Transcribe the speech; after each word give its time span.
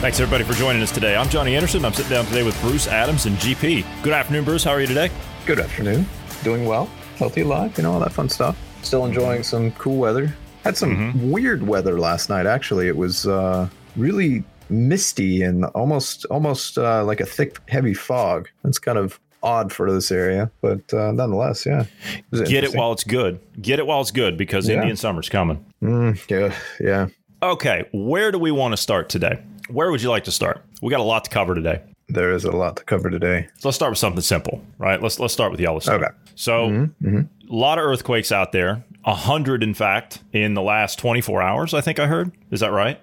Thanks 0.00 0.20
everybody 0.20 0.44
for 0.44 0.52
joining 0.52 0.82
us 0.82 0.92
today. 0.92 1.16
I'm 1.16 1.28
Johnny 1.28 1.56
Anderson. 1.56 1.84
I'm 1.84 1.92
sitting 1.92 2.10
down 2.10 2.26
today 2.26 2.42
with 2.42 2.60
Bruce 2.60 2.86
Adams 2.86 3.26
and 3.26 3.36
GP. 3.38 3.84
Good 4.02 4.12
afternoon, 4.12 4.44
Bruce. 4.44 4.62
How 4.62 4.70
are 4.72 4.80
you 4.80 4.86
today? 4.86 5.10
Good 5.46 5.58
afternoon. 5.58 6.06
Doing 6.44 6.64
well. 6.66 6.88
Healthy 7.16 7.40
alive, 7.40 7.76
you 7.76 7.82
know, 7.82 7.92
all 7.92 8.00
that 8.00 8.12
fun 8.12 8.28
stuff. 8.28 8.56
Still 8.82 9.04
enjoying 9.06 9.42
some 9.42 9.72
cool 9.72 9.96
weather. 9.96 10.34
Had 10.64 10.76
some 10.76 10.94
Mm-hmm. 10.96 11.30
weird 11.30 11.66
weather 11.66 11.98
last 11.98 12.28
night, 12.28 12.46
actually. 12.46 12.86
It 12.88 12.96
was 12.96 13.26
uh, 13.26 13.68
really 13.96 14.44
misty 14.68 15.42
and 15.42 15.64
almost 15.66 16.24
almost 16.26 16.76
uh, 16.78 17.02
like 17.04 17.20
a 17.20 17.26
thick, 17.26 17.58
heavy 17.68 17.94
fog. 17.94 18.48
That's 18.62 18.78
kind 18.78 18.98
of 18.98 19.18
odd 19.42 19.72
for 19.72 19.90
this 19.90 20.12
area, 20.12 20.50
but 20.60 20.92
uh, 20.92 21.10
nonetheless, 21.12 21.64
yeah. 21.66 21.84
It 22.32 22.48
Get 22.48 22.64
it 22.64 22.74
while 22.74 22.92
it's 22.92 23.04
good. 23.04 23.40
Get 23.60 23.78
it 23.78 23.86
while 23.86 24.02
it's 24.02 24.10
good 24.10 24.36
because 24.36 24.68
Yeah. 24.68 24.76
Indian 24.76 24.96
summer's 24.96 25.28
coming. 25.28 25.64
Mm, 25.82 26.20
yeah, 26.30 26.54
yeah. 26.80 27.06
Okay, 27.42 27.84
where 27.92 28.32
do 28.32 28.38
we 28.38 28.50
want 28.50 28.72
to 28.72 28.76
start 28.76 29.08
today? 29.08 29.38
Where 29.68 29.90
would 29.90 30.02
you 30.02 30.10
like 30.10 30.24
to 30.24 30.32
start? 30.32 30.64
We 30.82 30.90
got 30.90 31.00
a 31.00 31.04
lot 31.04 31.24
to 31.24 31.30
cover 31.30 31.54
today. 31.54 31.82
There 32.08 32.32
is 32.32 32.44
a 32.44 32.52
lot 32.52 32.76
to 32.76 32.84
cover 32.84 33.10
today. 33.10 33.48
So 33.58 33.68
let's 33.68 33.76
start 33.76 33.90
with 33.90 33.98
something 33.98 34.22
simple, 34.22 34.62
right? 34.78 35.02
Let's 35.02 35.18
let's 35.18 35.32
start 35.32 35.50
with 35.50 35.60
Yellowstone. 35.60 36.04
Okay. 36.04 36.12
So 36.34 36.68
Mm-hmm, 36.68 37.18
a 37.50 37.54
lot 37.54 37.78
of 37.78 37.84
earthquakes 37.84 38.30
out 38.30 38.52
there. 38.52 38.84
A 39.04 39.14
hundred, 39.14 39.62
in 39.62 39.74
fact, 39.74 40.22
in 40.32 40.54
the 40.54 40.62
last 40.62 40.98
24 40.98 41.40
hours. 41.40 41.74
I 41.74 41.80
think 41.80 41.98
I 42.00 42.06
heard. 42.06 42.32
Is 42.50 42.60
that 42.60 42.72
right? 42.72 43.00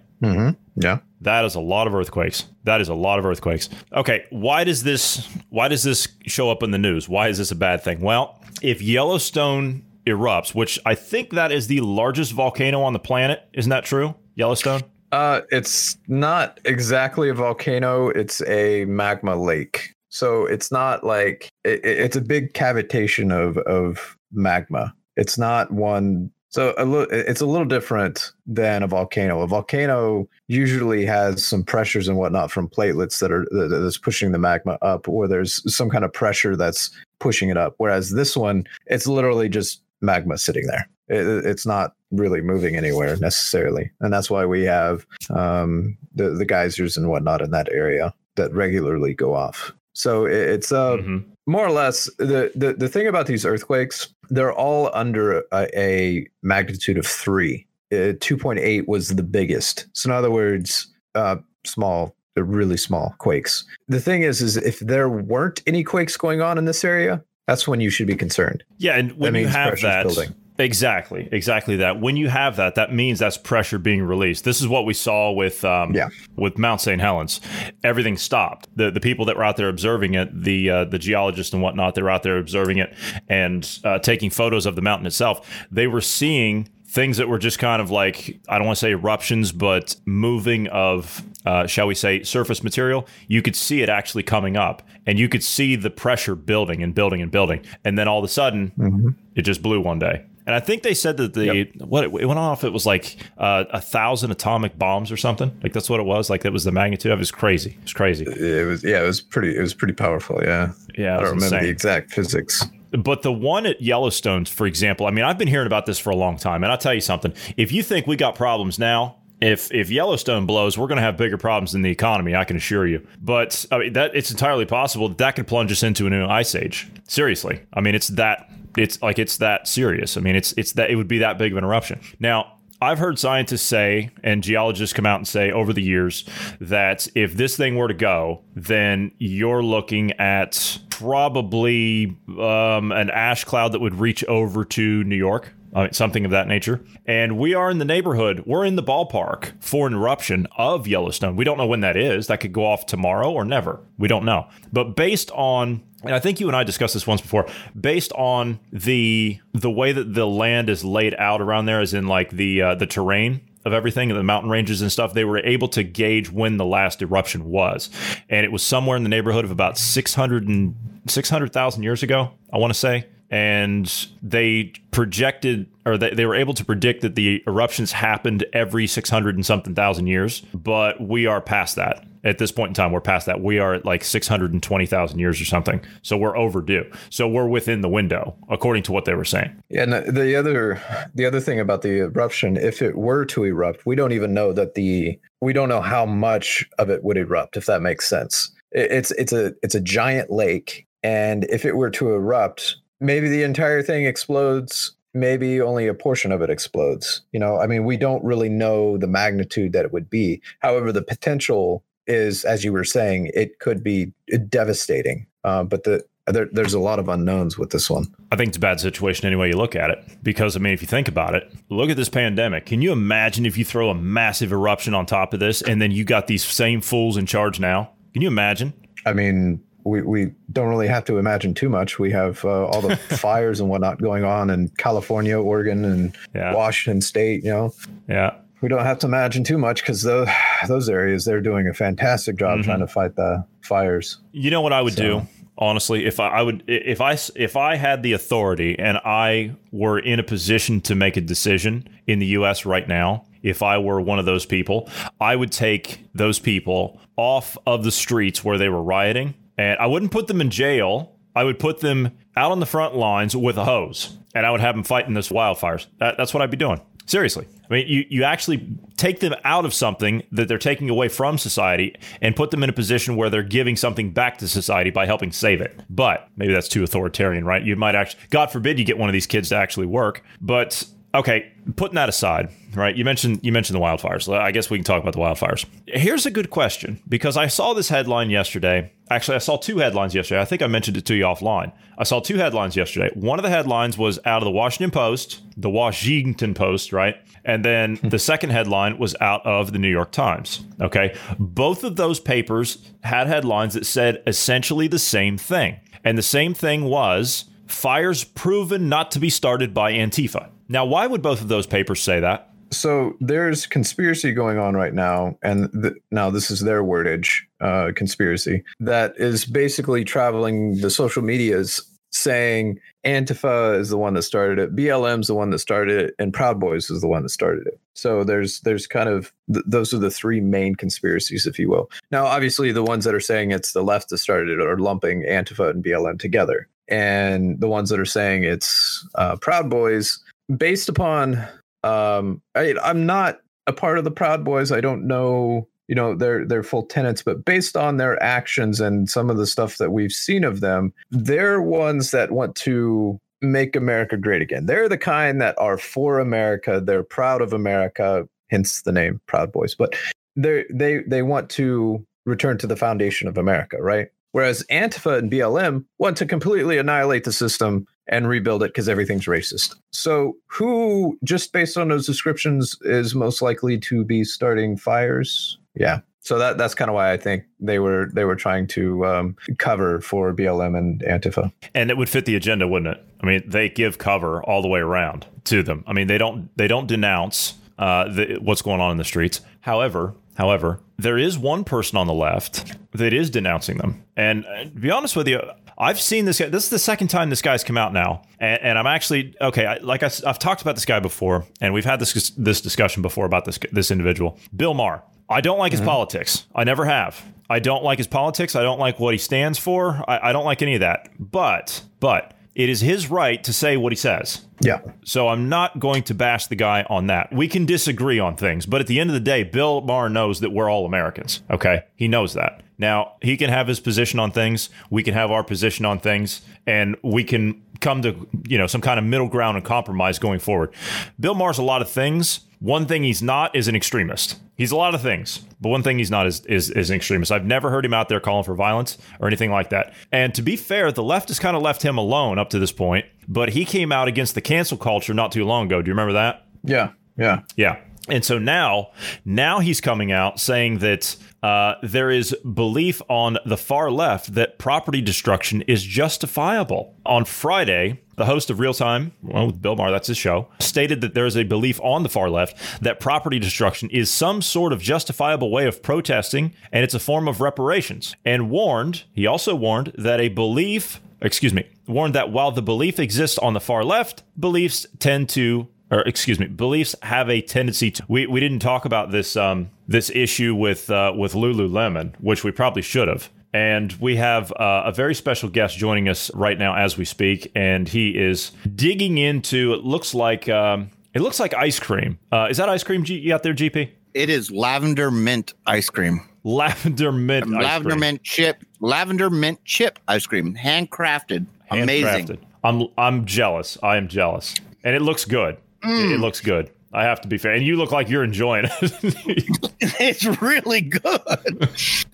Yeah. 0.76 1.00
That 1.22 1.44
is 1.46 1.56
a 1.56 1.60
lot 1.60 1.88
of 1.88 1.94
earthquakes. 1.96 2.46
That 2.64 2.80
is 2.82 2.88
a 2.90 2.94
lot 2.94 3.20
of 3.20 3.26
earthquakes. 3.26 3.70
Okay, 3.94 4.26
why 4.30 4.64
does 4.64 4.84
this 4.84 5.28
why 5.50 5.68
does 5.68 5.84
this 5.84 6.08
show 6.26 6.50
up 6.50 6.64
in 6.64 6.72
the 6.72 6.78
news? 6.78 7.08
Why 7.10 7.28
is 7.28 7.38
this 7.38 7.52
a 7.52 7.56
bad 7.56 7.84
thing? 7.84 8.00
Well, 8.02 8.40
if 8.62 8.82
Yellowstone 8.82 9.86
erupts, 10.06 10.54
which 10.56 10.80
I 10.86 10.96
think 10.96 11.32
that 11.32 11.52
is 11.52 11.68
the 11.68 11.82
largest 11.82 12.32
volcano 12.34 12.82
on 12.82 12.94
the 12.94 13.00
planet, 13.00 13.44
isn't 13.54 13.70
that 13.70 13.86
true? 13.86 14.16
Yellowstone? 14.36 14.82
Uh, 15.14 15.42
it's 15.52 15.96
not 16.08 16.60
exactly 16.66 17.30
a 17.30 17.36
volcano. 17.36 18.10
It's 18.10 18.42
a 18.48 18.86
magma 18.86 19.36
lake. 19.36 19.94
So 20.10 20.48
it's 20.48 20.72
not 20.72 21.04
like 21.04 21.50
it, 21.64 21.86
it- 21.86 22.00
it's 22.00 22.16
a 22.16 22.22
big 22.22 22.54
cavitation 22.54 23.32
of 23.32 23.58
of 23.60 24.18
magma. 24.32 24.92
It's 25.16 25.38
not 25.38 25.72
one. 25.72 26.32
So 26.50 26.74
a 26.80 27.02
it's 27.12 27.42
a 27.42 27.46
little 27.46 27.66
different 27.68 28.32
than 28.48 28.82
a 28.82 28.88
volcano. 28.88 29.42
A 29.42 29.48
volcano 29.48 30.28
usually 30.48 31.06
has 31.06 31.46
some 31.46 31.64
pressures 31.64 32.08
and 32.08 32.18
whatnot 32.18 32.50
from 32.50 32.68
platelets 32.68 33.20
that 33.20 33.32
are 33.32 33.46
that's 33.70 34.00
pushing 34.00 34.32
the 34.32 34.40
magma 34.40 34.80
up, 34.82 35.08
or 35.08 35.28
there's 35.28 35.62
some 35.76 35.92
kind 35.92 36.04
of 36.06 36.12
pressure 36.12 36.56
that's 36.56 36.90
pushing 37.20 37.50
it 37.50 37.58
up. 37.58 37.76
Whereas 37.78 38.10
this 38.12 38.36
one, 38.36 38.66
it's 38.88 39.06
literally 39.06 39.48
just 39.48 39.84
magma 40.02 40.40
sitting 40.40 40.66
there. 40.66 40.90
It, 41.10 41.46
it's 41.46 41.66
not 41.66 41.96
really 42.12 42.42
moving 42.42 42.76
anywhere 42.76 43.16
necessarily, 43.18 43.92
and 44.02 44.14
that's 44.14 44.30
why 44.30 44.46
we 44.46 44.64
have 44.64 45.06
um, 45.30 45.98
the 46.16 46.30
the 46.32 46.46
geysers 46.46 46.98
and 46.98 47.10
whatnot 47.10 47.42
in 47.42 47.52
that 47.52 47.70
area 47.72 48.14
that 48.36 48.54
regularly 48.54 49.14
go 49.14 49.34
off. 49.34 49.72
So 49.94 50.26
it, 50.26 50.34
it's 50.34 50.72
uh, 50.72 50.98
Mhm. 50.98 51.24
more 51.46 51.66
or 51.66 51.72
less 51.72 52.06
the, 52.18 52.52
the 52.56 52.74
the 52.74 52.88
thing 52.90 53.08
about 53.08 53.28
these 53.28 53.46
earthquakes 53.46 54.08
they're 54.30 54.54
all 54.54 54.90
under 54.94 55.44
a, 55.52 55.68
a 55.78 56.26
magnitude 56.42 56.98
of 56.98 57.06
three 57.06 57.68
uh, 57.92 58.16
2.8 58.24 58.88
was 58.88 59.10
the 59.10 59.22
biggest 59.24 59.86
so 59.94 60.10
in 60.10 60.16
other 60.16 60.32
words 60.32 60.88
uh 61.16 61.36
small 61.66 62.16
they're 62.34 62.44
really 62.46 62.78
small 62.78 63.14
quakes 63.20 63.66
the 63.90 64.00
thing 64.00 64.24
is 64.24 64.42
is 64.42 64.56
if 64.58 64.80
there 64.80 65.10
weren't 65.10 65.62
any 65.68 65.84
quakes 65.84 66.16
going 66.18 66.42
on 66.42 66.58
in 66.58 66.64
this 66.66 66.84
area 66.86 67.22
that's 67.46 67.68
when 67.68 67.82
you 67.82 67.90
should 67.92 68.08
be 68.08 68.16
concerned 68.16 68.64
Yeah, 68.80 68.96
and 68.98 69.12
when 69.18 69.36
you 69.36 69.48
have 69.48 69.80
that, 69.82 70.04
building. 70.04 70.34
Exactly, 70.58 71.28
exactly 71.32 71.76
that. 71.78 72.00
When 72.00 72.18
you 72.18 72.30
have 72.30 72.56
that, 72.58 72.76
that 72.76 72.94
means 72.94 73.20
that's 73.20 73.38
pressure 73.38 73.80
being 73.80 74.02
released. 74.04 74.44
This 74.44 74.62
is 74.62 74.68
what 74.68 74.86
we 74.86 74.94
saw 74.94 75.32
with 75.32 75.64
um, 75.66 75.94
Yeah. 75.94 76.10
with 76.36 76.58
Mount 76.58 76.82
St. 76.82 77.02
Helens. 77.02 77.42
Everything 77.84 78.18
stopped. 78.18 78.68
The 78.76 78.92
the 78.92 79.00
people 79.02 79.26
that 79.26 79.38
were 79.38 79.44
out 79.44 79.58
there 79.58 79.70
observing 79.70 80.14
it, 80.16 80.30
the 80.44 80.70
uh, 80.70 80.86
the 80.86 81.00
geologists 81.00 81.54
and 81.54 81.62
whatnot, 81.62 81.96
they 81.96 82.02
were 82.02 82.10
out 82.12 82.24
there 82.24 82.38
observing 82.38 82.78
it 82.78 82.94
and 83.28 83.80
uh, 83.84 84.00
taking 84.00 84.30
photos 84.30 84.66
of 84.66 84.76
the 84.76 84.82
mountain 84.82 85.08
itself. 85.08 85.66
They 85.72 85.88
were 85.88 86.02
seeing 86.02 86.70
things 86.86 87.18
that 87.18 87.28
were 87.28 87.40
just 87.40 87.58
kind 87.58 87.82
of 87.82 87.90
like 87.90 88.40
I 88.48 88.58
don't 88.58 88.68
want 88.68 88.78
to 88.78 88.82
say 88.82 88.92
eruptions, 88.92 89.52
but 89.52 89.96
moving 90.06 90.68
of 90.68 91.24
uh, 91.46 91.66
shall 91.68 91.88
we 91.88 91.96
say 91.96 92.22
surface 92.24 92.64
material. 92.64 93.08
You 93.28 93.42
could 93.42 93.56
see 93.56 93.82
it 93.82 93.90
actually 93.90 94.24
coming 94.24 94.56
up, 94.56 94.84
and 95.08 95.18
you 95.18 95.28
could 95.28 95.44
see 95.44 95.76
the 95.76 95.90
pressure 95.90 96.36
building 96.36 96.84
and 96.84 96.94
building 96.94 97.22
and 97.22 97.32
building, 97.32 97.66
and 97.84 97.98
then 97.98 98.08
all 98.08 98.20
of 98.20 98.24
a 98.26 98.28
sudden 98.28 98.72
Mm-hmm. 98.78 99.10
it 99.36 99.42
just 99.42 99.62
blew 99.64 99.82
one 99.82 99.98
day. 100.00 100.26
And 100.46 100.56
I 100.56 100.60
think 100.60 100.84
they 100.84 100.94
said 100.94 101.18
that 101.18 101.34
the 101.34 101.70
what 101.84 102.04
it, 102.04 102.08
it 102.14 102.26
went 102.26 102.40
off. 102.40 102.64
It 102.64 102.74
was 102.74 102.86
like 102.86 103.18
uh, 103.38 103.64
a 103.72 103.80
thousand 103.82 104.32
atomic 104.32 104.78
bombs 104.78 105.12
or 105.12 105.18
something. 105.18 105.58
Like 105.64 105.74
that's 105.74 105.90
what 105.90 106.00
it 106.00 106.06
was. 106.06 106.30
Like 106.30 106.42
that 106.44 106.52
was 106.54 106.64
the 106.64 106.72
magnitude 106.72 107.12
of 107.12 107.18
it. 107.18 107.20
It 107.20 107.22
was 107.22 107.32
crazy. 107.32 107.72
It 107.72 107.82
was 107.84 107.94
crazy. 107.94 108.26
it 108.26 108.68
was 108.68 108.84
yeah 108.84 109.02
it 109.02 109.06
was 109.06 109.22
pretty 109.22 109.56
it 109.56 109.62
was 109.62 109.74
pretty 109.74 109.94
powerful 109.94 110.40
yeah 110.44 110.72
Yeah, 110.98 111.14
i 111.14 111.22
don't 111.22 111.24
remember 111.36 111.46
insane. 111.46 111.64
the 111.64 111.70
exact 111.70 112.12
physics 112.12 112.66
But 112.92 113.22
the 113.24 113.32
one 113.34 113.66
at 113.66 113.82
Yellowstone, 113.82 114.46
for 114.46 114.68
example, 114.68 115.08
I 115.08 115.12
mean, 115.12 115.26
I've 115.26 115.38
been 115.40 115.48
hearing 115.48 115.66
about 115.68 115.86
this 115.88 115.98
for 115.98 116.12
a 116.12 116.16
long 116.16 116.38
time, 116.38 116.62
and 116.64 116.72
I'll 116.72 116.78
tell 116.78 116.94
you 116.94 117.02
something. 117.02 117.34
If 117.58 117.72
you 117.72 117.82
think 117.82 118.06
we 118.06 118.16
got 118.18 118.36
problems 118.36 118.78
now, 118.78 119.16
if 119.42 119.74
if 119.74 119.90
Yellowstone 119.90 120.46
blows, 120.46 120.78
we're 120.78 120.88
going 120.88 120.98
to 120.98 121.02
have 121.04 121.18
bigger 121.18 121.38
problems 121.38 121.74
in 121.74 121.82
the 121.82 121.90
economy. 121.90 122.36
I 122.36 122.44
can 122.44 122.56
assure 122.56 122.86
you. 122.86 123.06
But 123.20 123.66
I 123.72 123.78
mean, 123.80 123.94
that 123.94 124.16
it's 124.16 124.30
entirely 124.30 124.66
possible 124.66 125.10
that, 125.10 125.18
that 125.18 125.36
could 125.36 125.48
plunge 125.48 125.72
us 125.72 125.82
into 125.84 126.06
a 126.06 126.10
new 126.12 126.26
ice 126.26 126.54
age. 126.54 126.88
Seriously, 127.08 127.62
I 127.74 127.82
mean, 127.82 127.96
it's 127.96 128.10
that 128.10 128.48
it's 128.78 129.02
like 129.02 129.20
it's 129.20 129.38
that 129.38 129.68
serious. 129.68 130.18
I 130.18 130.22
mean, 130.22 130.36
it's 130.36 130.54
it's 130.58 130.74
that 130.74 130.90
it 130.90 130.96
would 130.96 131.08
be 131.08 131.20
that 131.20 131.38
big 131.38 131.52
of 131.52 131.58
an 131.58 131.64
eruption. 131.64 132.00
Now, 132.20 132.54
I've 132.84 133.00
heard 133.00 133.18
scientists 133.18 133.62
say 133.62 134.10
and 134.24 134.44
geologists 134.44 134.94
come 134.94 135.06
out 135.06 135.18
and 135.18 135.28
say 135.28 135.52
over 135.52 135.72
the 135.72 135.82
years 135.82 136.26
that 136.60 137.08
if 137.16 137.36
this 137.36 137.56
thing 137.56 137.78
were 137.78 137.88
to 137.88 137.94
go, 137.94 138.42
then 138.56 139.12
you're 139.20 139.64
looking 139.64 140.12
at 140.14 140.80
probably 140.90 142.18
um, 142.28 142.92
an 142.92 143.10
ash 143.10 143.46
cloud 143.46 143.72
that 143.72 143.80
would 143.80 143.96
reach 143.96 144.24
over 144.26 144.66
to 144.66 145.04
New 145.06 145.16
York. 145.16 145.54
Uh, 145.76 145.88
something 145.92 146.24
of 146.24 146.30
that 146.30 146.48
nature. 146.48 146.86
And 147.08 147.36
we 147.36 147.56
are 147.56 147.72
in 147.72 147.80
the 147.80 147.86
neighborhood. 147.86 148.44
We're 148.46 148.64
in 148.64 148.76
the 148.76 148.84
ballpark 148.84 149.54
for 149.60 149.88
an 149.88 149.96
eruption 149.96 150.46
of 150.56 150.86
Yellowstone. 150.86 151.36
We 151.36 151.46
don't 151.46 151.58
know 151.58 151.66
when 151.66 151.80
that 151.80 151.98
is. 151.98 152.28
That 152.28 152.42
could 152.42 152.54
go 152.54 152.64
off 152.64 152.86
tomorrow 152.86 153.32
or 153.32 153.44
never. 153.44 153.80
We 153.98 154.08
don't 154.08 154.24
know. 154.24 154.48
But 154.72 154.96
based 154.96 155.32
on 155.32 155.82
and 156.04 156.14
I 156.14 156.20
think 156.20 156.40
you 156.40 156.48
and 156.48 156.56
I 156.56 156.64
discussed 156.64 156.94
this 156.94 157.08
once 157.08 157.22
before, 157.22 157.48
based 157.80 158.12
on 158.14 158.60
the 158.72 159.40
the 159.54 159.72
way 159.72 159.92
that 159.92 160.14
the 160.14 160.28
land 160.28 160.70
is 160.70 160.84
laid 160.84 161.16
out 161.16 161.42
around 161.42 161.66
there, 161.66 161.82
as 161.82 161.94
in 161.94 162.08
like 162.08 162.32
the 162.32 162.62
uh, 162.62 162.76
the 162.76 162.86
terrain 162.86 163.42
of 163.66 163.74
everything, 163.74 164.10
the 164.10 164.24
mountain 164.24 164.50
ranges 164.50 164.82
and 164.82 164.92
stuff, 164.92 165.14
they 165.14 165.24
were 165.24 165.40
able 165.40 165.70
to 165.70 165.84
gauge 165.84 166.30
when 166.30 166.58
the 166.58 166.66
last 166.66 167.02
eruption 167.02 167.46
was, 167.46 167.90
and 168.30 168.46
it 168.46 168.52
was 168.52 168.62
somewhere 168.64 168.98
in 168.98 169.04
the 169.04 169.10
neighborhood 169.10 169.46
of 169.46 169.52
about 169.52 169.78
600 169.78 170.48
and 170.48 170.76
600,000 171.08 171.84
years 171.84 172.04
ago, 172.04 172.32
I 172.52 172.58
want 172.58 172.74
to 172.74 172.80
say. 172.80 173.08
And 173.30 173.92
they 174.22 174.74
projected, 174.92 175.68
or 175.88 175.98
they, 175.98 176.12
they 176.12 176.26
were 176.26 176.36
able 176.36 176.54
to 176.54 176.64
predict 176.64 177.02
that 177.02 177.16
the 177.16 177.42
eruptions 177.48 177.92
happened 177.92 178.46
every 178.54 178.86
600 178.86 179.36
and 179.36 179.44
something 179.44 179.74
thousand 179.74 180.06
years, 180.06 180.42
but 180.54 181.02
we 181.02 181.26
are 181.26 181.42
past 181.42 181.78
that 181.78 182.06
at 182.24 182.38
this 182.38 182.52
point 182.52 182.70
in 182.70 182.74
time, 182.74 182.92
we're 182.92 183.02
past 183.02 183.26
that. 183.26 183.42
We 183.42 183.60
are 183.60 183.74
at 183.74 183.86
like 183.86 184.04
620,000 184.04 185.20
years 185.20 185.42
or 185.42 185.46
something. 185.46 185.82
So 186.02 186.18
we're 186.18 186.38
overdue. 186.38 186.90
So 187.10 187.28
we're 187.28 187.48
within 187.48 187.82
the 187.82 187.90
window, 187.90 188.36
according 188.50 188.84
to 188.84 188.92
what 188.92 189.06
they 189.06 189.14
were 189.14 189.26
saying. 189.26 189.62
Yeah, 189.70 189.84
and 189.84 190.16
the 190.16 190.36
other 190.36 190.82
the 191.14 191.26
other 191.26 191.40
thing 191.40 191.60
about 191.60 191.82
the 191.82 192.00
eruption, 192.00 192.58
if 192.58 192.82
it 192.82 192.98
were 192.98 193.26
to 193.26 193.44
erupt, 193.44 193.86
we 193.86 193.96
don't 193.96 194.14
even 194.14 194.34
know 194.34 194.54
that 194.54 194.76
the 194.76 195.20
we 195.42 195.54
don't 195.54 195.70
know 195.70 195.82
how 195.82 196.06
much 196.06 196.68
of 196.80 196.90
it 196.90 197.04
would 197.04 197.18
erupt, 197.18 197.58
if 197.58 197.66
that 197.66 197.82
makes 197.82 198.08
sense. 198.08 198.52
It's 198.72 199.12
it's 199.12 199.34
a 199.34 199.54
it's 199.62 199.76
a 199.76 199.82
giant 199.82 200.32
lake, 200.32 200.88
and 201.04 201.44
if 201.46 201.66
it 201.66 201.76
were 201.76 201.92
to 201.92 202.14
erupt, 202.14 202.78
maybe 203.00 203.30
the 203.30 203.44
entire 203.44 203.82
thing 203.82 204.06
explodes. 204.06 204.96
Maybe 205.16 205.62
only 205.62 205.86
a 205.86 205.94
portion 205.94 206.32
of 206.32 206.42
it 206.42 206.50
explodes. 206.50 207.22
You 207.34 207.40
know, 207.40 207.60
I 207.60 207.68
mean, 207.68 207.86
we 207.86 207.98
don't 207.98 208.24
really 208.24 208.50
know 208.50 208.98
the 208.98 209.06
magnitude 209.06 209.72
that 209.74 209.86
it 209.86 209.94
would 209.94 210.10
be. 210.10 210.42
However, 210.62 210.92
the 210.92 211.04
potential 211.04 211.84
is, 212.08 212.46
as 212.46 212.64
you 212.64 212.74
were 212.74 212.84
saying, 212.84 213.32
it 213.34 213.60
could 213.60 213.84
be 213.84 214.14
devastating. 214.50 215.28
Uh, 215.44 215.64
but 215.64 215.84
the 215.84 216.04
there, 216.28 216.48
there's 216.52 216.74
a 216.74 216.80
lot 216.80 217.00
of 217.00 217.10
unknowns 217.10 217.58
with 217.58 217.72
this 217.72 217.90
one. 217.90 218.06
I 218.32 218.38
think 218.38 218.50
it's 218.50 218.58
a 218.58 218.62
bad 218.62 218.80
situation 218.80 219.28
any 219.28 219.36
way 219.36 219.50
you 219.50 219.58
look 219.58 219.76
at 219.76 219.90
it. 219.90 220.04
Because, 220.24 220.56
I 220.56 220.60
mean, 220.60 220.74
if 220.74 220.82
you 220.82 220.88
think 220.88 221.10
about 221.10 221.36
it, 221.36 221.52
look 221.70 221.90
at 221.90 221.98
this 221.98 222.08
pandemic. 222.08 222.66
Can 222.66 222.82
you 222.82 222.94
imagine 222.94 223.46
if 223.46 223.58
you 223.58 223.66
throw 223.66 223.90
a 223.90 223.96
massive 223.96 224.54
eruption 224.54 224.94
on 224.94 225.06
top 225.06 225.34
of 225.34 225.42
this 225.42 225.62
and 225.62 225.82
then 225.82 225.92
you 225.92 226.06
got 226.06 226.28
these 226.28 226.44
same 226.46 226.80
fools 226.80 227.18
in 227.18 227.26
charge 227.26 227.60
now? 227.60 227.92
Can 228.14 228.22
you 228.22 228.30
imagine? 228.30 228.72
I 229.06 229.12
mean, 229.12 229.62
we, 229.84 230.02
we 230.02 230.32
don't 230.52 230.70
really 230.70 230.88
have 230.88 231.04
to 231.06 231.18
imagine 231.18 231.54
too 231.54 231.68
much. 231.68 232.00
We 232.00 232.12
have 232.12 232.44
uh, 232.46 232.68
all 232.68 232.82
the 232.82 232.96
fires 233.18 233.60
and 233.60 233.68
whatnot 233.70 234.02
going 234.02 234.24
on 234.24 234.50
in 234.50 234.70
California, 234.78 235.38
Oregon, 235.38 235.84
and 235.84 236.16
Yeah. 236.34 236.54
Washington 236.56 237.02
State. 237.02 237.44
You 237.44 237.52
know, 237.52 237.74
Yeah. 238.08 238.36
We 238.64 238.70
don't 238.70 238.84
have 238.86 238.98
to 239.00 239.08
imagine 239.08 239.44
too 239.44 239.58
much 239.60 239.82
because 239.84 240.02
those 240.02 240.28
those 240.68 240.90
areas 240.90 241.26
they're 241.26 241.42
doing 241.42 241.68
a 241.68 241.74
fantastic 241.74 242.38
job 242.38 242.60
Mhm. 242.60 242.64
trying 242.64 242.80
to 242.80 242.88
fight 242.88 243.16
the 243.16 243.46
fires. 243.62 244.18
You 244.32 244.50
know 244.50 244.62
what 244.62 244.74
I 244.74 244.82
would 244.82 244.94
So- 244.94 245.04
do? 245.20 245.28
Honestly, 245.56 246.08
if 246.08 246.20
I, 246.20 246.30
I 246.30 246.42
would, 246.42 246.64
if 246.68 247.00
I, 247.00 247.16
if 247.36 247.56
I 247.56 247.76
had 247.76 248.02
the 248.02 248.14
authority 248.14 248.78
and 248.80 248.98
I 249.06 249.52
were 249.72 250.00
in 250.00 250.20
a 250.20 250.24
position 250.24 250.82
to 250.82 250.96
make 250.96 251.16
a 251.16 251.22
decision 251.22 251.88
in 252.08 252.18
the 252.18 252.26
U.S. 252.38 252.66
right 252.66 252.88
now, 252.88 253.26
if 253.44 253.62
I 253.62 253.78
were 253.78 254.02
one 254.02 254.18
of 254.18 254.26
those 254.26 254.48
people, 254.48 254.90
I 255.22 255.36
would 255.36 255.52
take 255.52 256.00
those 256.16 256.40
people 256.40 257.00
off 257.18 257.56
of 257.68 257.84
the 257.84 257.92
streets 257.92 258.44
where 258.44 258.58
they 258.58 258.68
were 258.68 258.82
rioting, 258.82 259.36
and 259.56 259.78
I 259.78 259.86
wouldn't 259.86 260.12
put 260.12 260.26
them 260.26 260.42
in 260.42 260.50
jail. 260.50 261.12
I 261.36 261.44
would 261.44 261.60
put 261.60 261.82
them 261.82 262.10
out 262.36 262.52
on 262.52 262.60
the 262.60 262.66
front 262.66 262.96
lines 262.96 263.36
with 263.36 263.56
a 263.58 263.64
hose, 263.66 264.18
and 264.34 264.48
I 264.48 264.52
would 264.52 264.60
have 264.62 264.74
them 264.74 264.84
fighting 264.84 265.14
this 265.14 265.30
wildfires. 265.30 265.86
That, 266.00 266.18
that's 266.18 266.34
what 266.34 266.42
I'd 266.42 266.50
be 266.52 266.58
doing. 266.58 266.82
Seriously. 267.06 267.48
I 267.70 267.74
mean, 267.74 267.88
you, 267.88 268.06
you 268.10 268.24
actually 268.24 268.68
take 268.98 269.20
them 269.20 269.34
out 269.44 269.66
of 269.66 269.74
something 269.74 270.24
that 270.32 270.48
they're 270.48 270.58
taking 270.58 270.90
away 270.90 271.10
from 271.10 271.38
society 271.38 271.96
and 272.22 272.36
put 272.36 272.52
them 272.52 272.64
in 272.64 272.70
a 272.70 272.74
position 272.74 273.16
where 273.16 273.30
they're 273.30 273.44
giving 273.44 273.76
something 273.76 274.12
back 274.12 274.38
to 274.38 274.48
society 274.48 274.90
by 274.90 275.06
helping 275.06 275.32
save 275.32 275.60
it. 275.62 275.80
But 275.90 276.30
maybe 276.38 276.54
that's 276.54 276.68
too 276.68 276.84
authoritarian, 276.84 277.46
right? 277.46 277.64
You 277.64 277.76
might 277.76 277.96
actually, 277.96 278.22
God 278.30 278.52
forbid, 278.52 278.80
you 278.80 278.86
get 278.86 278.98
one 278.98 279.10
of 279.10 279.14
these 279.14 279.28
kids 279.28 279.50
to 279.50 279.56
actually 279.56 279.88
work. 279.88 280.24
But 280.40 280.86
okay, 281.14 281.52
putting 281.76 281.96
that 281.96 282.10
aside, 282.10 282.50
right? 282.74 282.96
You 282.96 283.06
mentioned 283.06 283.40
you 283.44 283.52
mentioned 283.52 283.76
the 283.76 283.84
wildfires. 283.84 284.32
I 284.34 284.52
guess 284.52 284.70
we 284.70 284.78
can 284.78 284.84
talk 284.84 285.02
about 285.02 285.14
the 285.14 285.20
wildfires. 285.20 285.66
Here's 285.88 286.26
a 286.26 286.32
good 286.32 286.50
question 286.50 287.02
because 287.08 287.38
I 287.38 287.48
saw 287.48 287.74
this 287.74 287.90
headline 287.90 288.30
yesterday. 288.30 288.92
Actually, 289.10 289.36
I 289.36 289.40
saw 289.40 289.58
two 289.58 289.78
headlines 289.78 290.16
yesterday. 290.16 290.42
I 290.42 290.46
think 290.46 290.62
I 290.62 290.68
mentioned 290.68 290.98
it 290.98 291.06
to 291.06 291.16
you 291.16 291.24
offline. 291.24 291.72
I 291.98 292.04
saw 292.04 292.20
two 292.20 292.38
headlines 292.38 292.76
yesterday. 292.76 293.12
One 293.14 293.38
of 293.38 293.44
the 293.44 293.50
headlines 293.50 293.98
was 293.98 294.20
out 294.26 294.42
of 294.42 294.46
the 294.46 294.52
Washington 294.52 294.92
Post, 294.92 295.42
the 295.56 295.70
Washington 295.70 296.54
Post, 296.54 296.92
right? 296.92 297.16
And 297.46 297.64
then 297.64 297.98
hmm. 297.98 298.10
the 298.10 298.20
second 298.20 298.52
headline 298.52 298.98
was 298.98 299.16
out 299.22 299.46
of 299.46 299.74
the 299.74 299.80
New 299.80 299.90
York 299.90 300.12
Times. 300.12 300.64
Okay. 300.82 301.16
Both 301.38 301.84
of 301.84 301.96
those 301.96 302.20
papers 302.20 302.92
had 303.04 303.28
headlines 303.28 303.74
that 303.74 303.86
said 303.86 304.24
essentially 304.26 304.88
the 304.88 305.00
same 305.00 305.38
thing. 305.38 305.80
And 306.04 306.18
the 306.18 306.24
same 306.24 306.54
thing 306.54 306.86
was 306.86 307.46
fires 307.68 308.24
proven 308.24 308.90
not 308.90 309.12
to 309.12 309.20
be 309.20 309.30
started 309.30 309.74
by 309.74 309.94
Antifa. 309.94 310.50
Now, 310.70 310.86
why 310.86 311.08
would 311.08 311.22
both 311.22 311.42
of 311.42 311.48
those 311.48 311.68
papers 311.68 312.02
say 312.02 312.20
that? 312.20 312.50
So 312.72 313.16
there's 313.20 313.68
conspiracy 313.68 314.32
going 314.32 314.58
on 314.58 314.76
right 314.76 314.94
now, 314.94 315.38
and 315.44 315.96
now 316.12 316.30
this 316.32 316.50
is 316.50 316.62
their 316.62 316.84
wordage, 316.84 317.42
uh, 317.62 317.92
conspiracy 317.96 318.64
that 318.80 319.14
is 319.18 319.46
basically 319.46 320.04
traveling 320.04 320.82
the 320.82 320.90
social 320.90 321.22
medias 321.22 321.82
saying 322.14 322.80
Antifa 323.06 323.78
is 323.78 323.90
the 323.90 323.98
one 323.98 324.14
that 324.14 324.22
started 324.22 324.60
it, 324.60 324.76
BLM's 324.76 325.28
the 325.28 325.34
one 325.34 325.50
that 325.50 325.60
started 325.60 326.00
it, 326.00 326.16
and 326.20 326.34
Proud 326.34 326.60
Boys 326.60 326.90
is 326.90 327.02
the 327.02 327.08
one 327.08 327.24
that 327.24 327.30
started 327.30 327.68
it. 327.68 327.80
So 327.96 328.24
there's 328.24 328.62
there's 328.62 328.88
kind 328.88 329.10
of 329.10 329.34
th- 329.52 329.66
those 329.68 329.94
are 329.94 330.00
the 330.00 330.12
three 330.12 330.40
main 330.40 330.76
conspiracies, 330.76 331.46
if 331.46 331.60
you 331.60 331.70
will. 331.70 331.90
Now, 332.12 332.26
obviously, 332.26 332.72
the 332.72 332.84
ones 332.84 333.04
that 333.06 333.16
are 333.16 333.20
saying 333.20 333.52
it's 333.52 333.74
the 333.74 333.84
left 333.84 334.10
that 334.10 334.20
started 334.20 334.50
it 334.50 334.66
are 334.66 334.78
lumping 334.78 335.24
Antifa 335.24 335.72
and 335.72 335.84
BLM 335.84 336.20
together, 336.20 336.68
and 336.88 337.60
the 337.60 337.68
ones 337.68 337.90
that 337.90 338.00
are 338.00 338.06
saying 338.06 338.44
it's 338.44 339.08
uh, 339.16 339.36
Proud 339.38 339.70
Boys, 339.70 340.23
based 340.58 340.90
upon 340.90 341.46
um, 341.84 342.42
I, 342.56 342.76
I'm 342.84 343.06
not 343.06 343.40
a 343.68 343.74
part 343.74 343.98
of 343.98 344.04
the 344.04 344.12
Proud 344.12 344.44
Boys. 344.44 344.72
I 344.72 344.82
don't 344.82 345.06
know, 345.06 345.68
you 345.88 345.96
know, 345.96 346.16
their 346.16 346.46
their 346.46 346.64
full 346.64 346.84
tenets, 346.84 347.22
but 347.22 347.46
based 347.46 347.78
on 347.78 347.98
their 347.98 348.22
actions 348.22 348.80
and 348.80 349.10
some 349.10 349.30
of 349.30 349.38
the 349.38 349.48
stuff 349.48 349.78
that 349.78 349.92
we've 349.92 350.12
seen 350.12 350.44
of 350.44 350.62
them, 350.62 350.94
they're 351.12 351.62
ones 351.62 352.12
that 352.12 352.32
want 352.32 352.56
to 352.56 353.20
make 353.42 353.76
America 353.76 354.18
great 354.18 354.42
again. 354.42 354.66
They're 354.66 354.90
the 354.90 354.98
kind 354.98 355.42
that 355.42 355.56
are 355.58 355.78
for 355.78 356.20
America. 356.20 356.82
They're 356.84 357.04
proud 357.04 357.42
of 357.42 357.52
America, 357.52 358.28
hence 358.50 358.82
the 358.82 358.94
name 358.94 359.20
Proud 359.28 359.52
Boys. 359.52 359.76
But 359.76 359.96
they 360.36 360.66
they 360.70 361.00
they 361.04 361.22
want 361.22 361.50
to 361.52 362.06
return 362.26 362.58
to 362.60 362.68
the 362.68 362.78
foundation 362.78 363.28
of 363.28 363.38
America, 363.38 363.82
right? 363.82 364.10
Whereas 364.32 364.64
Antifa 364.72 365.20
and 365.20 365.32
BLM 365.32 365.86
want 366.00 366.18
to 366.18 366.26
completely 366.26 366.78
annihilate 366.78 367.24
the 367.24 367.34
system 367.34 367.86
and 368.08 368.28
rebuild 368.28 368.64
it 368.64 368.68
because 368.68 368.90
everything's 368.90 369.26
racist. 369.26 369.76
So, 369.92 370.38
who, 370.48 371.18
just 371.24 371.54
based 371.54 371.78
on 371.78 371.88
those 371.88 372.06
descriptions, 372.06 372.78
is 372.82 373.16
most 373.16 373.42
likely 373.42 373.78
to 373.80 374.04
be 374.04 374.24
starting 374.24 374.78
fires? 374.78 375.58
Yeah. 375.76 376.02
So 376.24 376.40
that 376.40 376.58
that's 376.58 376.74
kind 376.74 376.90
of 376.90 376.96
why 376.96 377.12
I 377.12 377.18
think 377.18 377.44
they 377.60 377.80
were 377.80 378.10
they 378.14 378.24
were 378.24 378.38
trying 378.38 378.66
to 378.68 379.06
um, 379.06 379.36
cover 379.58 380.00
for 380.00 380.34
BLM 380.34 380.78
and 380.78 381.02
Antifa. 381.02 381.52
And 381.76 381.90
it 381.90 381.98
would 381.98 382.08
fit 382.08 382.26
the 382.26 382.36
agenda, 382.36 382.66
wouldn't 382.66 382.96
it? 382.96 383.06
I 383.22 383.26
mean, 383.26 383.44
they 383.46 383.68
give 383.68 383.98
cover 383.98 384.42
all 384.42 384.62
the 384.62 384.70
way 384.70 384.80
around 384.80 385.26
to 385.46 385.64
them. 385.64 385.84
I 385.86 385.92
mean, 385.92 386.08
they 386.08 386.18
don't 386.18 386.50
they 386.58 386.70
don't 386.70 386.88
denounce 386.88 387.56
uh, 387.78 388.08
the, 388.08 388.38
what's 388.42 388.62
going 388.62 388.80
on 388.80 388.92
in 388.92 388.98
the 388.98 389.04
streets. 389.04 389.42
However, 389.60 390.16
however, 390.36 390.80
there 390.98 391.18
is 391.18 391.38
one 391.38 391.66
person 391.66 391.98
on 391.98 392.08
the 392.08 392.14
left 392.14 392.74
that 392.94 393.12
is 393.12 393.30
denouncing 393.30 393.78
them. 393.78 394.06
And 394.16 394.46
uh, 394.46 394.64
to 394.64 394.70
be 394.70 394.92
honest 394.92 395.18
with 395.18 395.28
you, 395.28 395.42
I've 395.78 396.00
seen 396.00 396.26
this 396.26 396.40
guy. 396.40 396.48
This 396.48 396.66
is 396.66 396.70
the 396.70 396.80
second 396.80 397.08
time 397.08 397.30
this 397.30 397.42
guy's 397.42 397.64
come 397.64 397.78
out 397.78 397.94
now, 397.94 398.24
and, 398.40 398.62
and 398.62 398.78
I'm 398.78 398.88
actually 398.88 399.36
okay. 399.42 399.66
I, 399.66 399.78
like 399.78 400.04
I, 400.04 400.10
have 400.26 400.40
talked 400.40 400.62
about 400.62 400.76
this 400.76 400.86
guy 400.86 401.00
before, 401.00 401.46
and 401.62 401.74
we've 401.74 401.86
had 401.86 402.00
this 402.00 402.32
this 402.32 402.62
discussion 402.62 403.02
before 403.02 403.26
about 403.26 403.46
this 403.46 403.60
this 403.72 403.92
individual, 403.92 404.38
Bill 404.56 404.74
Maher. 404.74 405.04
I 405.30 405.42
don't 405.42 405.58
like 405.58 405.72
his 405.72 405.82
mm-hmm. 405.82 405.90
politics. 405.90 406.46
I 406.54 406.64
never 406.64 406.86
have. 406.86 407.24
I 407.50 407.60
don't 407.60 407.84
like 407.84 407.98
his 407.98 408.08
politics. 408.08 408.56
I 408.56 408.62
don't 408.62 408.80
like 408.80 409.00
what 409.00 409.14
he 409.14 409.18
stands 409.18 409.58
for. 409.60 410.04
I, 410.08 410.30
I 410.30 410.32
don't 410.34 410.46
like 410.46 410.62
any 410.62 410.76
of 410.76 410.82
that. 410.82 411.10
But 411.20 411.84
but 412.00 412.34
it 412.56 412.70
is 412.70 412.82
his 412.82 413.10
right 413.10 413.44
to 413.44 413.54
say 413.54 413.78
what 413.78 413.92
he 413.92 413.96
says. 413.96 414.46
Yeah. 414.62 414.82
So 415.04 415.28
I'm 415.28 415.50
not 415.50 415.80
going 415.80 416.04
to 416.04 416.14
bash 416.14 416.48
the 416.48 416.56
guy 416.56 416.86
on 416.90 417.08
that. 417.08 417.34
We 417.34 417.48
can 417.48 417.66
disagree 417.66 418.20
on 418.20 418.36
things, 418.36 418.66
but 418.66 418.82
at 418.82 418.88
the 418.88 419.00
end 419.00 419.10
of 419.10 419.14
the 419.14 419.20
day, 419.20 419.44
Bill 419.44 419.82
Maher 419.82 420.10
knows 420.10 420.40
that 420.40 420.52
we're 420.52 420.70
all 420.70 420.86
Americans. 420.86 421.42
Okay, 421.50 421.84
he 421.96 422.08
knows 422.08 422.34
that. 422.34 422.62
Now 422.78 423.14
he 423.22 423.38
can 423.38 423.50
have 423.50 423.68
his 423.68 423.80
position 423.80 424.20
on 424.20 424.32
things. 424.32 424.70
We 424.90 425.04
can 425.04 425.14
have 425.14 425.32
our 425.32 425.44
position 425.44 425.86
on 425.86 426.00
things, 426.00 426.42
and 426.66 426.96
we 427.04 427.24
can 427.24 427.62
come 427.84 428.02
to 428.02 428.28
you 428.48 428.58
know 428.58 428.66
some 428.68 428.82
kind 428.82 428.98
of 428.98 429.06
middle 429.06 429.28
ground 429.28 429.58
and 429.58 429.66
compromise 429.66 430.18
going 430.18 430.40
forward. 430.40 430.74
Bill 431.20 431.36
Maher's 431.36 431.60
a 431.60 431.64
lot 431.64 431.82
of 431.82 431.90
things. 431.90 432.42
One 432.60 432.86
thing 432.86 433.04
he's 433.04 433.22
not 433.22 433.56
is 433.56 433.68
an 433.68 433.76
extremist. 433.76 434.40
He's 434.56 434.72
a 434.72 434.78
lot 434.78 434.96
of 434.96 435.02
things, 435.02 435.40
but 435.60 435.70
one 435.70 435.84
thing 435.84 435.98
he's 435.98 436.10
not 436.12 436.26
is, 436.26 436.46
is 436.46 436.70
is 436.72 436.90
an 436.90 436.96
extremist. 436.96 437.32
I've 437.32 437.46
never 437.46 437.70
heard 437.70 437.86
him 437.86 437.94
out 437.94 438.08
there 438.08 438.20
calling 438.20 438.46
for 438.46 438.56
violence 438.56 438.98
or 439.20 439.28
anything 439.28 439.52
like 439.52 439.70
that. 439.72 439.94
And 440.12 440.34
to 440.36 440.42
be 440.42 440.56
fair, 440.56 440.92
the 440.92 441.04
left 441.04 441.28
has 441.28 441.40
kind 441.40 441.58
of 441.58 441.62
left 441.62 441.84
him 441.84 441.98
alone 441.98 442.40
up 442.40 442.50
to 442.52 442.60
this 442.60 442.72
point. 442.72 443.06
But 443.28 443.50
he 443.50 443.66
came 443.66 443.92
out 443.92 444.08
against 444.08 444.36
the 444.36 444.42
cancel 444.42 444.78
culture 444.78 445.14
not 445.14 445.32
too 445.32 445.44
long 445.44 445.66
ago. 445.66 445.82
Do 445.82 445.90
you 445.90 445.94
remember 445.94 446.14
that? 446.14 446.46
Yeah. 446.64 446.92
Yeah. 447.18 447.42
Yeah. 447.56 447.80
And 448.10 448.26
so 448.26 448.38
now, 448.38 448.90
now 449.24 449.60
he's 449.60 449.80
coming 449.80 450.12
out 450.12 450.40
saying 450.40 450.80
that 450.80 451.16
uh, 451.42 451.76
there 451.82 452.10
is 452.10 452.36
belief 452.54 453.02
on 453.10 453.38
the 453.46 453.58
far 453.58 453.90
left 453.90 454.34
that 454.34 454.60
property 454.60 455.02
destruction 455.02 455.62
is 455.64 455.84
justifiable. 455.84 456.96
On 457.06 457.24
Friday, 457.24 458.02
the 458.16 458.26
host 458.26 458.50
of 458.50 458.60
Real 458.60 458.74
Time, 458.74 459.14
well, 459.22 459.48
with 459.48 459.62
Bill 459.62 459.76
Maher, 459.76 459.92
that's 459.92 460.08
his 460.08 460.18
show, 460.18 460.48
stated 460.60 461.02
that 461.02 461.14
there 461.14 461.26
is 461.26 461.38
a 461.38 461.44
belief 461.44 461.80
on 461.82 462.04
the 462.04 462.10
far 462.10 462.30
left 462.30 462.58
that 462.82 463.00
property 463.00 463.40
destruction 463.40 463.90
is 463.90 464.12
some 464.12 464.42
sort 464.42 464.74
of 464.74 464.82
justifiable 464.82 465.50
way 465.50 465.66
of 465.66 465.82
protesting 465.82 466.54
and 466.72 466.84
it's 466.84 466.94
a 466.94 467.00
form 467.00 467.28
of 467.28 467.40
reparations. 467.42 468.16
And 468.26 468.50
warned, 468.50 469.04
he 469.14 469.26
also 469.26 469.56
warned 469.56 469.94
that 469.98 470.20
a 470.20 470.28
belief, 470.28 471.02
excuse 471.22 471.54
me, 471.54 471.70
warned 471.88 472.16
that 472.16 472.32
while 472.32 472.52
the 472.52 472.62
belief 472.62 473.00
exists 473.00 473.38
on 473.38 473.54
the 473.54 473.62
far 473.62 473.84
left, 473.84 474.24
beliefs 474.38 474.86
tend 475.00 475.30
to 475.30 475.68
or 475.94 476.02
excuse 476.02 476.40
me, 476.40 476.48
beliefs 476.48 476.96
have 477.04 477.30
a 477.30 477.40
tendency 477.42 477.92
to. 477.92 478.04
We, 478.08 478.26
we 478.26 478.40
didn't 478.40 478.60
talk 478.60 478.86
about 478.86 479.12
this 479.12 479.38
um, 479.38 479.70
this 479.88 480.10
issue 480.10 480.56
with 480.56 480.90
uh, 480.90 481.14
with 481.16 481.34
Lululemon, 481.34 482.16
which 482.20 482.44
we 482.44 482.52
probably 482.52 482.82
should 482.82 483.08
have. 483.08 483.30
And 483.54 483.94
we 484.02 484.16
have 484.16 484.52
uh, 484.54 484.82
a 484.86 484.92
very 484.92 485.14
special 485.14 485.48
guest 485.48 485.78
joining 485.78 486.10
us 486.10 486.34
right 486.34 486.58
now 486.58 486.76
as 486.76 486.98
we 486.98 487.06
speak, 487.06 487.52
and 487.54 487.88
he 487.88 488.10
is 488.18 488.52
digging 488.76 489.20
into. 489.20 489.74
It 489.74 489.84
looks 489.84 490.16
like 490.16 490.50
um, 490.50 490.90
it 491.14 491.22
looks 491.22 491.40
like 491.40 491.54
ice 491.54 491.80
cream. 491.80 492.18
Uh, 492.32 492.48
is 492.50 492.58
that 492.58 492.68
ice 492.68 492.84
cream 492.84 493.04
G- 493.04 493.20
you 493.20 493.36
out 493.36 493.44
there, 493.44 493.54
GP? 493.54 493.92
It 494.16 494.30
is 494.32 494.50
lavender 494.50 495.12
mint 495.12 495.54
ice 495.68 495.90
cream. 495.92 496.28
Lavender 496.44 497.12
mint. 497.12 497.46
ice 497.46 497.64
lavender 497.64 497.90
cream. 497.92 498.00
mint 498.00 498.24
chip. 498.24 498.64
Lavender 498.80 499.30
mint 499.30 499.64
chip 499.64 500.00
ice 500.08 500.26
cream. 500.26 500.56
Handcrafted. 500.56 501.46
Amazing. 501.70 502.26
Handcrafted. 502.26 502.40
I'm 502.64 502.88
I'm 502.98 503.26
jealous. 503.26 503.78
I 503.84 503.98
am 503.98 504.08
jealous, 504.08 504.56
and 504.84 504.96
it 504.96 505.04
looks 505.04 505.26
good. 505.26 505.58
It, 505.84 506.14
it 506.14 506.20
looks 506.20 506.42
good. 506.42 506.72
I 506.94 507.04
have 507.04 507.22
to 507.22 507.28
be 507.28 507.40
fair. 507.40 507.54
And 507.54 507.66
you 507.66 507.76
look 507.76 507.92
like 507.92 508.08
you're 508.08 508.24
enjoying 508.24 508.66
it. 508.66 509.74
it's 510.00 510.26
really 510.42 510.82
good. 510.82 511.70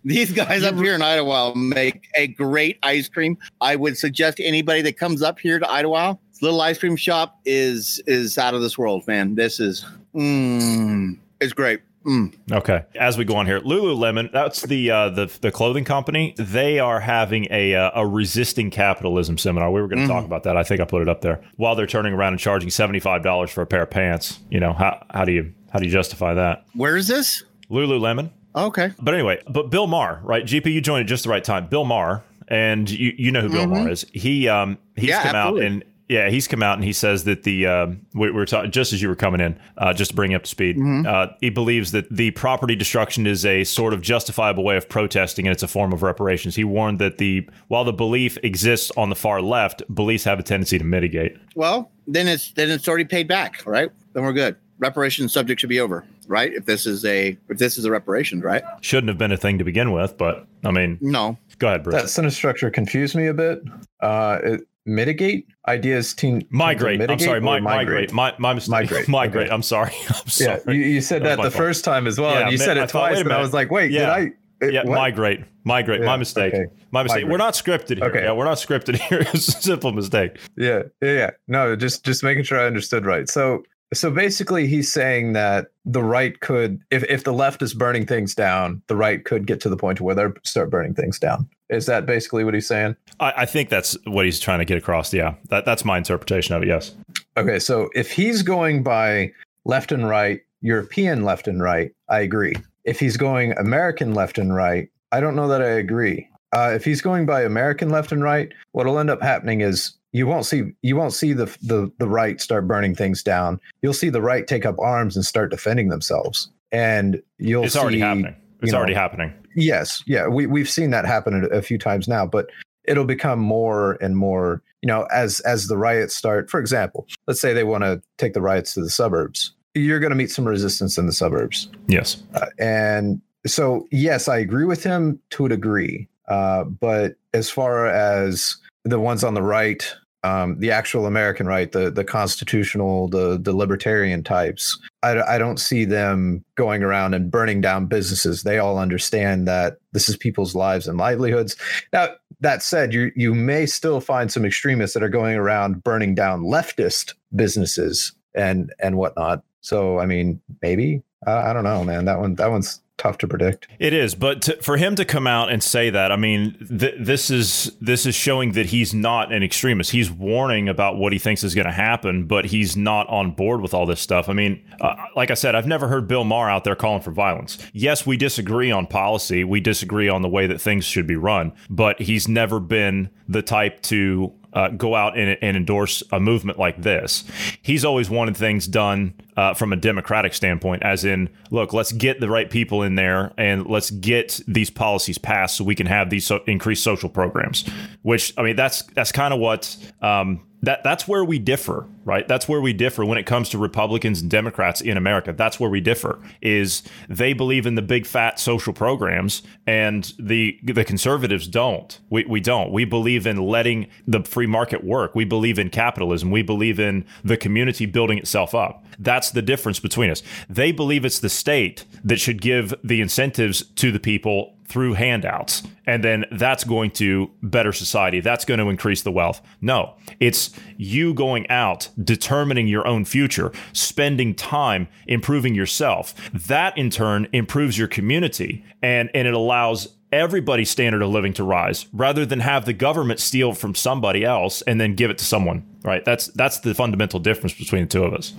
These 0.05 0.31
guys 0.31 0.63
up 0.63 0.75
here 0.75 0.95
in 0.95 1.01
Idyllwild 1.01 1.55
make 1.57 2.07
a 2.15 2.27
great 2.27 2.79
ice 2.81 3.09
cream. 3.09 3.37
I 3.59 3.75
would 3.75 3.97
suggest 3.97 4.39
anybody 4.39 4.81
that 4.83 4.97
comes 4.97 5.21
up 5.21 5.37
here 5.37 5.59
to 5.59 5.65
Idyllwild, 5.65 6.17
this 6.31 6.41
little 6.41 6.61
ice 6.61 6.79
cream 6.79 6.95
shop 6.95 7.39
is 7.43 8.01
is 8.07 8.37
out 8.37 8.53
of 8.53 8.61
this 8.61 8.77
world, 8.77 9.05
man. 9.05 9.35
This 9.35 9.59
is 9.59 9.85
mm, 10.15 11.17
it's 11.41 11.51
great. 11.51 11.81
Mm. 12.05 12.33
Okay. 12.51 12.85
As 12.95 13.17
we 13.17 13.25
go 13.25 13.35
on 13.35 13.45
here, 13.45 13.59
Lululemon, 13.59 14.31
that's 14.31 14.61
the 14.61 14.89
uh, 14.89 15.09
the 15.09 15.25
the 15.41 15.51
clothing 15.51 15.83
company. 15.83 16.33
They 16.37 16.79
are 16.79 17.01
having 17.01 17.47
a 17.51 17.75
uh, 17.75 17.91
a 17.95 18.07
resisting 18.07 18.69
capitalism 18.71 19.37
seminar. 19.37 19.69
We 19.71 19.81
were 19.81 19.87
going 19.89 19.99
to 19.99 20.05
Mhm. 20.05 20.15
talk 20.15 20.25
about 20.25 20.43
that. 20.43 20.55
I 20.55 20.63
think 20.63 20.79
I 20.79 20.85
put 20.85 21.01
it 21.01 21.09
up 21.09 21.21
there. 21.21 21.41
While 21.57 21.75
they're 21.75 21.85
turning 21.87 22.13
around 22.13 22.33
and 22.33 22.39
charging 22.39 22.69
seventy 22.69 22.99
five 22.99 23.21
dollars 23.21 23.51
for 23.51 23.61
a 23.61 23.65
pair 23.67 23.83
of 23.83 23.89
pants, 23.89 24.39
you 24.49 24.59
know 24.61 24.71
how 24.73 25.05
how 25.09 25.25
do 25.25 25.33
you 25.33 25.53
how 25.71 25.79
do 25.79 25.85
you 25.85 25.91
justify 25.91 26.33
that? 26.35 26.65
Where 26.73 26.95
is 26.95 27.07
this? 27.09 27.43
Lululemon. 27.69 28.29
Okay. 28.55 28.91
But 28.99 29.13
anyway, 29.13 29.41
but 29.49 29.69
Bill 29.69 29.85
Maher, 29.85 30.21
right? 30.23 30.43
GP, 30.45 30.71
you 30.73 30.81
joined 30.81 31.01
at 31.01 31.07
just 31.07 31.23
the 31.25 31.29
right 31.29 31.43
time. 31.43 31.67
Bill 31.67 31.85
Maher, 31.85 32.23
and 32.47 32.89
you 32.89 33.13
you 33.17 33.31
know 33.31 33.41
who 33.41 33.49
Bill 33.49 33.65
Mhm. 33.65 33.69
Maher 33.71 33.89
is. 33.89 34.05
He 34.13 34.47
um 34.47 34.77
he's 34.95 35.09
Yeah, 35.09 35.21
come 35.23 35.35
absolutely. 35.35 35.65
out 35.65 35.71
and 35.73 35.83
yeah, 36.09 36.29
he's 36.29 36.47
come 36.47 36.63
out 36.63 36.73
and 36.73 36.83
he 36.83 36.91
says 36.91 37.23
that 37.25 37.43
the 37.43 37.67
um, 37.67 38.01
we, 38.15 38.27
we 38.27 38.31
were 38.31 38.45
talking 38.45 38.71
just 38.71 38.91
as 38.93 39.01
you 39.01 39.07
were 39.07 39.15
coming 39.15 39.39
in, 39.39 39.57
uh, 39.77 39.93
just 39.93 40.09
to 40.09 40.15
bring 40.15 40.31
you 40.31 40.37
up 40.37 40.43
to 40.43 40.49
speed. 40.49 40.75
Mm-hmm. 40.75 41.05
Uh, 41.07 41.27
he 41.39 41.51
believes 41.51 41.91
that 41.91 42.09
the 42.09 42.31
property 42.31 42.75
destruction 42.75 43.27
is 43.27 43.45
a 43.45 43.63
sort 43.63 43.93
of 43.93 44.01
justifiable 44.01 44.63
way 44.63 44.75
of 44.75 44.89
protesting, 44.89 45.45
and 45.45 45.53
it's 45.53 45.61
a 45.61 45.67
form 45.67 45.93
of 45.93 46.01
reparations. 46.01 46.55
He 46.55 46.63
warned 46.63 46.97
that 46.99 47.19
the 47.19 47.47
while 47.67 47.83
the 47.83 47.93
belief 47.93 48.37
exists 48.43 48.91
on 48.97 49.09
the 49.09 49.15
far 49.15 49.39
left, 49.39 49.83
beliefs 49.93 50.23
have 50.23 50.39
a 50.39 50.43
tendency 50.43 50.79
to 50.79 50.83
mitigate. 50.83 51.37
Well, 51.55 51.91
then 52.07 52.27
it's 52.27 52.51
then 52.53 52.71
it's 52.71 52.87
already 52.87 53.05
paid 53.05 53.27
back, 53.27 53.63
right? 53.67 53.89
Then 54.13 54.23
we're 54.23 54.33
good. 54.33 54.55
Reparation 54.79 55.29
subject 55.29 55.59
should 55.61 55.69
be 55.69 55.79
over, 55.79 56.07
right? 56.27 56.51
If 56.53 56.65
this 56.65 56.87
is 56.87 57.05
a 57.05 57.37
if 57.49 57.59
this 57.59 57.77
is 57.77 57.85
a 57.85 57.91
reparation, 57.91 58.41
right? 58.41 58.63
Shouldn't 58.81 59.09
have 59.09 59.17
been 59.19 59.31
a 59.31 59.37
thing 59.37 59.59
to 59.59 59.63
begin 59.63 59.91
with, 59.91 60.17
but 60.17 60.47
I 60.65 60.71
mean, 60.71 60.97
No. 61.01 61.37
go 61.59 61.67
ahead, 61.67 61.83
Bruce. 61.83 62.01
That 62.01 62.09
sentence 62.09 62.35
structure 62.35 62.71
confused 62.71 63.13
me 63.15 63.27
a 63.27 63.33
bit. 63.33 63.61
Uh, 64.01 64.39
it, 64.43 64.61
mitigate 64.85 65.47
ideas 65.67 66.13
teen 66.13 66.41
Migrate. 66.49 66.99
to 66.99 67.11
I'm 67.11 67.19
sorry. 67.19 67.37
or 67.37 67.41
Mi- 67.41 67.59
migrate. 67.59 68.11
My, 68.13 68.33
my 68.39 68.53
mistake. 68.53 68.71
Migrate. 68.71 69.07
Migrate. 69.19 69.45
Okay. 69.47 69.53
I'm 69.53 69.61
sorry. 69.63 69.91
I'm 70.09 70.15
Yeah, 70.39 70.59
you, 70.67 70.73
you 70.73 71.01
said 71.01 71.23
That 71.23 71.37
that, 71.37 71.43
the 71.43 71.51
fault. 71.51 71.53
first 71.53 71.83
time 71.85 72.07
as 72.07 72.19
well, 72.19 72.33
Yeah, 72.33 72.41
and 72.43 72.51
you 72.51 72.57
man, 72.57 72.65
said 72.65 72.77
it 72.77 72.89
thought, 72.91 73.03
wait 73.03 73.09
twice, 73.09 73.17
a 73.19 73.23
and 73.25 73.33
I 73.33 73.41
was 73.41 73.53
like, 73.53 73.69
"Wait, 73.71 73.91
Yeah. 73.91 73.99
did 73.99 74.09
I?" 74.09 74.19
it- 74.65 74.73
yeah, 74.73 74.83
what? 74.83 74.95
migrate. 74.95 75.39
Migrate. 75.63 76.01
Yeah, 76.01 76.05
my 76.07 76.17
mistake. 76.17 76.53
okay. 76.53 76.65
My 76.91 77.03
mistake. 77.03 77.23
Migrate. 77.23 77.31
We're 77.31 77.37
not 77.37 77.53
scripted 77.53 77.97
here. 77.97 78.05
Okay. 78.09 78.23
Yeah, 78.23 78.33
we're 78.33 78.43
not 78.45 78.57
scripted 78.57 78.95
here. 79.07 79.19
It's 79.21 79.47
a 79.47 79.51
simple 79.53 79.91
mistake. 79.93 80.37
Yeah, 80.57 80.83
yeah, 81.01 81.11
yeah. 81.13 81.29
No, 81.47 81.75
just 81.77 82.03
just 82.03 82.23
making 82.23 82.43
sure 82.43 82.59
I 82.59 82.65
understood 82.65 83.05
right. 83.05 83.29
So 83.29 83.63
so 83.93 84.11
basically 84.11 84.67
he's 84.67 84.91
saying 84.91 85.33
that 85.33 85.71
the 85.85 86.03
right 86.03 86.39
could 86.39 86.81
if 86.91 87.03
if 87.05 87.23
the 87.23 87.33
left 87.33 87.61
is 87.61 87.73
burning 87.73 88.05
things 88.05 88.35
down, 88.35 88.81
the 88.87 88.95
right 88.95 89.23
could 89.25 89.47
get 89.47 89.59
to 89.61 89.69
the 89.69 89.77
point 89.77 89.99
where 89.99 90.15
they 90.15 90.27
start 90.43 90.69
burning 90.69 90.93
things 90.93 91.17
down. 91.17 91.49
Is 91.69 91.85
that 91.85 92.05
basically 92.05 92.43
what 92.43 92.53
he's 92.53 92.67
saying? 92.67 92.95
I, 93.19 93.33
I 93.37 93.45
think 93.45 93.69
that's 93.69 93.97
what 94.05 94.25
he's 94.25 94.39
trying 94.39 94.59
to 94.59 94.65
get 94.65 94.77
across. 94.77 95.13
Yeah, 95.13 95.35
that, 95.49 95.65
that's 95.65 95.85
my 95.85 95.97
interpretation 95.97 96.55
of 96.55 96.63
it. 96.63 96.67
Yes. 96.67 96.95
Okay, 97.37 97.59
so 97.59 97.89
if 97.95 98.11
he's 98.11 98.41
going 98.41 98.83
by 98.83 99.31
left 99.65 99.91
and 99.91 100.07
right, 100.07 100.41
European 100.61 101.23
left 101.23 101.47
and 101.47 101.61
right, 101.61 101.91
I 102.09 102.19
agree. 102.19 102.55
If 102.83 102.99
he's 102.99 103.17
going 103.17 103.53
American 103.57 104.13
left 104.13 104.37
and 104.37 104.53
right, 104.53 104.89
I 105.11 105.19
don't 105.19 105.35
know 105.35 105.47
that 105.47 105.61
I 105.61 105.69
agree. 105.69 106.27
Uh, 106.51 106.71
if 106.73 106.83
he's 106.83 107.01
going 107.01 107.25
by 107.25 107.43
American 107.43 107.89
left 107.89 108.11
and 108.11 108.23
right, 108.23 108.51
what'll 108.71 108.97
end 108.97 109.11
up 109.11 109.21
happening 109.21 109.61
is 109.61 109.93
you 110.11 110.25
won't 110.27 110.45
see 110.45 110.63
you 110.81 110.95
won't 110.95 111.13
see 111.13 111.33
the 111.33 111.45
the 111.61 111.91
the 111.99 112.07
right 112.07 112.39
start 112.41 112.67
burning 112.67 112.95
things 112.95 113.21
down. 113.23 113.59
You'll 113.81 113.93
see 113.93 114.09
the 114.09 114.21
right 114.21 114.47
take 114.47 114.65
up 114.65 114.79
arms 114.79 115.15
and 115.15 115.25
start 115.25 115.51
defending 115.51 115.89
themselves, 115.89 116.49
and 116.71 117.21
you'll 117.37 117.63
It's 117.65 117.75
already 117.75 117.99
happening. 117.99 118.35
It's 118.61 118.67
you 118.67 118.71
know, 118.71 118.79
already 118.79 118.93
happening. 118.93 119.33
Yes, 119.55 120.03
yeah, 120.07 120.27
we 120.27 120.45
we've 120.47 120.69
seen 120.69 120.91
that 120.91 121.05
happen 121.05 121.45
a, 121.45 121.47
a 121.57 121.61
few 121.61 121.77
times 121.77 122.07
now, 122.07 122.25
but 122.25 122.47
it'll 122.85 123.05
become 123.05 123.39
more 123.39 123.97
and 124.01 124.17
more, 124.17 124.61
you 124.81 124.87
know, 124.87 125.03
as 125.11 125.39
as 125.41 125.67
the 125.67 125.77
riots 125.77 126.15
start. 126.15 126.49
For 126.49 126.59
example, 126.59 127.07
let's 127.27 127.39
say 127.41 127.53
they 127.53 127.63
want 127.63 127.83
to 127.83 128.01
take 128.17 128.33
the 128.33 128.41
riots 128.41 128.73
to 128.75 128.81
the 128.81 128.89
suburbs. 128.89 129.53
You're 129.75 129.99
going 129.99 130.09
to 130.09 130.15
meet 130.15 130.31
some 130.31 130.47
resistance 130.47 130.97
in 130.97 131.05
the 131.05 131.13
suburbs, 131.13 131.69
Yes. 131.87 132.23
uh, 132.33 132.47
and 132.57 133.21
so 133.45 133.87
yes, 133.91 134.27
I 134.27 134.37
agree 134.39 134.65
with 134.65 134.83
him 134.83 135.19
to 135.31 135.45
a 135.45 135.49
degree. 135.49 136.07
Uh, 136.27 136.63
but 136.63 137.15
as 137.33 137.49
far 137.49 137.87
as 137.87 138.55
the 138.85 138.99
ones 138.99 139.23
on 139.23 139.33
the 139.33 139.41
right, 139.41 139.93
um, 140.23 140.59
the 140.59 140.71
actual 140.71 141.05
American 141.05 141.47
right, 141.47 141.71
the 141.71 141.89
the 141.89 142.03
constitutional, 142.03 143.07
the 143.07 143.39
the 143.39 143.55
libertarian 143.55 144.23
types, 144.23 144.77
I, 145.01 145.21
I 145.21 145.37
don't 145.37 145.59
see 145.59 145.85
them 145.85 146.43
going 146.55 146.83
around 146.83 147.13
and 147.13 147.31
burning 147.31 147.61
down 147.61 147.85
businesses. 147.85 148.43
They 148.43 148.59
all 148.59 148.77
understand 148.77 149.47
that 149.47 149.77
this 149.93 150.09
is 150.09 150.17
people's 150.17 150.55
lives 150.55 150.87
and 150.87 150.97
livelihoods. 150.97 151.55
Now, 151.93 152.09
that 152.41 152.63
said, 152.63 152.93
you 152.93 153.11
you 153.15 153.33
may 153.33 153.65
still 153.65 154.01
find 154.01 154.31
some 154.31 154.45
extremists 154.45 154.93
that 154.93 155.03
are 155.03 155.09
going 155.09 155.35
around 155.35 155.83
burning 155.83 156.15
down 156.15 156.43
leftist 156.43 157.13
businesses 157.35 158.13
and 158.35 158.73
and 158.79 158.97
whatnot. 158.97 159.43
So, 159.61 159.99
I 159.99 160.05
mean, 160.05 160.41
maybe 160.61 161.01
uh, 161.27 161.43
I 161.45 161.53
don't 161.53 161.63
know, 161.63 161.83
man. 161.83 162.05
That 162.05 162.19
one 162.19 162.35
that 162.35 162.49
one's 162.49 162.81
tough 162.99 163.17
to 163.19 163.27
predict. 163.27 163.67
It 163.79 163.93
is, 163.93 164.13
but 164.13 164.43
to, 164.43 164.61
for 164.61 164.77
him 164.77 164.95
to 164.95 165.05
come 165.05 165.25
out 165.25 165.51
and 165.51 165.63
say 165.63 165.89
that, 165.89 166.11
I 166.11 166.15
mean, 166.15 166.55
th- 166.67 166.95
this 166.99 167.31
is 167.31 167.75
this 167.81 168.05
is 168.05 168.13
showing 168.13 168.51
that 168.51 168.67
he's 168.67 168.93
not 168.93 169.33
an 169.33 169.41
extremist. 169.41 169.91
He's 169.91 170.11
warning 170.11 170.69
about 170.69 170.97
what 170.97 171.13
he 171.13 171.19
thinks 171.19 171.43
is 171.43 171.55
going 171.55 171.65
to 171.65 171.71
happen, 171.71 172.25
but 172.25 172.45
he's 172.45 172.77
not 172.77 173.07
on 173.07 173.31
board 173.31 173.61
with 173.61 173.73
all 173.73 173.85
this 173.85 174.01
stuff. 174.01 174.29
I 174.29 174.33
mean, 174.33 174.63
uh, 174.81 174.95
like 175.15 175.31
I 175.31 175.33
said, 175.33 175.55
I've 175.55 175.67
never 175.67 175.87
heard 175.87 176.07
Bill 176.07 176.23
Maher 176.23 176.49
out 176.49 176.63
there 176.63 176.75
calling 176.75 177.01
for 177.01 177.11
violence. 177.11 177.57
Yes, 177.73 178.05
we 178.05 178.17
disagree 178.17 178.71
on 178.71 178.85
policy, 178.85 179.43
we 179.43 179.59
disagree 179.59 180.09
on 180.09 180.21
the 180.21 180.29
way 180.29 180.45
that 180.45 180.61
things 180.61 180.85
should 180.85 181.07
be 181.07 181.15
run, 181.15 181.53
but 181.69 181.99
he's 182.01 182.27
never 182.27 182.59
been 182.59 183.09
the 183.27 183.41
type 183.41 183.81
to 183.83 184.33
uh, 184.53 184.69
go 184.69 184.95
out 184.95 185.17
and, 185.17 185.37
and 185.41 185.55
endorse 185.55 186.03
a 186.11 186.19
movement 186.19 186.57
like 186.57 186.81
this. 186.81 187.23
He's 187.61 187.85
always 187.85 188.09
wanted 188.09 188.35
things 188.35 188.67
done 188.67 189.13
uh, 189.37 189.53
from 189.53 189.71
a 189.73 189.75
democratic 189.75 190.33
standpoint, 190.33 190.83
as 190.83 191.05
in, 191.05 191.29
look, 191.51 191.71
let's 191.73 191.91
get 191.91 192.19
the 192.19 192.29
right 192.29 192.49
people 192.49 192.83
in 192.83 192.95
there 192.95 193.31
and 193.37 193.67
let's 193.67 193.91
get 193.91 194.39
these 194.47 194.69
policies 194.69 195.17
passed 195.17 195.57
so 195.57 195.63
we 195.63 195.75
can 195.75 195.87
have 195.87 196.09
these 196.09 196.25
so- 196.25 196.43
increased 196.47 196.83
social 196.83 197.09
programs. 197.09 197.67
Which 198.01 198.33
I 198.37 198.43
mean, 198.43 198.55
that's 198.55 198.83
that's 198.83 199.11
kind 199.11 199.33
of 199.33 199.39
what 199.39 199.75
um, 200.01 200.41
that 200.61 200.83
that's 200.83 201.07
where 201.07 201.23
we 201.23 201.39
differ, 201.39 201.85
right? 202.03 202.27
That's 202.27 202.47
where 202.47 202.59
we 202.59 202.73
differ 202.73 203.05
when 203.05 203.17
it 203.17 203.25
comes 203.25 203.49
to 203.49 203.57
Republicans 203.57 204.21
and 204.21 204.29
Democrats 204.29 204.81
in 204.81 204.97
America. 204.97 205.31
That's 205.31 205.59
where 205.59 205.69
we 205.69 205.79
differ. 205.79 206.19
Is 206.41 206.83
they 207.07 207.33
believe 207.33 207.65
in 207.65 207.75
the 207.75 207.81
big 207.81 208.05
fat 208.05 208.39
social 208.39 208.73
programs, 208.73 209.41
and 209.65 210.13
the 210.19 210.59
the 210.63 210.83
conservatives 210.83 211.47
don't. 211.47 211.99
We 212.09 212.25
we 212.25 212.41
don't. 212.41 212.71
We 212.71 212.85
believe 212.85 213.25
in 213.25 213.37
letting 213.37 213.87
the 214.07 214.23
free 214.23 214.47
market 214.47 214.83
work. 214.83 215.15
We 215.15 215.25
believe 215.25 215.59
in 215.59 215.69
capitalism. 215.69 216.31
We 216.31 216.41
believe 216.41 216.79
in 216.79 217.05
the 217.23 217.37
community 217.37 217.85
building 217.85 218.17
itself 218.17 218.53
up. 218.53 218.83
That's 218.97 219.31
the 219.31 219.41
difference 219.41 219.79
between 219.79 220.09
us. 220.09 220.21
They 220.49 220.71
believe 220.71 221.05
it's 221.05 221.19
the 221.19 221.29
state 221.29 221.85
that 222.03 222.19
should 222.19 222.41
give 222.41 222.73
the 222.83 222.99
incentives 222.99 223.63
to 223.63 223.91
the 223.91 223.99
people 223.99 224.55
through 224.69 224.93
handouts. 224.93 225.63
And 225.85 226.03
then 226.03 226.25
that's 226.31 226.63
going 226.63 226.91
to 226.91 227.31
better 227.41 227.73
society. 227.73 228.19
That's 228.19 228.45
going 228.45 228.59
to 228.59 228.69
increase 228.69 229.01
the 229.01 229.11
wealth. 229.11 229.41
No, 229.59 229.95
it's 230.19 230.51
you 230.77 231.13
going 231.13 231.49
out, 231.49 231.89
determining 232.01 232.67
your 232.67 232.87
own 232.87 233.03
future, 233.03 233.51
spending 233.73 234.35
time 234.35 234.87
improving 235.07 235.55
yourself. 235.55 236.13
That 236.47 236.77
in 236.77 236.91
turn 236.91 237.27
improves 237.33 237.77
your 237.77 237.87
community 237.87 238.63
and, 238.81 239.09
and 239.13 239.27
it 239.27 239.33
allows 239.33 239.95
everybody's 240.11 240.69
standard 240.69 241.01
of 241.01 241.09
living 241.09 241.33
to 241.33 241.43
rise 241.43 241.87
rather 241.93 242.25
than 242.25 242.39
have 242.39 242.65
the 242.65 242.73
government 242.73 243.19
steal 243.19 243.53
from 243.53 243.75
somebody 243.75 244.23
else 244.23 244.61
and 244.63 244.79
then 244.79 244.95
give 244.95 245.09
it 245.09 245.17
to 245.17 245.25
someone. 245.25 245.65
Right. 245.83 246.03
That's 246.05 246.27
that's 246.27 246.59
the 246.59 246.75
fundamental 246.75 247.19
difference 247.19 247.53
between 247.53 247.83
the 247.83 247.89
two 247.89 248.03
of 248.03 248.13
us. 248.13 248.33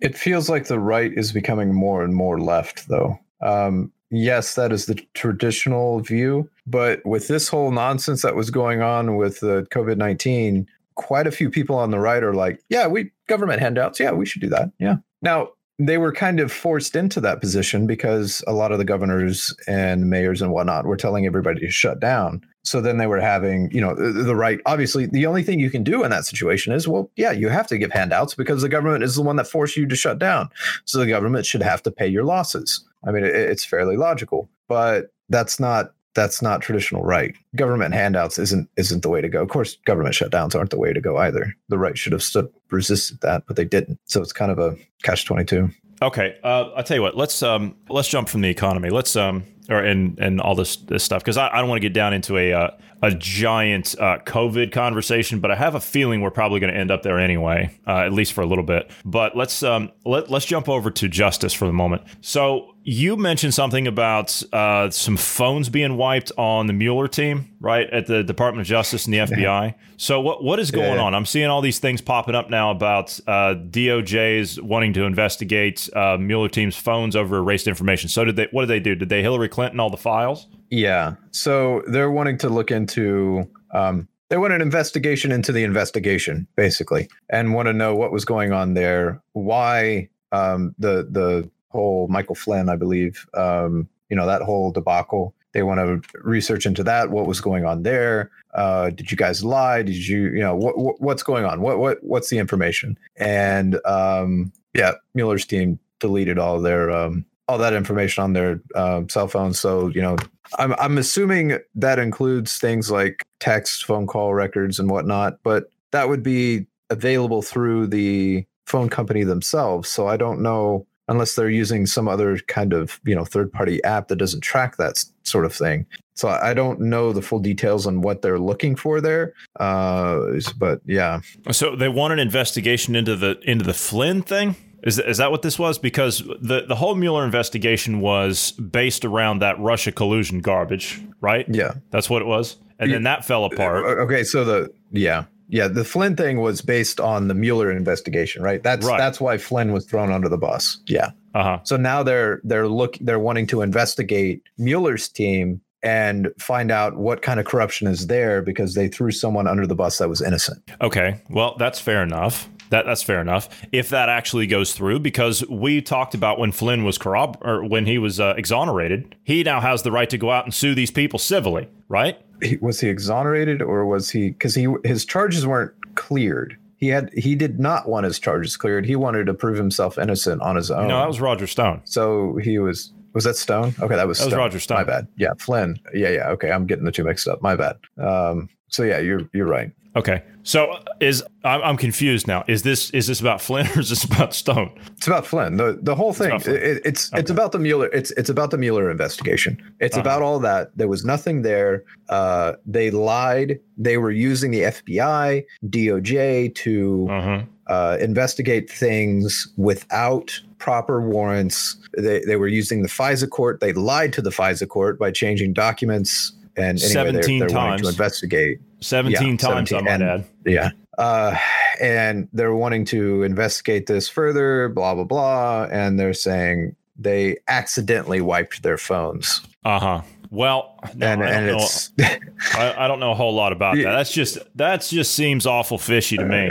It 0.00 0.16
feels 0.18 0.50
like 0.50 0.66
the 0.66 0.80
right 0.80 1.12
is 1.16 1.32
becoming 1.32 1.72
more 1.72 2.02
and 2.02 2.14
more 2.14 2.40
left, 2.40 2.88
though. 2.88 3.18
Um, 3.40 3.92
yes, 4.12 4.54
that 4.54 4.72
is 4.72 4.86
the 4.86 4.94
traditional 5.14 6.00
view, 6.00 6.48
but 6.66 7.04
with 7.04 7.28
this 7.28 7.48
whole 7.48 7.72
nonsense 7.72 8.22
that 8.22 8.36
was 8.36 8.50
going 8.50 8.82
on 8.82 9.16
with 9.16 9.40
the 9.40 9.66
COVID 9.70 9.96
nineteen, 9.96 10.68
quite 10.94 11.26
a 11.26 11.32
few 11.32 11.50
people 11.50 11.76
on 11.76 11.90
the 11.90 11.98
right 11.98 12.22
are 12.22 12.34
like, 12.34 12.62
"Yeah, 12.68 12.86
we 12.86 13.10
government 13.28 13.60
handouts. 13.60 13.98
Yeah, 13.98 14.12
we 14.12 14.26
should 14.26 14.42
do 14.42 14.48
that. 14.50 14.70
Yeah." 14.78 14.96
Now 15.22 15.50
they 15.78 15.98
were 15.98 16.12
kind 16.12 16.38
of 16.38 16.52
forced 16.52 16.94
into 16.94 17.20
that 17.20 17.40
position 17.40 17.86
because 17.86 18.44
a 18.46 18.52
lot 18.52 18.72
of 18.72 18.78
the 18.78 18.84
governors 18.84 19.54
and 19.66 20.08
mayors 20.08 20.42
and 20.42 20.52
whatnot 20.52 20.86
were 20.86 20.96
telling 20.96 21.26
everybody 21.26 21.60
to 21.60 21.70
shut 21.70 21.98
down. 21.98 22.44
So 22.64 22.80
then 22.80 22.98
they 22.98 23.08
were 23.08 23.20
having, 23.20 23.68
you 23.72 23.80
know, 23.80 23.94
the 23.94 24.36
right. 24.36 24.60
Obviously, 24.66 25.06
the 25.06 25.26
only 25.26 25.42
thing 25.42 25.58
you 25.58 25.70
can 25.70 25.82
do 25.82 26.04
in 26.04 26.10
that 26.10 26.24
situation 26.24 26.72
is, 26.72 26.86
well, 26.86 27.10
yeah, 27.16 27.32
you 27.32 27.48
have 27.48 27.66
to 27.68 27.78
give 27.78 27.90
handouts 27.90 28.34
because 28.34 28.62
the 28.62 28.68
government 28.68 29.02
is 29.02 29.16
the 29.16 29.22
one 29.22 29.36
that 29.36 29.48
forced 29.48 29.76
you 29.76 29.86
to 29.86 29.96
shut 29.96 30.20
down. 30.20 30.48
So 30.84 30.98
the 30.98 31.08
government 31.08 31.46
should 31.46 31.62
have 31.62 31.82
to 31.82 31.90
pay 31.90 32.06
your 32.06 32.24
losses. 32.24 32.84
I 33.06 33.10
mean, 33.10 33.24
it, 33.24 33.34
it's 33.34 33.64
fairly 33.64 33.96
logical, 33.96 34.50
but 34.68 35.12
that's 35.28 35.58
not 35.58 35.94
that's 36.14 36.42
not 36.42 36.60
traditional 36.60 37.02
right. 37.02 37.34
Government 37.56 37.94
handouts 37.94 38.38
isn't 38.38 38.68
isn't 38.76 39.02
the 39.02 39.08
way 39.08 39.20
to 39.20 39.28
go. 39.28 39.42
Of 39.42 39.48
course, 39.48 39.76
government 39.84 40.14
shutdowns 40.14 40.54
aren't 40.54 40.70
the 40.70 40.78
way 40.78 40.92
to 40.92 41.00
go 41.00 41.16
either. 41.16 41.54
The 41.68 41.78
right 41.78 41.96
should 41.96 42.12
have 42.12 42.22
stood 42.22 42.48
resisted 42.70 43.20
that, 43.20 43.44
but 43.46 43.56
they 43.56 43.64
didn't. 43.64 43.98
So 44.04 44.20
it's 44.20 44.32
kind 44.32 44.50
of 44.50 44.58
a 44.58 44.76
catch 45.02 45.24
twenty 45.24 45.44
two. 45.44 45.70
Okay, 46.02 46.36
uh, 46.42 46.70
I'll 46.76 46.82
tell 46.82 46.96
you 46.96 47.02
what. 47.02 47.16
Let's 47.16 47.42
um, 47.42 47.76
let's 47.88 48.08
jump 48.08 48.28
from 48.28 48.40
the 48.40 48.50
economy. 48.50 48.90
Let's 48.90 49.14
um, 49.16 49.44
or 49.68 49.78
and 49.78 50.18
and 50.18 50.40
all 50.40 50.54
this 50.54 50.76
this 50.76 51.04
stuff 51.04 51.22
because 51.22 51.36
I, 51.36 51.48
I 51.48 51.60
don't 51.60 51.68
want 51.68 51.80
to 51.80 51.88
get 51.88 51.94
down 51.94 52.12
into 52.12 52.36
a 52.36 52.52
uh, 52.52 52.70
a 53.02 53.12
giant 53.12 53.94
uh, 53.98 54.18
COVID 54.18 54.72
conversation, 54.72 55.40
but 55.40 55.50
I 55.50 55.56
have 55.56 55.74
a 55.74 55.80
feeling 55.80 56.20
we're 56.20 56.30
probably 56.30 56.60
going 56.60 56.72
to 56.72 56.78
end 56.78 56.90
up 56.90 57.02
there 57.02 57.18
anyway, 57.18 57.76
uh, 57.86 57.98
at 57.98 58.12
least 58.12 58.32
for 58.32 58.42
a 58.42 58.46
little 58.46 58.64
bit. 58.64 58.90
But 59.04 59.36
let's 59.36 59.62
um, 59.62 59.90
let 60.04 60.30
let's 60.30 60.46
jump 60.46 60.68
over 60.68 60.90
to 60.90 61.08
justice 61.08 61.52
for 61.52 61.66
the 61.66 61.72
moment. 61.72 62.02
So 62.20 62.71
you 62.84 63.16
mentioned 63.16 63.54
something 63.54 63.86
about 63.86 64.42
uh, 64.52 64.90
some 64.90 65.16
phones 65.16 65.68
being 65.68 65.96
wiped 65.96 66.32
on 66.36 66.66
the 66.66 66.72
Mueller 66.72 67.08
team, 67.08 67.48
right, 67.60 67.88
at 67.90 68.06
the 68.06 68.22
Department 68.24 68.62
of 68.62 68.66
Justice 68.66 69.04
and 69.06 69.14
the 69.14 69.18
FBI. 69.18 69.74
So 69.96 70.20
what 70.20 70.42
what 70.42 70.58
is 70.58 70.70
going 70.70 70.94
Yeah. 70.96 71.02
on? 71.02 71.14
I'm 71.14 71.26
seeing 71.26 71.46
all 71.48 71.60
these 71.60 71.78
things 71.78 72.00
popping 72.00 72.34
up 72.34 72.50
now 72.50 72.70
about 72.70 73.18
uh, 73.26 73.54
DOJ's 73.70 74.60
wanting 74.60 74.92
to 74.94 75.04
investigate 75.04 75.88
uh, 75.94 76.16
Mueller 76.18 76.48
team's 76.48 76.76
phones 76.76 77.14
over 77.14 77.36
erased 77.36 77.66
information. 77.68 78.08
So 78.08 78.24
did 78.24 78.36
they? 78.36 78.48
What 78.50 78.62
did 78.62 78.68
they 78.68 78.80
do? 78.80 78.94
Did 78.94 79.08
they 79.08 79.22
Hillary 79.22 79.48
Clinton 79.48 79.78
all 79.80 79.90
the 79.90 79.96
files? 79.96 80.48
Yeah. 80.70 81.14
So 81.30 81.82
they're 81.86 82.10
wanting 82.10 82.38
to 82.38 82.48
look 82.48 82.70
into 82.70 83.48
um 83.72 84.08
they 84.28 84.38
want 84.38 84.54
an 84.54 84.62
investigation 84.62 85.30
into 85.30 85.52
the 85.52 85.62
investigation, 85.62 86.46
basically, 86.56 87.06
and 87.28 87.52
want 87.52 87.66
to 87.66 87.74
know 87.74 87.94
what 87.94 88.10
was 88.12 88.24
going 88.24 88.52
on 88.52 88.74
there, 88.74 89.22
why 89.34 90.08
um 90.32 90.74
the 90.78 91.06
the 91.10 91.50
whole 91.72 92.06
Michael 92.08 92.34
Flynn, 92.34 92.68
I 92.68 92.76
believe, 92.76 93.26
um, 93.34 93.88
you 94.08 94.16
know, 94.16 94.26
that 94.26 94.42
whole 94.42 94.70
debacle. 94.70 95.34
They 95.52 95.62
want 95.62 95.80
to 95.80 96.18
research 96.20 96.64
into 96.64 96.82
that, 96.84 97.10
what 97.10 97.26
was 97.26 97.40
going 97.40 97.66
on 97.66 97.82
there. 97.82 98.30
Uh, 98.54 98.90
did 98.90 99.10
you 99.10 99.16
guys 99.16 99.44
lie? 99.44 99.82
Did 99.82 100.06
you, 100.06 100.28
you 100.28 100.40
know, 100.40 100.54
what, 100.54 100.78
what 100.78 101.00
what's 101.00 101.22
going 101.22 101.44
on? 101.44 101.60
What 101.60 101.78
what 101.78 101.98
what's 102.02 102.30
the 102.30 102.38
information? 102.38 102.98
And 103.16 103.78
um, 103.84 104.52
yeah, 104.74 104.92
Mueller's 105.14 105.44
team 105.44 105.78
deleted 106.00 106.38
all 106.38 106.60
their 106.60 106.90
um, 106.90 107.24
all 107.48 107.58
that 107.58 107.74
information 107.74 108.24
on 108.24 108.32
their 108.32 108.60
um, 108.74 109.08
cell 109.08 109.28
phones. 109.28 109.58
So 109.58 109.88
you 109.88 110.00
know, 110.00 110.16
I'm 110.58 110.72
I'm 110.74 110.96
assuming 110.96 111.58
that 111.74 111.98
includes 111.98 112.56
things 112.58 112.90
like 112.90 113.22
text, 113.40 113.84
phone 113.84 114.06
call 114.06 114.32
records, 114.32 114.78
and 114.78 114.90
whatnot. 114.90 115.38
But 115.42 115.64
that 115.90 116.08
would 116.08 116.22
be 116.22 116.66
available 116.88 117.42
through 117.42 117.88
the 117.88 118.44
phone 118.66 118.88
company 118.88 119.24
themselves. 119.24 119.88
So 119.88 120.06
I 120.06 120.16
don't 120.16 120.40
know 120.40 120.86
unless 121.12 121.34
they're 121.36 121.50
using 121.50 121.86
some 121.86 122.08
other 122.08 122.38
kind 122.48 122.72
of 122.72 123.00
you 123.04 123.14
know 123.14 123.24
third 123.24 123.52
party 123.52 123.82
app 123.84 124.08
that 124.08 124.16
doesn't 124.16 124.40
track 124.40 124.76
that 124.78 125.04
sort 125.22 125.44
of 125.44 125.54
thing. 125.54 125.86
So 126.14 126.28
I 126.28 126.52
don't 126.54 126.80
know 126.80 127.12
the 127.12 127.22
full 127.22 127.38
details 127.38 127.86
on 127.86 128.02
what 128.02 128.22
they're 128.22 128.38
looking 128.38 128.76
for 128.76 129.00
there. 129.00 129.32
Uh, 129.58 130.20
but 130.58 130.80
yeah, 130.84 131.20
So 131.50 131.74
they 131.76 131.88
want 131.88 132.12
an 132.12 132.18
investigation 132.18 132.96
into 132.96 133.16
the 133.16 133.38
into 133.44 133.64
the 133.64 133.74
Flynn 133.74 134.22
thing. 134.22 134.56
Is, 134.82 134.98
is 134.98 135.18
that 135.18 135.30
what 135.30 135.42
this 135.42 135.60
was? 135.60 135.78
Because 135.78 136.24
the, 136.40 136.64
the 136.66 136.74
whole 136.74 136.96
Mueller 136.96 137.24
investigation 137.24 138.00
was 138.00 138.50
based 138.50 139.04
around 139.04 139.38
that 139.38 139.56
Russia 139.60 139.92
collusion 139.92 140.40
garbage, 140.40 141.00
right? 141.20 141.46
yeah. 141.48 141.74
That's 141.90 142.10
what 142.10 142.20
it 142.20 142.24
was. 142.26 142.56
And 142.80 142.92
then 142.92 143.04
that 143.04 143.24
fell 143.24 143.44
apart. 143.44 143.84
Uh, 143.84 144.02
Okay, 144.02 144.24
so 144.24 144.44
the 144.44 144.72
yeah. 144.90 145.26
Yeah, 145.52 145.68
the 145.68 145.84
Flynn 145.84 146.16
thing 146.16 146.40
was 146.40 146.62
based 146.62 146.98
on 146.98 147.28
the 147.28 147.34
Mueller 147.34 147.70
investigation, 147.70 148.42
right? 148.42 148.62
That's 148.62 148.86
Right. 148.86 148.98
that's 148.98 149.20
why 149.20 149.36
Flynn 149.38 149.72
was 149.72 149.84
thrown 149.84 150.10
under 150.10 150.28
the 150.28 150.38
bus. 150.38 150.78
Yeah. 150.86 151.10
Uh 151.34 151.42
huh. 151.44 151.58
So 151.64 151.76
now 151.76 152.02
they're 152.02 152.40
they're 152.42 152.68
look 152.68 152.96
they're 153.00 153.18
wanting 153.18 153.46
to 153.48 153.60
investigate 153.62 154.42
Mueller's 154.58 155.08
team 155.08 155.60
and 155.84 156.28
find 156.38 156.70
out 156.70 156.96
what 156.96 157.22
kind 157.22 157.40
of 157.40 157.46
corruption 157.46 157.88
is 157.88 158.06
there 158.06 158.40
because 158.40 158.74
they 158.74 158.86
threw 158.88 159.10
someone 159.10 159.46
under 159.48 159.66
the 159.66 159.74
bus 159.74 159.98
that 159.98 160.08
was 160.08 160.22
innocent. 160.22 160.62
Okay. 160.80 161.20
Well, 161.28 161.56
that's 161.58 161.80
fair 161.80 162.02
enough. 162.02 162.48
That 162.72 162.86
that's 162.86 163.02
fair 163.02 163.20
enough. 163.20 163.50
If 163.70 163.90
that 163.90 164.08
actually 164.08 164.46
goes 164.46 164.72
through, 164.72 165.00
because 165.00 165.46
we 165.50 165.82
talked 165.82 166.14
about 166.14 166.38
when 166.38 166.52
Flynn 166.52 166.84
was 166.84 166.96
corrob 166.96 167.36
or 167.42 167.62
when 167.62 167.84
he 167.84 167.98
was 167.98 168.18
uh, 168.18 168.32
exonerated, 168.38 169.14
he 169.24 169.42
now 169.42 169.60
has 169.60 169.82
the 169.82 169.92
right 169.92 170.08
to 170.08 170.16
go 170.16 170.30
out 170.30 170.46
and 170.46 170.54
sue 170.54 170.74
these 170.74 170.90
people 170.90 171.18
civilly, 171.18 171.68
right? 171.90 172.18
He, 172.40 172.56
was 172.62 172.80
he 172.80 172.88
exonerated 172.88 173.60
or 173.60 173.84
was 173.84 174.08
he 174.08 174.30
because 174.30 174.54
he 174.54 174.68
his 174.84 175.04
charges 175.04 175.46
weren't 175.46 175.72
cleared. 175.96 176.56
He 176.78 176.88
had 176.88 177.10
he 177.12 177.34
did 177.34 177.60
not 177.60 177.90
want 177.90 178.04
his 178.06 178.18
charges 178.18 178.56
cleared. 178.56 178.86
He 178.86 178.96
wanted 178.96 179.26
to 179.26 179.34
prove 179.34 179.58
himself 179.58 179.98
innocent 179.98 180.40
on 180.40 180.56
his 180.56 180.70
own. 180.70 180.88
No, 180.88 180.98
that 180.98 181.08
was 181.08 181.20
Roger 181.20 181.46
Stone. 181.46 181.82
So 181.84 182.38
he 182.42 182.58
was 182.58 182.90
was 183.12 183.24
that 183.24 183.36
Stone? 183.36 183.74
Okay, 183.82 183.96
that 183.96 184.08
was 184.08 184.18
That 184.18 184.24
was 184.24 184.34
Roger 184.34 184.58
Stone. 184.58 184.78
My 184.78 184.84
bad. 184.84 185.08
Yeah, 185.18 185.34
Flynn. 185.36 185.78
Yeah, 185.92 186.08
yeah. 186.08 186.30
Okay, 186.30 186.50
I'm 186.50 186.66
getting 186.66 186.86
the 186.86 186.92
two 186.92 187.04
mixed 187.04 187.28
up. 187.28 187.42
My 187.42 187.54
bad. 187.54 187.76
Um, 187.98 188.48
so 188.68 188.82
yeah, 188.82 188.98
you're 188.98 189.28
you're 189.34 189.46
right. 189.46 189.72
Okay. 189.94 190.22
So 190.42 190.78
is 191.00 191.22
I'm, 191.44 191.60
I'm 191.62 191.76
confused 191.76 192.26
now. 192.26 192.44
Is 192.48 192.62
this 192.62 192.90
is 192.90 193.06
this 193.08 193.20
about 193.20 193.40
Flynn 193.42 193.66
or 193.76 193.80
is 193.80 193.90
this 193.90 194.04
about 194.04 194.32
Stone? 194.34 194.72
It's 194.96 195.06
about 195.06 195.26
Flynn. 195.26 195.56
The 195.58 195.78
the 195.82 195.94
whole 195.94 196.12
thing. 196.14 196.38
Flynn. 196.40 196.56
it- 196.56 196.80
it's 196.84 197.10
it's 197.12 197.30
about 197.30 197.52
the 197.52 197.58
Mueller. 197.58 197.88
It's 197.92 198.10
it's 198.12 198.30
about 198.30 198.50
the 198.50 198.58
Mueller 198.58 198.90
investigation. 198.90 199.60
It's 199.80 199.94
Uh-huh. 199.96 200.00
about 200.00 200.22
all 200.22 200.38
that. 200.40 200.70
There 200.76 200.88
was 200.88 201.04
nothing 201.04 201.42
there. 201.42 201.84
Uh, 202.08 202.54
they 202.66 202.90
lied. 202.90 203.60
They 203.76 203.98
were 203.98 204.10
using 204.10 204.50
the 204.50 204.60
FBI, 204.62 205.44
DOJ 205.68 206.54
to 206.54 207.06
Uh-huh. 207.10 207.42
uh, 207.66 207.96
investigate 208.00 208.70
things 208.70 209.46
without 209.56 210.40
proper 210.58 211.02
warrants. 211.02 211.76
They, 211.98 212.20
they 212.20 212.36
were 212.36 212.48
using 212.48 212.82
the 212.82 212.88
FISA 212.88 213.28
court. 213.30 213.60
They 213.60 213.72
lied 213.72 214.12
to 214.14 214.22
the 214.22 214.30
FISA 214.30 214.68
court 214.68 214.98
by 214.98 215.10
changing 215.10 215.52
documents. 215.52 216.32
And 216.56 216.78
anyway, 216.82 217.12
they're, 217.12 217.22
17 217.22 217.38
they're 217.40 217.48
times. 217.48 217.82
to 217.82 217.88
investigate. 217.88 218.58
17 218.82 219.30
Yeah, 219.30 219.36
times, 219.36 219.70
17, 219.70 219.78
I 219.78 219.80
might 219.82 219.94
and- 219.94 220.02
add. 220.02 220.24
Yeah. 220.44 220.70
Uh, 220.98 221.36
and 221.80 222.28
they're 222.32 222.54
wanting 222.54 222.84
to 222.86 223.22
investigate 223.22 223.86
this 223.86 224.08
further, 224.08 224.68
blah, 224.68 224.94
blah, 224.94 225.04
blah. 225.04 225.68
And 225.70 225.98
they're 225.98 226.12
saying 226.12 226.76
they 226.98 227.38
accidentally 227.48 228.20
wiped 228.20 228.62
their 228.62 228.76
phones. 228.78 229.40
Uh-huh. 229.64 230.02
Well, 230.30 230.78
no, 230.94 231.06
and 231.06 231.22
I, 231.22 231.32
don't 231.32 231.46
know, 231.46 231.56
it's 231.56 231.92
I, 232.54 232.74
I 232.78 232.88
don't 232.88 233.00
know 233.00 233.12
a 233.12 233.14
whole 233.14 233.34
lot 233.34 233.52
about 233.52 233.76
that. 233.76 233.82
That's 233.82 234.12
just 234.12 234.38
that 234.56 234.80
just 234.80 235.14
seems 235.14 235.46
awful 235.46 235.76
fishy 235.76 236.16
to 236.16 236.24
me. 236.24 236.50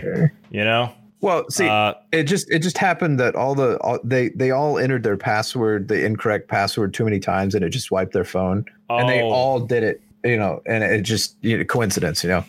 You 0.52 0.63
know? 0.63 0.94
well, 1.22 1.50
see, 1.50 1.67
Uh, 1.67 1.96
it 2.12 2.24
just 2.24 2.50
it 2.52 2.60
just 2.60 2.78
happened 2.78 3.20
that 3.20 3.36
all 3.36 3.56
the 3.56 3.78
all, 3.80 4.00
they 4.04 4.30
they 4.30 4.52
all 4.52 4.78
entered 4.78 5.02
their 5.02 5.17
password, 5.17 5.88
the 5.88 6.06
incorrect 6.06 6.48
password, 6.48 6.94
too 6.94 7.06
many 7.06 7.20
times, 7.20 7.56
and 7.56 7.65
it 7.65 7.70
just 7.70 7.89
wiped 7.89 8.13
their 8.13 8.24
phone. 8.24 8.65
And 8.89 9.10
they 9.10 9.22
oh, 9.22 9.30
all 9.30 9.60
did 9.60 9.82
it, 9.84 10.02
you 10.24 10.38
know, 10.38 10.62
and 10.66 10.84
it 10.84 11.02
just 11.02 11.36
you 11.42 11.58
know, 11.58 11.64
coincidence, 11.64 12.24
you 12.24 12.30
know. 12.30 12.44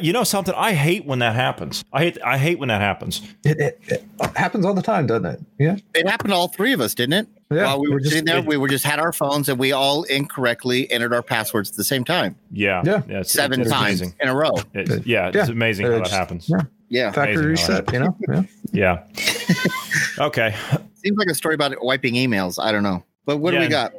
You 0.00 0.12
know 0.14 0.24
something? 0.24 0.54
I 0.56 0.72
hate 0.72 1.04
when 1.04 1.18
that 1.18 1.34
happens. 1.34 1.84
I 1.92 2.00
hate 2.04 2.18
I 2.24 2.38
hate 2.38 2.58
when 2.58 2.68
that 2.68 2.80
happens. 2.80 3.20
It, 3.44 3.58
it, 3.60 3.80
it 3.88 4.04
happens 4.36 4.64
all 4.64 4.72
the 4.72 4.80
time, 4.80 5.06
doesn't 5.06 5.26
it? 5.26 5.40
Yeah. 5.58 5.76
It 5.94 6.08
happened 6.08 6.30
to 6.30 6.34
all 6.36 6.48
three 6.48 6.72
of 6.72 6.80
us, 6.80 6.94
didn't 6.94 7.12
it? 7.12 7.28
Yeah. 7.50 7.64
While 7.66 7.80
we 7.82 7.90
were 7.90 8.00
just- 8.00 8.12
sitting 8.12 8.24
there, 8.24 8.38
it- 8.38 8.46
we 8.46 8.56
were 8.56 8.68
just 8.68 8.84
had 8.84 8.98
our 9.00 9.12
phones 9.12 9.50
and 9.50 9.58
we 9.58 9.72
all 9.72 10.04
incorrectly 10.04 10.90
entered 10.90 11.12
our 11.12 11.22
passwords 11.22 11.70
at 11.70 11.76
the 11.76 11.84
same 11.84 12.04
time, 12.04 12.36
Yeah. 12.50 12.82
Yeah. 12.86 13.02
it's, 13.08 13.32
seven 13.32 13.60
it's 13.60 13.70
times 13.70 14.00
amazing. 14.00 14.14
in 14.20 14.28
a 14.28 14.34
row. 14.34 14.52
It's, 14.72 15.06
yeah, 15.06 15.28
it's 15.28 15.36
Yeah. 15.36 15.46
amazing 15.52 15.86
how 15.86 15.98
that 15.98 16.08
happens. 16.08 16.48
yeah. 16.48 16.62
Yeah, 16.88 17.10
factory 17.10 17.34
Amazing 17.44 17.48
reset, 17.50 17.92
you 17.92 17.98
know. 18.00 18.16
Yeah. 18.28 18.42
Yeah. 18.72 19.04
okay. 20.18 20.54
seems 20.94 21.16
like 21.18 21.28
a 21.28 21.34
story 21.34 21.54
about 21.54 21.74
wiping 21.82 22.14
emails. 22.14 22.62
I 22.62 22.72
don't 22.72 22.82
know, 22.82 23.04
but 23.26 23.38
what 23.38 23.50
do 23.50 23.58
we 23.58 23.68
got? 23.68 23.92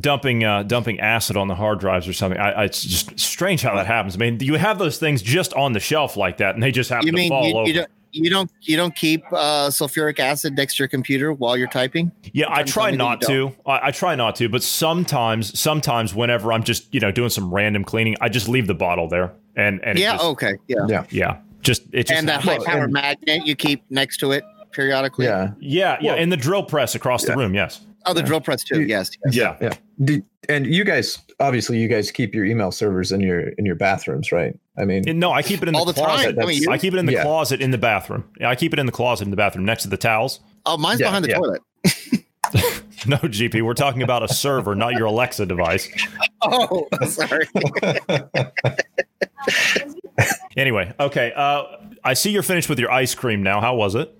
Dumping 0.00 0.44
uh, 0.44 0.62
dumping 0.62 1.00
acid 1.00 1.36
on 1.36 1.48
the 1.48 1.54
hard 1.54 1.80
drives 1.80 2.06
or 2.08 2.12
something. 2.12 2.40
I, 2.40 2.50
I, 2.52 2.64
it's 2.64 2.82
just 2.82 3.18
strange 3.18 3.60
how 3.62 3.74
that 3.74 3.86
happens. 3.86 4.14
I 4.14 4.18
mean, 4.18 4.38
you 4.40 4.54
have 4.54 4.78
those 4.78 4.98
things 4.98 5.20
just 5.20 5.52
on 5.54 5.72
the 5.72 5.80
shelf 5.80 6.16
like 6.16 6.38
that, 6.38 6.54
and 6.54 6.62
they 6.62 6.70
just 6.70 6.88
happen 6.88 7.06
You 7.06 7.12
to 7.12 7.16
mean 7.18 7.28
fall 7.28 7.46
you, 7.46 7.54
over. 7.56 7.68
you 7.68 7.74
don't 7.74 7.90
you 8.12 8.30
don't 8.30 8.50
you 8.62 8.76
don't 8.76 8.94
keep 8.94 9.22
uh, 9.32 9.68
sulfuric 9.68 10.18
acid 10.18 10.56
next 10.56 10.76
to 10.76 10.82
your 10.82 10.88
computer 10.88 11.32
while 11.32 11.56
you're 11.56 11.68
typing? 11.68 12.10
Yeah, 12.32 12.46
I 12.48 12.62
try 12.62 12.84
tell 12.84 12.92
me 12.92 12.96
that 12.98 13.04
not 13.04 13.20
to. 13.22 13.54
I, 13.66 13.88
I 13.88 13.90
try 13.90 14.14
not 14.14 14.36
to, 14.36 14.48
but 14.48 14.62
sometimes, 14.62 15.58
sometimes 15.58 16.14
whenever 16.14 16.52
I'm 16.52 16.62
just 16.62 16.92
you 16.94 17.00
know 17.00 17.10
doing 17.10 17.30
some 17.30 17.52
random 17.52 17.84
cleaning, 17.84 18.16
I 18.20 18.28
just 18.28 18.48
leave 18.48 18.66
the 18.66 18.74
bottle 18.74 19.08
there, 19.08 19.32
and 19.56 19.82
and 19.84 19.98
yeah. 19.98 20.12
just, 20.12 20.24
okay. 20.24 20.54
Yeah. 20.68 21.04
yeah, 21.10 21.38
just 21.62 21.82
it 21.92 22.06
just 22.06 22.18
and 22.18 22.28
that 22.28 22.42
happens. 22.42 22.64
high 22.64 22.72
powered 22.72 22.84
and- 22.84 22.92
magnet 22.92 23.46
you 23.46 23.54
keep 23.56 23.82
next 23.90 24.18
to 24.18 24.32
it 24.32 24.44
periodically. 24.70 25.26
Yeah. 25.26 25.52
yeah, 25.60 25.98
yeah, 26.00 26.12
Well- 26.12 26.22
and 26.22 26.30
the 26.30 26.36
drill 26.36 26.62
press 26.62 26.94
across 26.94 27.24
the 27.24 27.34
room. 27.36 27.54
Yes, 27.54 27.80
Oh, 28.06 28.14
the 28.14 28.22
drill 28.22 28.40
press 28.40 28.64
too. 28.64 28.82
Yes. 28.82 29.10
yes. 29.26 29.34
yeah, 29.34 29.56
Yeah. 29.60 29.74
Do, 30.04 30.22
and 30.48 30.66
you 30.66 30.84
guys 30.84 31.18
obviously 31.40 31.78
you 31.78 31.88
guys 31.88 32.10
keep 32.10 32.34
your 32.34 32.44
email 32.44 32.70
servers 32.72 33.12
in 33.12 33.20
your 33.20 33.40
in 33.50 33.66
your 33.66 33.74
bathrooms, 33.74 34.32
right? 34.32 34.58
I 34.78 34.84
mean, 34.84 35.08
And 35.08 35.18
no, 35.20 35.32
I 35.32 35.42
keep 35.42 35.62
it 35.62 35.68
in 35.68 35.74
All 35.74 35.84
the 35.84 35.92
the 35.92 36.00
time. 36.00 36.10
closet. 36.34 36.36
I 36.40 36.46
mean, 36.46 36.68
I 36.68 36.78
keep 36.78 36.94
it 36.94 36.98
in 36.98 37.06
the 37.06 37.12
Yeah. 37.12 37.22
closet 37.22 37.60
in 37.60 37.70
the 37.72 37.78
bathroom. 37.78 38.24
I 38.44 38.54
keep 38.54 38.72
it 38.72 38.78
in 38.78 38.86
the 38.86 38.92
closet 38.92 39.24
in 39.24 39.30
the 39.30 39.36
bathroom 39.36 39.64
next 39.64 39.82
to 39.82 39.88
the 39.88 39.96
towels. 39.96 40.40
Oh, 40.64 40.76
mine's 40.76 41.00
Yeah, 41.00 41.08
behind 41.08 41.24
the 41.24 41.28
yeah. 41.30 41.36
toilet. 41.36 41.62
No, 43.06 43.16
GP, 43.18 43.62
we're 43.62 43.74
talking 43.74 44.02
about 44.02 44.24
a 44.24 44.28
server, 44.34 44.74
not 44.74 44.94
your 44.94 45.06
Alexa 45.06 45.46
device. 45.46 45.88
Oh, 46.42 46.88
sorry. 47.06 47.46
Anyway, 50.56 50.92
okay. 50.98 51.32
Uh, 51.34 51.62
I 52.02 52.14
see 52.14 52.30
you're 52.30 52.42
finished 52.42 52.68
with 52.68 52.80
your 52.80 52.90
ice 52.90 53.14
cream 53.14 53.42
now. 53.44 53.60
How 53.60 53.76
was 53.76 53.94
it? 53.94 54.12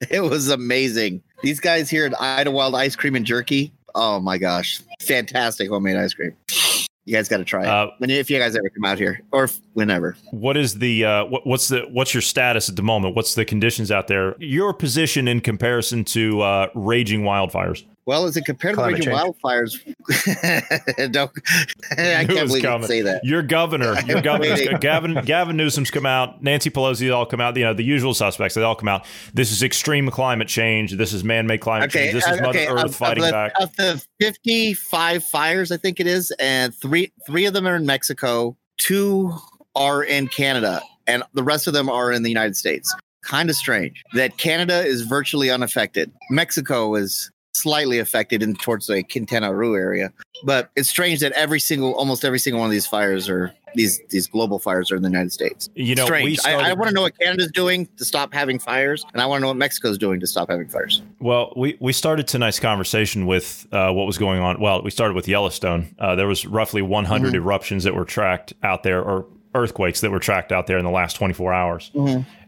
it 0.10 0.20
was 0.20 0.48
amazing. 0.48 1.22
These 1.42 1.60
guys 1.60 1.90
here 1.90 2.06
at 2.06 2.12
Idyllwild 2.12 2.74
Ice 2.74 2.96
Cream 2.96 3.14
and 3.14 3.24
Jerky. 3.26 3.72
Oh 3.94 4.20
my 4.20 4.38
gosh, 4.38 4.80
fantastic 5.00 5.68
homemade 5.68 5.96
ice 5.96 6.14
cream. 6.14 6.34
You 7.04 7.14
guys 7.14 7.26
got 7.26 7.38
to 7.38 7.44
try 7.44 7.62
it 7.62 7.68
Uh, 7.68 7.90
if 8.02 8.28
you 8.28 8.38
guys 8.38 8.54
ever 8.54 8.68
come 8.68 8.84
out 8.84 8.98
here 8.98 9.22
or 9.32 9.44
if- 9.44 9.58
whenever. 9.72 10.14
What 10.30 10.58
is 10.58 10.78
the 10.78 11.04
uh, 11.06 11.24
what, 11.24 11.46
what's 11.46 11.68
the 11.68 11.80
what's 11.90 12.12
your 12.12 12.20
status 12.20 12.68
at 12.68 12.76
the 12.76 12.82
moment? 12.82 13.16
What's 13.16 13.34
the 13.34 13.46
conditions 13.46 13.90
out 13.90 14.08
there? 14.08 14.36
Your 14.38 14.74
position 14.74 15.26
in 15.26 15.40
comparison 15.40 16.04
to 16.06 16.42
uh, 16.42 16.68
raging 16.74 17.22
wildfires. 17.22 17.84
Well, 18.08 18.24
as 18.24 18.38
it 18.38 18.46
compared 18.46 18.74
to 18.76 18.80
the 18.80 18.86
raging 18.86 19.12
wildfires, 19.12 19.84
don't, 21.12 21.30
I 21.90 22.24
can't 22.24 22.48
believe 22.48 22.62
you 22.62 22.62
coming. 22.62 22.88
say 22.88 23.02
that. 23.02 23.22
Your 23.22 23.42
governor, 23.42 24.00
your 24.06 24.22
governor, 24.22 24.78
Gavin 24.78 25.20
Gavin 25.26 25.58
Newsom's 25.58 25.90
come 25.90 26.06
out. 26.06 26.42
Nancy 26.42 26.70
Pelosi, 26.70 27.14
all 27.14 27.26
come 27.26 27.42
out. 27.42 27.54
You 27.58 27.64
know 27.64 27.74
the 27.74 27.84
usual 27.84 28.14
suspects. 28.14 28.54
They 28.54 28.62
all 28.62 28.76
come 28.76 28.88
out. 28.88 29.04
This 29.34 29.52
is 29.52 29.62
extreme 29.62 30.10
climate 30.10 30.48
change. 30.48 30.92
This 30.92 31.12
is 31.12 31.22
man-made 31.22 31.60
climate 31.60 31.90
Okay, 31.90 32.04
change. 32.04 32.14
This 32.14 32.26
is 32.26 32.40
uh, 32.40 32.44
Mother 32.44 32.60
okay. 32.60 32.66
Earth 32.68 32.84
of, 32.84 32.96
fighting 32.96 33.24
of 33.24 33.28
the, 33.28 33.32
back. 33.32 33.52
Of 33.60 33.76
the 33.76 34.06
fifty-five 34.18 35.22
fires, 35.22 35.70
I 35.70 35.76
think 35.76 36.00
it 36.00 36.06
is, 36.06 36.32
and 36.38 36.74
three 36.74 37.12
three 37.26 37.44
of 37.44 37.52
them 37.52 37.68
are 37.68 37.76
in 37.76 37.84
Mexico, 37.84 38.56
two 38.78 39.34
are 39.74 40.02
in 40.02 40.28
Canada, 40.28 40.80
and 41.06 41.22
the 41.34 41.42
rest 41.42 41.66
of 41.66 41.74
them 41.74 41.90
are 41.90 42.10
in 42.10 42.22
the 42.22 42.30
United 42.30 42.56
States. 42.56 42.94
Kind 43.22 43.50
of 43.50 43.56
strange 43.56 44.02
that 44.14 44.38
Canada 44.38 44.82
is 44.82 45.02
virtually 45.02 45.50
unaffected. 45.50 46.10
Mexico 46.30 46.94
is 46.94 47.30
slightly 47.54 47.98
affected 47.98 48.42
in 48.42 48.54
towards 48.54 48.86
the 48.86 49.02
Quintana 49.02 49.52
Roo 49.52 49.74
area, 49.76 50.12
but 50.44 50.70
it's 50.76 50.88
strange 50.88 51.20
that 51.20 51.32
every 51.32 51.60
single, 51.60 51.94
almost 51.94 52.24
every 52.24 52.38
single 52.38 52.60
one 52.60 52.68
of 52.68 52.72
these 52.72 52.86
fires 52.86 53.28
are 53.28 53.52
these 53.74 54.00
these 54.08 54.26
global 54.26 54.58
fires 54.58 54.90
are 54.90 54.96
in 54.96 55.02
the 55.02 55.08
United 55.10 55.32
States. 55.32 55.68
You 55.74 55.94
know, 55.94 56.06
strange. 56.06 56.38
I, 56.44 56.70
I 56.70 56.72
want 56.72 56.88
to 56.88 56.94
know 56.94 57.02
what 57.02 57.18
Canada's 57.18 57.50
doing 57.52 57.86
to 57.98 58.04
stop 58.04 58.32
having 58.32 58.58
fires, 58.58 59.04
and 59.12 59.20
I 59.20 59.26
want 59.26 59.40
to 59.40 59.42
know 59.42 59.48
what 59.48 59.56
Mexico's 59.56 59.98
doing 59.98 60.20
to 60.20 60.26
stop 60.26 60.48
having 60.50 60.68
fires. 60.68 61.02
Well, 61.20 61.52
we, 61.56 61.76
we 61.80 61.92
started 61.92 62.26
tonight's 62.26 62.60
conversation 62.60 63.26
with 63.26 63.66
uh, 63.72 63.90
what 63.92 64.06
was 64.06 64.16
going 64.18 64.40
on. 64.40 64.60
Well, 64.60 64.82
we 64.82 64.90
started 64.90 65.14
with 65.14 65.28
Yellowstone. 65.28 65.94
Uh, 65.98 66.14
there 66.14 66.26
was 66.26 66.46
roughly 66.46 66.80
100 66.82 67.32
Mhm. 67.32 67.36
eruptions 67.36 67.84
that 67.84 67.94
were 67.94 68.04
tracked 68.06 68.54
out 68.62 68.84
there, 68.84 69.02
or 69.02 69.26
earthquakes 69.54 70.00
that 70.02 70.10
were 70.10 70.18
tracked 70.18 70.52
out 70.52 70.66
there 70.66 70.78
in 70.78 70.84
the 70.84 70.90
last 70.90 71.16
24 71.16 71.52
hours. 71.52 71.90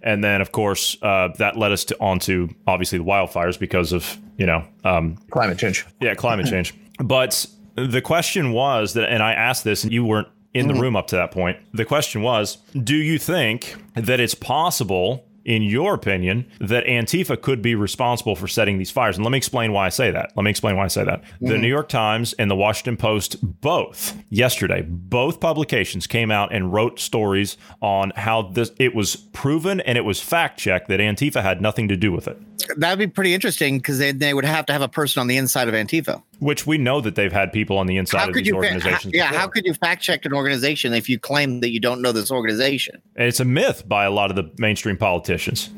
And 0.03 0.23
then, 0.25 0.41
of 0.41 0.53
course, 0.53 0.97
uh, 1.03 1.29
that 1.39 1.57
led 1.57 1.73
us 1.73 1.85
to 1.87 1.97
onto 2.01 2.49
obviously 2.67 2.99
the 2.99 3.05
wildfires 3.05 3.59
because 3.59 3.93
of 3.93 4.17
you 4.37 4.47
know 4.47 4.65
um, 4.85 5.17
Climate 5.31 5.59
change. 5.59 5.87
yeah 6.01 6.15
climate 6.15 6.47
change. 6.51 6.75
But 6.99 7.47
the 7.77 8.01
question 8.03 8.53
was 8.53 8.95
that, 8.95 9.09
and 9.11 9.23
I 9.23 9.33
asked 9.33 9.65
this, 9.65 9.85
and 9.85 9.93
you 9.93 10.05
weren't 10.05 10.29
in 10.53 10.67
the 10.69 10.75
room 10.75 10.97
up 10.97 11.07
to 11.09 11.17
that 11.17 11.31
point. 11.31 11.57
The 11.73 11.85
question 11.85 12.23
was, 12.23 12.59
do 12.83 12.97
you 12.97 13.19
think 13.19 13.77
that 13.95 14.19
it's 14.21 14.35
possible? 14.35 15.25
In 15.45 15.63
your 15.63 15.95
opinion, 15.95 16.47
that 16.61 16.85
Antifa 16.87 17.41
could 17.41 17.63
be 17.63 17.75
responsible 17.75 18.37
for 18.37 18.47
setting 18.47 18.79
these 18.79 18.91
fires. 18.91 19.17
And 19.17 19.25
let 19.25 19.31
me 19.31 19.39
explain 19.39 19.73
why 19.73 19.87
I 19.87 19.89
say 19.89 20.11
that. 20.11 20.33
Let 20.37 20.43
me 20.43 20.51
explain 20.51 20.77
why 20.77 20.85
I 20.85 20.89
say 20.89 21.05
that. 21.05 21.23
The 21.41 21.49
mm-hmm. 21.49 21.63
New 21.63 21.69
York 21.69 21.89
Times 21.89 22.33
and 22.35 22.51
the 22.51 22.57
Washington 22.57 22.97
Post, 22.97 23.37
both 23.61 24.17
yesterday, 24.29 24.83
both 24.83 25.41
publications 25.41 26.07
came 26.07 26.31
out 26.31 26.53
and 26.53 26.73
wrote 26.73 27.01
stories 27.01 27.57
on 27.81 28.13
how 28.17 28.43
this 28.43 28.71
it 28.79 28.95
was 28.95 29.17
proven 29.17 29.81
and 29.81 29.97
it 29.97 30.05
was 30.05 30.21
fact 30.21 30.59
checked 30.59 30.89
that 30.89 31.01
Antifa 31.01 31.43
had 31.43 31.61
nothing 31.61 31.89
to 31.89 31.97
do 31.97 32.13
with 32.13 32.29
it. 32.29 32.39
That'd 32.77 32.99
be 32.99 33.07
pretty 33.07 33.35
interesting 33.35 33.79
because 33.79 33.99
they, 33.99 34.13
they 34.13 34.35
would 34.35 34.45
have 34.45 34.67
to 34.67 34.73
have 34.73 34.83
a 34.83 34.89
person 34.89 35.21
on 35.21 35.27
the 35.27 35.37
inside 35.37 35.69
of 35.69 35.75
Antifa. 35.75 36.23
Which 36.39 36.67
we 36.67 36.79
know 36.79 37.01
that 37.01 37.15
they've 37.15 37.33
had 37.33 37.53
people 37.53 37.79
on 37.79 37.87
the 37.87 37.97
inside 37.97 38.29
of 38.29 38.35
these 38.35 38.47
you? 38.47 38.55
organizations. 38.55 39.05
how- 39.05 39.11
yeah, 39.13 39.29
before. 39.29 39.41
how 39.41 39.49
could 39.49 39.65
you 39.65 39.75
fact 39.75 40.03
check 40.03 40.25
an 40.25 40.33
organization 40.33 40.95
if 40.95 41.09
you 41.09 41.19
claim 41.19 41.61
that 41.61 41.71
you 41.71 41.81
don't 41.81 42.01
know 42.03 42.13
this 42.13 42.31
organization? 42.31 43.01
And 43.17 43.29
it's 43.29 43.41
a 43.41 43.45
myth 43.45 43.89
by 43.89 44.05
a 44.05 44.11
lot 44.11 44.31
of 44.31 44.37
the 44.37 44.51
mainstream 44.59 44.97
politicians. 44.97 45.71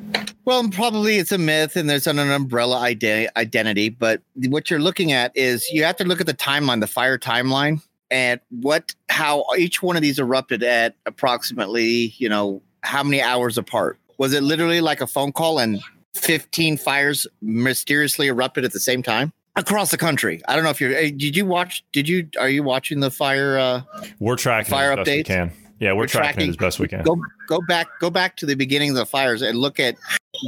Well, 0.44 0.68
probably 0.70 1.18
it's 1.18 1.32
a 1.32 1.38
myth, 1.38 1.76
and 1.76 1.88
there's 1.88 2.06
an, 2.06 2.18
an 2.18 2.30
umbrella 2.30 2.78
ide- 2.78 3.28
identity. 3.36 3.88
But 3.88 4.22
what 4.48 4.70
you're 4.70 4.80
looking 4.80 5.12
at 5.12 5.36
is 5.36 5.68
you 5.70 5.84
have 5.84 5.96
to 5.96 6.04
look 6.04 6.20
at 6.20 6.26
the 6.26 6.34
timeline, 6.34 6.80
the 6.80 6.86
fire 6.86 7.18
timeline, 7.18 7.80
and 8.10 8.40
what 8.50 8.94
how 9.08 9.44
each 9.56 9.82
one 9.82 9.96
of 9.96 10.02
these 10.02 10.18
erupted 10.18 10.62
at 10.62 10.96
approximately, 11.06 12.14
you 12.18 12.28
know, 12.28 12.60
how 12.82 13.02
many 13.02 13.22
hours 13.22 13.56
apart. 13.56 13.98
Was 14.18 14.32
it 14.32 14.42
literally 14.42 14.80
like 14.80 15.00
a 15.00 15.06
phone 15.06 15.32
call 15.32 15.58
and 15.58 15.80
15 16.14 16.76
fires 16.76 17.26
mysteriously 17.40 18.28
erupted 18.28 18.64
at 18.64 18.72
the 18.72 18.80
same 18.80 19.02
time 19.02 19.32
across 19.56 19.90
the 19.90 19.98
country? 19.98 20.40
I 20.48 20.54
don't 20.54 20.64
know 20.64 20.70
if 20.70 20.80
you're. 20.80 20.92
Did 21.10 21.36
you 21.36 21.46
watch? 21.46 21.84
Did 21.92 22.08
you? 22.08 22.28
Are 22.38 22.48
you 22.48 22.62
watching 22.62 23.00
the 23.00 23.10
fire? 23.10 23.58
Uh, 23.58 23.82
We're 24.18 24.36
tracking 24.36 24.70
Fire 24.70 24.92
it 24.92 24.98
as 25.00 25.04
best 25.06 25.08
we 25.08 25.22
updates? 25.22 25.26
can. 25.26 25.52
Yeah, 25.78 25.92
we're, 25.92 25.98
We're 26.02 26.06
tracking, 26.06 26.26
tracking- 26.34 26.46
it 26.46 26.50
as 26.50 26.56
best 26.56 26.78
we 26.78 26.88
can. 26.88 27.02
go 27.02 27.20
go 27.48 27.60
back 27.66 27.88
go 28.00 28.08
back 28.10 28.36
to 28.36 28.46
the 28.46 28.54
beginning 28.54 28.90
of 28.90 28.96
the 28.96 29.06
fires 29.06 29.42
and 29.42 29.58
look 29.58 29.80
at 29.80 29.96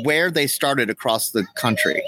where 0.05 0.31
they 0.31 0.47
started 0.47 0.91
across 0.91 1.31
the 1.31 1.45
country 1.57 2.01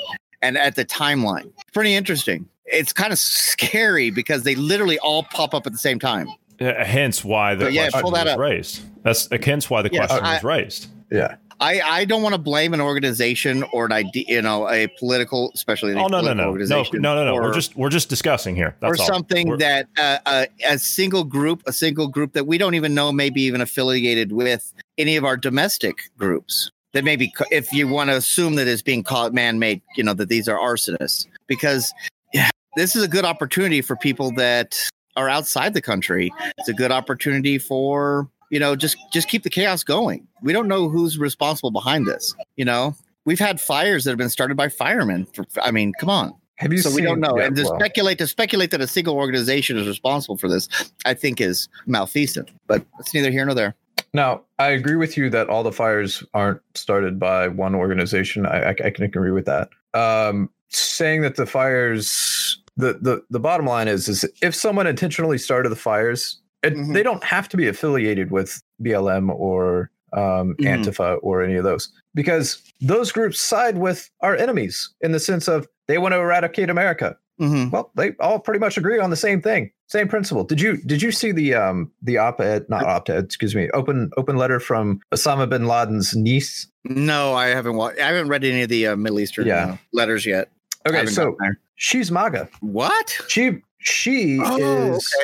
and 0.42 0.56
at 0.56 0.76
the 0.76 0.84
timeline 0.84 1.50
pretty 1.72 1.94
interesting 1.94 2.48
it's 2.66 2.92
kind 2.92 3.12
of 3.12 3.18
scary 3.18 4.10
because 4.10 4.44
they 4.44 4.54
literally 4.54 4.98
all 5.00 5.24
pop 5.24 5.54
up 5.54 5.66
at 5.66 5.72
the 5.72 5.78
same 5.78 5.98
time 5.98 6.28
Uh, 6.60 6.84
hence 6.84 7.24
why 7.24 7.54
the 7.56 7.64
But 7.66 7.72
yeah, 7.72 7.82
question 7.88 8.00
pull 8.02 8.10
that 8.12 8.24
was 8.26 8.32
up. 8.34 8.38
raised. 8.38 8.82
That's 9.02 9.30
uh, 9.32 9.38
hence 9.42 9.68
why 9.68 9.82
the 9.82 9.90
Yeah, 9.92 10.06
question 10.06 10.24
I- 10.24 10.34
was 10.34 10.44
raised. 10.44 10.86
Yeah. 11.10 11.34
I 11.60 11.80
i 11.80 12.04
don't 12.04 12.22
want 12.22 12.34
to 12.34 12.38
blame 12.40 12.74
an 12.74 12.80
organization 12.80 13.62
or 13.72 13.86
an 13.86 13.92
idea 13.92 14.24
you 14.28 14.42
know 14.42 14.68
a 14.68 14.86
political 14.98 15.50
especially 15.54 15.92
a 15.92 15.96
Oh 15.96 16.06
no 16.06 16.20
no 16.20 16.32
no 16.32 16.44
no 16.44 16.48
organization 16.50 17.00
no 17.00 17.14
no 17.14 17.24
no. 17.24 17.34
or- 17.34 17.42
We're 17.42 17.54
just 17.54 17.76
we're 17.76 17.88
just 17.90 18.08
discussing 18.08 18.54
here. 18.54 18.76
That's 18.80 18.98
or 18.98 19.02
all. 19.02 19.06
something 19.08 19.48
We're- 19.48 19.58
that 19.58 19.88
uh, 19.98 20.18
uh, 20.26 20.46
a 20.68 20.78
single 20.78 21.24
group, 21.24 21.62
a 21.66 21.72
single 21.72 22.08
group 22.08 22.32
that 22.34 22.46
we 22.46 22.58
don't 22.58 22.74
even 22.74 22.94
know, 22.94 23.10
maybe 23.12 23.40
even 23.42 23.60
affiliated 23.60 24.32
with 24.32 24.72
any 24.98 25.16
of 25.16 25.24
our 25.24 25.36
domestic 25.36 26.10
groups. 26.18 26.70
That 26.92 27.04
maybe, 27.04 27.32
if 27.50 27.72
you 27.72 27.88
want 27.88 28.08
to 28.10 28.16
assume 28.16 28.54
that 28.54 28.66
it's 28.66 28.80
being 28.80 29.02
called 29.02 29.34
man-made, 29.34 29.82
you 29.96 30.04
know 30.04 30.14
that 30.14 30.28
these 30.30 30.48
are 30.48 30.58
arsonists, 30.58 31.26
because 31.46 31.92
yeah, 32.32 32.48
this 32.76 32.96
is 32.96 33.02
a 33.02 33.08
good 33.08 33.24
opportunity 33.24 33.82
for 33.82 33.96
people 33.96 34.30
that 34.36 34.78
are 35.16 35.28
outside 35.28 35.74
the 35.74 35.82
country. 35.82 36.32
It's 36.58 36.68
a 36.68 36.74
good 36.74 36.92
opportunity 36.92 37.58
for 37.58 38.28
you 38.50 38.58
know 38.60 38.76
just 38.76 38.96
just 39.12 39.28
keep 39.28 39.42
the 39.42 39.50
chaos 39.50 39.84
going. 39.84 40.26
We 40.42 40.52
don't 40.52 40.68
know 40.68 40.88
who's 40.88 41.18
responsible 41.18 41.70
behind 41.70 42.06
this. 42.06 42.34
You 42.56 42.64
know, 42.64 42.94
we've 43.24 43.38
had 43.38 43.60
fires 43.60 44.04
that 44.04 44.10
have 44.10 44.18
been 44.18 44.30
started 44.30 44.56
by 44.56 44.68
firemen. 44.68 45.26
For, 45.34 45.44
I 45.62 45.70
mean, 45.70 45.92
come 46.00 46.10
on 46.10 46.34
Have 46.56 46.72
you 46.72 46.78
so 46.78 46.88
seen, 46.88 46.96
we 46.96 47.02
don't 47.02 47.20
know. 47.20 47.38
and 47.38 47.54
to 47.56 47.64
well, 47.64 47.78
speculate 47.78 48.18
to 48.18 48.26
speculate 48.26 48.70
that 48.70 48.80
a 48.80 48.86
single 48.86 49.16
organization 49.16 49.76
is 49.76 49.86
responsible 49.86 50.36
for 50.36 50.48
this, 50.48 50.68
I 51.04 51.14
think 51.14 51.40
is 51.40 51.68
malfeasant. 51.86 52.50
But 52.66 52.84
it's 52.98 53.12
neither 53.12 53.30
here 53.30 53.44
nor 53.44 53.54
there. 53.54 53.74
Now, 54.12 54.42
I 54.58 54.68
agree 54.68 54.96
with 54.96 55.16
you 55.18 55.28
that 55.30 55.50
all 55.50 55.62
the 55.62 55.72
fires 55.72 56.24
aren't 56.32 56.60
started 56.74 57.18
by 57.18 57.48
one 57.48 57.74
organization. 57.74 58.46
I, 58.46 58.70
I, 58.70 58.70
I 58.70 58.90
can 58.90 59.04
agree 59.04 59.30
with 59.30 59.44
that. 59.44 59.68
Um, 59.92 60.48
saying 60.68 61.20
that 61.22 61.36
the 61.36 61.44
fires, 61.44 62.58
the, 62.76 62.94
the 62.94 63.22
the 63.30 63.40
bottom 63.40 63.66
line 63.66 63.88
is, 63.88 64.08
is 64.08 64.24
if 64.40 64.54
someone 64.54 64.86
intentionally 64.86 65.38
started 65.38 65.68
the 65.68 65.76
fires, 65.76 66.40
it, 66.66 66.74
Mhm. 66.74 66.92
they 66.94 67.02
don't 67.02 67.24
have 67.24 67.48
to 67.50 67.56
be 67.56 67.66
affiliated 67.68 68.30
with 68.30 68.62
BLM 68.82 69.30
or 69.30 69.90
um, 70.12 70.54
Mhm. 70.60 70.84
Antifa 70.84 71.18
or 71.22 71.42
any 71.42 71.56
of 71.56 71.64
those, 71.64 71.90
because 72.14 72.62
those 72.80 73.10
groups 73.12 73.38
side 73.40 73.76
with 73.76 74.08
our 74.20 74.34
enemies 74.36 74.88
in 75.00 75.12
the 75.12 75.18
sense 75.20 75.46
of 75.48 75.66
they 75.88 75.98
want 75.98 76.12
to 76.14 76.18
eradicate 76.20 76.70
America. 76.70 77.16
Mm-hmm. 77.40 77.70
Well, 77.70 77.90
they 77.96 78.12
all 78.20 78.38
pretty 78.38 78.60
much 78.60 78.78
agree 78.78 78.98
on 78.98 79.10
the 79.10 79.16
same 79.16 79.42
thing, 79.42 79.70
same 79.88 80.08
principle. 80.08 80.44
Did 80.44 80.58
you 80.60 80.78
did 80.78 81.02
you 81.02 81.12
see 81.12 81.32
the 81.32 81.52
um 81.54 81.90
the 82.02 82.16
op-ed, 82.16 82.64
not 82.70 82.84
op-ed, 82.84 83.24
excuse 83.24 83.54
me, 83.54 83.68
open 83.74 84.10
open 84.16 84.36
letter 84.36 84.58
from 84.60 85.00
Osama 85.12 85.46
bin 85.48 85.66
Laden's 85.66 86.14
niece? 86.16 86.66
No, 86.84 87.34
I 87.34 87.48
haven't. 87.48 87.74
Wa- 87.76 87.92
I 88.00 88.06
haven't 88.06 88.28
read 88.28 88.42
any 88.44 88.62
of 88.62 88.70
the 88.70 88.86
uh, 88.86 88.96
Middle 88.96 89.20
Eastern 89.20 89.46
Yeah. 89.48 89.72
uh, 89.72 89.76
letters 89.92 90.24
yet. 90.24 90.48
Okay, 90.88 91.04
so 91.04 91.36
she's 91.74 92.10
MAGA. 92.10 92.48
what? 92.60 93.18
She 93.28 93.60
she 93.80 94.38
Oh, 94.42 94.94
is 94.94 95.14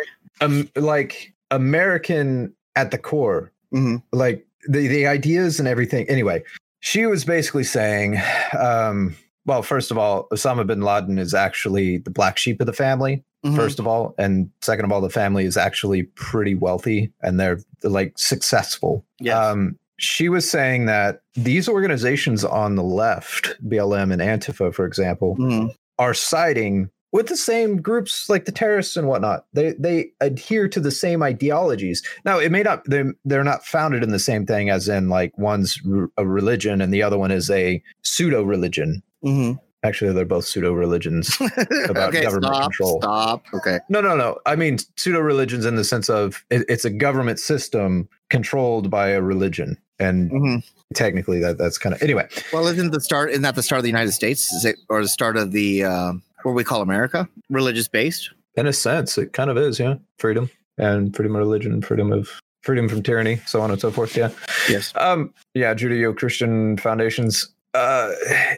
um, 0.43 0.69
like 0.77 1.32
American 1.57 2.53
at 2.77 2.91
the 2.91 2.99
core. 2.99 3.53
hmm 3.71 3.97
Like 4.13 4.47
the 4.69 4.87
the 4.89 5.07
ideas 5.07 5.59
and 5.59 5.69
everything. 5.69 6.09
Anyway, 6.09 6.43
she 6.81 7.07
was 7.07 7.25
basically 7.25 7.65
saying, 7.65 8.21
um, 8.59 9.15
well, 9.47 9.63
first 9.63 9.91
of 9.91 9.99
all, 9.99 10.29
Osama 10.33 10.67
bin 10.67 10.81
Laden 10.83 11.19
is 11.19 11.35
actually 11.35 11.99
the 11.99 12.11
black 12.11 12.39
sheep 12.39 12.61
of 12.61 12.67
the 12.67 12.73
family. 12.73 13.25
Mm-hmm. 13.45 13.57
first 13.57 13.81
of 13.81 13.89
all 13.89 14.15
and 14.19 14.49
second 14.61 14.85
of 14.85 14.93
all 14.93 15.01
the 15.01 15.11
family 15.11 15.45
is 15.45 15.57
actually 15.57 16.05
pretty 16.15 16.55
wealthy 16.55 17.13
and 17.23 17.41
they're, 17.41 17.59
they're 17.81 17.91
like 17.91 18.13
successful 18.17 19.05
Yes. 19.19 19.37
um 19.37 19.77
she 19.99 20.29
was 20.29 20.49
saying 20.49 20.87
that 20.87 21.23
these 21.35 21.69
organizations 21.69 22.45
on 22.45 22.77
the 22.77 22.85
left 22.85 23.57
blm 23.69 24.13
and 24.13 24.23
antifa 24.23 24.73
for 24.73 24.87
example 24.87 25.35
Mhm. 25.41 25.75
are 25.99 26.15
siding 26.15 26.89
with 27.13 27.29
the 27.29 27.37
same 27.37 27.81
groups 27.81 28.29
like 28.29 28.45
the 28.47 28.53
terrorists 28.53 28.97
and 28.97 29.07
whatnot 29.07 29.45
they 29.53 29.73
they 29.79 30.11
adhere 30.21 30.67
to 30.69 30.81
the 30.81 30.91
same 30.91 31.23
ideologies 31.23 32.03
now 32.25 32.39
it 32.39 32.51
may 32.51 32.63
not 32.63 32.83
they're, 32.87 33.13
they're 33.25 33.45
not 33.45 33.65
founded 33.65 34.03
in 34.03 34.11
the 34.11 34.19
same 34.19 34.47
thing 34.47 34.71
as 34.71 34.89
in 34.89 35.09
like 35.09 35.37
one's 35.39 35.79
a 36.17 36.27
religion 36.27 36.81
and 36.81 36.93
the 36.93 37.03
other 37.03 37.19
one 37.19 37.31
is 37.31 37.51
a 37.51 37.83
pseudo 38.03 38.43
religion 38.43 39.03
Mhm. 39.25 39.61
actually 39.85 40.13
they're 40.13 40.25
both 40.25 40.45
pseudo 40.47 40.73
religions 40.73 41.37
About 41.89 42.09
okay, 42.09 42.23
government 42.23 42.55
stop, 42.55 42.63
control. 42.63 43.01
Stop. 43.01 43.45
Okay. 43.55 43.79
No, 43.89 44.01
no, 44.01 44.17
no. 44.17 44.39
I 44.47 44.57
mean 44.57 44.79
pseudo 44.97 45.21
religions 45.21 45.65
in 45.67 45.77
the 45.77 45.85
sense 45.85 46.09
of 46.11 46.45
it, 46.51 46.65
it's 46.69 46.85
a 46.85 46.91
government 46.91 47.39
system 47.39 48.09
controlled 48.31 48.91
by 48.91 49.09
a 49.09 49.21
religion, 49.21 49.77
and 49.99 50.31
hmm 50.31 50.57
technically 50.95 51.39
that 51.41 51.57
that's 51.57 51.79
kind 51.79 51.95
of 51.95 52.03
anyway. 52.03 52.29
Well, 52.53 52.67
isn't 52.67 52.91
the 52.93 53.01
start? 53.01 53.31
Isn't 53.31 53.43
that 53.43 53.55
the 53.55 53.63
start 53.63 53.79
of 53.79 53.83
the 53.83 53.89
United 53.89 54.13
States? 54.13 54.53
Is 54.53 54.65
it 54.67 54.77
or 54.91 55.01
the 55.03 55.09
start 55.09 55.37
of 55.39 55.53
the 55.53 55.85
uh, 55.85 56.13
what 56.45 56.55
we 56.55 56.65
call 56.65 56.83
America? 56.83 57.29
Religious 57.51 57.89
based. 57.89 58.31
In 58.57 58.67
a 58.67 58.73
sense, 58.73 59.17
it 59.19 59.33
kind 59.33 59.51
of 59.51 59.57
is, 59.57 59.79
yeah, 59.81 59.95
freedom. 60.19 60.51
and 60.79 61.15
freedom 61.15 61.35
of 61.37 61.41
religion, 61.41 61.81
freedom 61.83 62.13
of 62.13 62.29
freedom 62.63 62.89
from 62.89 63.03
tyranny, 63.03 63.41
so 63.47 63.61
on 63.61 63.71
and 63.71 63.81
so 63.81 63.91
forth. 63.91 64.17
Yeah. 64.17 64.31
Yes. 64.69 64.93
Um. 64.97 65.33
Yeah. 65.55 65.75
Judeo-Christian 65.75 66.77
foundations. 66.79 67.49
Uh. 67.75 68.13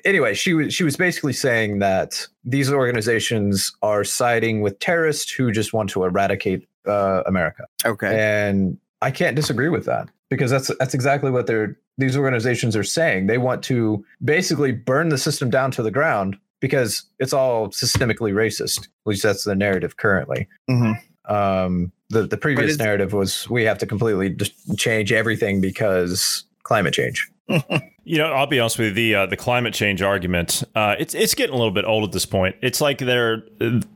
Anyway, 0.04 0.34
she 0.34 0.54
was 0.54 0.74
she 0.74 0.84
was 0.84 0.96
basically 0.96 1.32
saying 1.32 1.78
that 1.78 2.26
these 2.44 2.70
organizations 2.72 3.72
are 3.82 4.04
siding 4.04 4.60
with 4.62 4.78
terrorists 4.80 5.30
who 5.32 5.52
just 5.52 5.72
want 5.72 5.90
to 5.90 6.04
eradicate 6.04 6.66
uh, 6.86 7.22
America, 7.26 7.64
Okay. 7.84 8.18
and 8.20 8.76
I 9.00 9.10
can't 9.10 9.36
disagree 9.36 9.68
with 9.68 9.86
that 9.86 10.08
because 10.30 10.50
that's 10.50 10.70
that's 10.78 10.94
exactly 10.94 11.30
what 11.30 11.46
they're 11.46 11.78
these 11.96 12.16
organizations 12.16 12.74
are 12.74 12.82
saying. 12.84 13.28
They 13.28 13.38
want 13.38 13.62
to 13.64 14.04
basically 14.24 14.72
burn 14.72 15.08
the 15.10 15.18
system 15.18 15.48
down 15.48 15.70
to 15.72 15.82
the 15.82 15.92
ground 15.92 16.36
because 16.64 17.04
it's 17.18 17.34
all 17.34 17.68
systemically 17.68 18.32
racist. 18.32 18.84
At 18.84 18.88
least 19.04 19.22
that's 19.22 19.44
the 19.44 19.54
narrative 19.54 19.98
currently. 19.98 20.48
Mhm. 20.70 20.98
Um, 21.28 21.92
the 22.08 22.26
the 22.26 22.38
previous 22.38 22.78
narrative 22.78 23.12
was 23.12 23.46
we 23.50 23.64
have 23.64 23.76
to 23.78 23.86
completely 23.86 24.30
just 24.30 24.54
change 24.78 25.12
everything 25.12 25.60
because 25.60 26.44
climate 26.62 26.94
change. 26.94 27.30
You 28.06 28.18
know, 28.18 28.34
I'll 28.34 28.46
be 28.46 28.60
honest 28.60 28.78
with 28.78 28.88
you. 28.88 28.92
The 28.94 29.14
uh, 29.14 29.26
the 29.26 29.36
climate 29.38 29.72
change 29.72 30.02
argument, 30.02 30.62
uh, 30.74 30.94
it's 30.98 31.14
it's 31.14 31.34
getting 31.34 31.54
a 31.54 31.56
little 31.56 31.72
bit 31.72 31.86
old 31.86 32.04
at 32.04 32.12
this 32.12 32.26
point. 32.26 32.54
It's 32.60 32.82
like 32.82 32.98
they're 32.98 33.44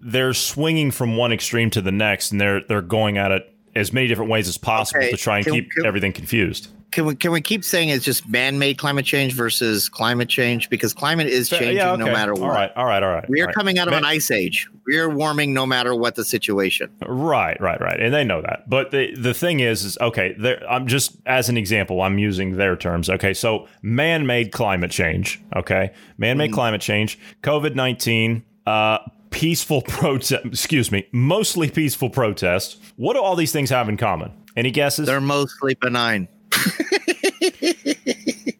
they're 0.00 0.32
swinging 0.32 0.92
from 0.92 1.18
one 1.18 1.30
extreme 1.30 1.68
to 1.72 1.82
the 1.82 1.92
next, 1.92 2.32
and 2.32 2.40
they're 2.40 2.62
they're 2.62 2.80
going 2.80 3.18
at 3.18 3.32
it 3.32 3.54
as 3.74 3.92
many 3.92 4.06
different 4.06 4.30
ways 4.30 4.48
as 4.48 4.58
possible 4.58 5.00
Okay, 5.00 5.10
to 5.10 5.16
try 5.16 5.36
and 5.38 5.44
can- 5.46 5.54
keep 5.54 5.70
can- 5.70 5.86
everything 5.86 6.12
confused. 6.12 6.68
Can 6.90 7.04
we 7.04 7.14
can 7.14 7.32
we 7.32 7.42
keep 7.42 7.64
saying 7.64 7.90
it's 7.90 8.02
just 8.02 8.26
man-made 8.30 8.78
climate 8.78 9.04
change 9.04 9.34
versus 9.34 9.90
climate 9.90 10.30
change 10.30 10.70
because 10.70 10.94
climate 10.94 11.26
is 11.26 11.50
changing 11.50 11.76
yeah, 11.76 11.92
okay. 11.92 12.02
no 12.02 12.10
matter 12.10 12.32
what. 12.32 12.44
All 12.44 12.48
right, 12.48 12.70
all 12.76 12.86
right, 12.86 13.02
all 13.02 13.10
right. 13.10 13.28
We 13.28 13.42
are 13.42 13.46
right. 13.46 13.54
coming 13.54 13.78
out 13.78 13.88
of 13.88 13.92
Man- 13.92 14.04
an 14.04 14.06
ice 14.06 14.30
age. 14.30 14.66
We 14.86 14.96
are 14.96 15.10
warming 15.10 15.52
no 15.52 15.66
matter 15.66 15.94
what 15.94 16.14
the 16.14 16.24
situation. 16.24 16.88
Right, 17.06 17.60
right, 17.60 17.78
right, 17.78 18.00
and 18.00 18.14
they 18.14 18.24
know 18.24 18.40
that. 18.40 18.70
But 18.70 18.90
the 18.90 19.14
the 19.14 19.34
thing 19.34 19.60
is, 19.60 19.84
is 19.84 19.98
okay. 20.00 20.34
there- 20.38 20.62
I'm 20.66 20.86
just 20.86 21.18
as 21.26 21.50
an 21.50 21.58
example. 21.58 22.00
I'm 22.00 22.18
using 22.18 22.56
their 22.56 22.74
terms. 22.74 23.10
Okay, 23.10 23.34
so 23.34 23.68
man-made 23.82 24.52
climate 24.52 24.90
change. 24.90 25.42
Okay, 25.56 25.90
man-made 26.16 26.52
Mhm. 26.52 26.54
climate 26.54 26.80
change. 26.80 27.18
COVID 27.42 27.74
nineteen. 27.74 28.44
Uh, 28.66 28.98
peaceful 29.30 29.82
protest. 29.82 30.44
Excuse 30.44 30.90
me. 30.92 31.06
Mostly 31.12 31.70
peaceful 31.70 32.10
protest. 32.10 32.78
What 32.96 33.14
do 33.14 33.22
all 33.22 33.36
these 33.36 33.52
things 33.52 33.70
have 33.70 33.88
in 33.88 33.96
common? 33.96 34.32
Any 34.56 34.70
guesses? 34.70 35.06
They're 35.06 35.20
mostly 35.20 35.74
benign. 35.74 36.28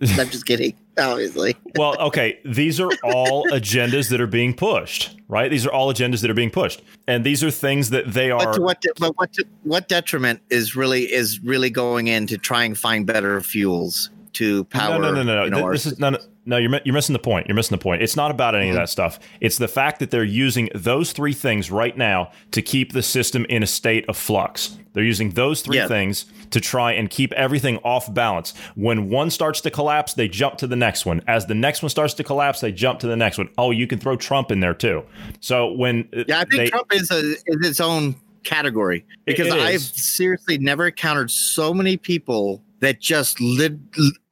I'm 0.00 0.28
just 0.30 0.46
kidding. 0.46 0.74
Obviously. 0.96 1.54
well, 1.76 1.96
okay, 2.00 2.38
these 2.44 2.80
are 2.80 2.90
all 3.04 3.44
agendas 3.52 4.10
that 4.10 4.20
are 4.20 4.26
being 4.26 4.52
pushed, 4.54 5.16
right? 5.28 5.48
These 5.50 5.64
are 5.66 5.72
all 5.72 5.92
agendas 5.92 6.22
that 6.22 6.30
are 6.30 6.34
being 6.34 6.50
pushed, 6.50 6.82
and 7.06 7.24
these 7.24 7.44
are 7.44 7.50
things 7.52 7.90
that 7.90 8.12
they 8.12 8.30
But 8.30 8.46
are. 8.46 8.52
to 8.54 8.60
what? 8.62 8.84
But 8.98 9.16
what? 9.16 9.32
To, 9.34 9.44
what 9.62 9.88
detriment 9.88 10.40
is 10.50 10.74
really 10.74 11.04
is 11.12 11.40
really 11.40 11.70
going 11.70 12.08
in 12.08 12.26
to 12.28 12.36
try 12.38 12.64
and 12.64 12.76
find 12.76 13.06
better 13.06 13.40
fuels 13.40 14.10
to 14.34 14.64
power? 14.64 14.98
no, 14.98 15.12
no, 15.12 15.22
no, 15.22 15.36
no, 15.36 15.44
you 15.44 15.50
know, 15.50 15.70
This 15.72 15.86
is 15.86 15.98
no, 16.00 16.10
no, 16.10 16.18
no. 16.48 16.56
You're 16.56 16.80
you're 16.84 16.94
missing 16.94 17.12
the 17.12 17.18
point. 17.18 17.46
You're 17.46 17.54
missing 17.54 17.76
the 17.76 17.82
point. 17.82 18.02
It's 18.02 18.16
not 18.16 18.30
about 18.30 18.54
any 18.54 18.68
of 18.68 18.74
mm-hmm. 18.74 18.82
that 18.82 18.88
stuff. 18.88 19.20
It's 19.40 19.58
the 19.58 19.68
fact 19.68 20.00
that 20.00 20.10
they're 20.10 20.24
using 20.24 20.68
those 20.74 21.12
three 21.12 21.32
things 21.32 21.70
right 21.70 21.96
now 21.96 22.32
to 22.52 22.62
keep 22.62 22.92
the 22.92 23.02
system 23.02 23.46
in 23.48 23.62
a 23.62 23.66
state 23.66 24.08
of 24.08 24.16
flux. 24.16 24.76
They're 24.92 25.04
using 25.04 25.30
those 25.30 25.62
three 25.62 25.76
Yeah. 25.76 25.86
things 25.86 26.24
to 26.50 26.60
try 26.60 26.92
and 26.92 27.08
keep 27.08 27.32
everything 27.34 27.78
off 27.84 28.12
balance. 28.12 28.54
When 28.74 29.10
one 29.10 29.30
starts 29.30 29.60
to 29.60 29.70
collapse, 29.70 30.14
they 30.14 30.28
jump 30.28 30.58
to 30.58 30.66
the 30.66 30.76
next 30.76 31.06
one. 31.06 31.22
As 31.28 31.46
the 31.46 31.54
next 31.54 31.82
one 31.82 31.90
starts 31.90 32.14
to 32.14 32.24
collapse, 32.24 32.60
they 32.60 32.72
jump 32.72 32.98
to 33.00 33.06
the 33.06 33.16
next 33.16 33.38
one. 33.38 33.48
Oh, 33.58 33.70
you 33.70 33.86
can 33.86 33.98
throw 33.98 34.16
Trump 34.16 34.50
in 34.50 34.60
there 34.60 34.74
too. 34.74 35.04
So 35.40 35.72
when 35.72 36.08
uh, 36.16 36.24
Yeah, 36.26 36.40
I 36.40 36.44
think 36.44 36.56
they, 36.56 36.66
Trump 36.68 36.92
is 36.92 37.10
a 37.10 37.20
is 37.46 37.68
its 37.68 37.80
own 37.80 38.16
category 38.44 39.04
because 39.24 39.52
I've 39.52 39.82
seriously 39.82 40.58
never 40.58 40.88
encountered 40.88 41.30
so 41.30 41.74
many 41.74 41.96
people 41.96 42.62
that 42.80 43.00
just 43.00 43.40
live. 43.40 43.78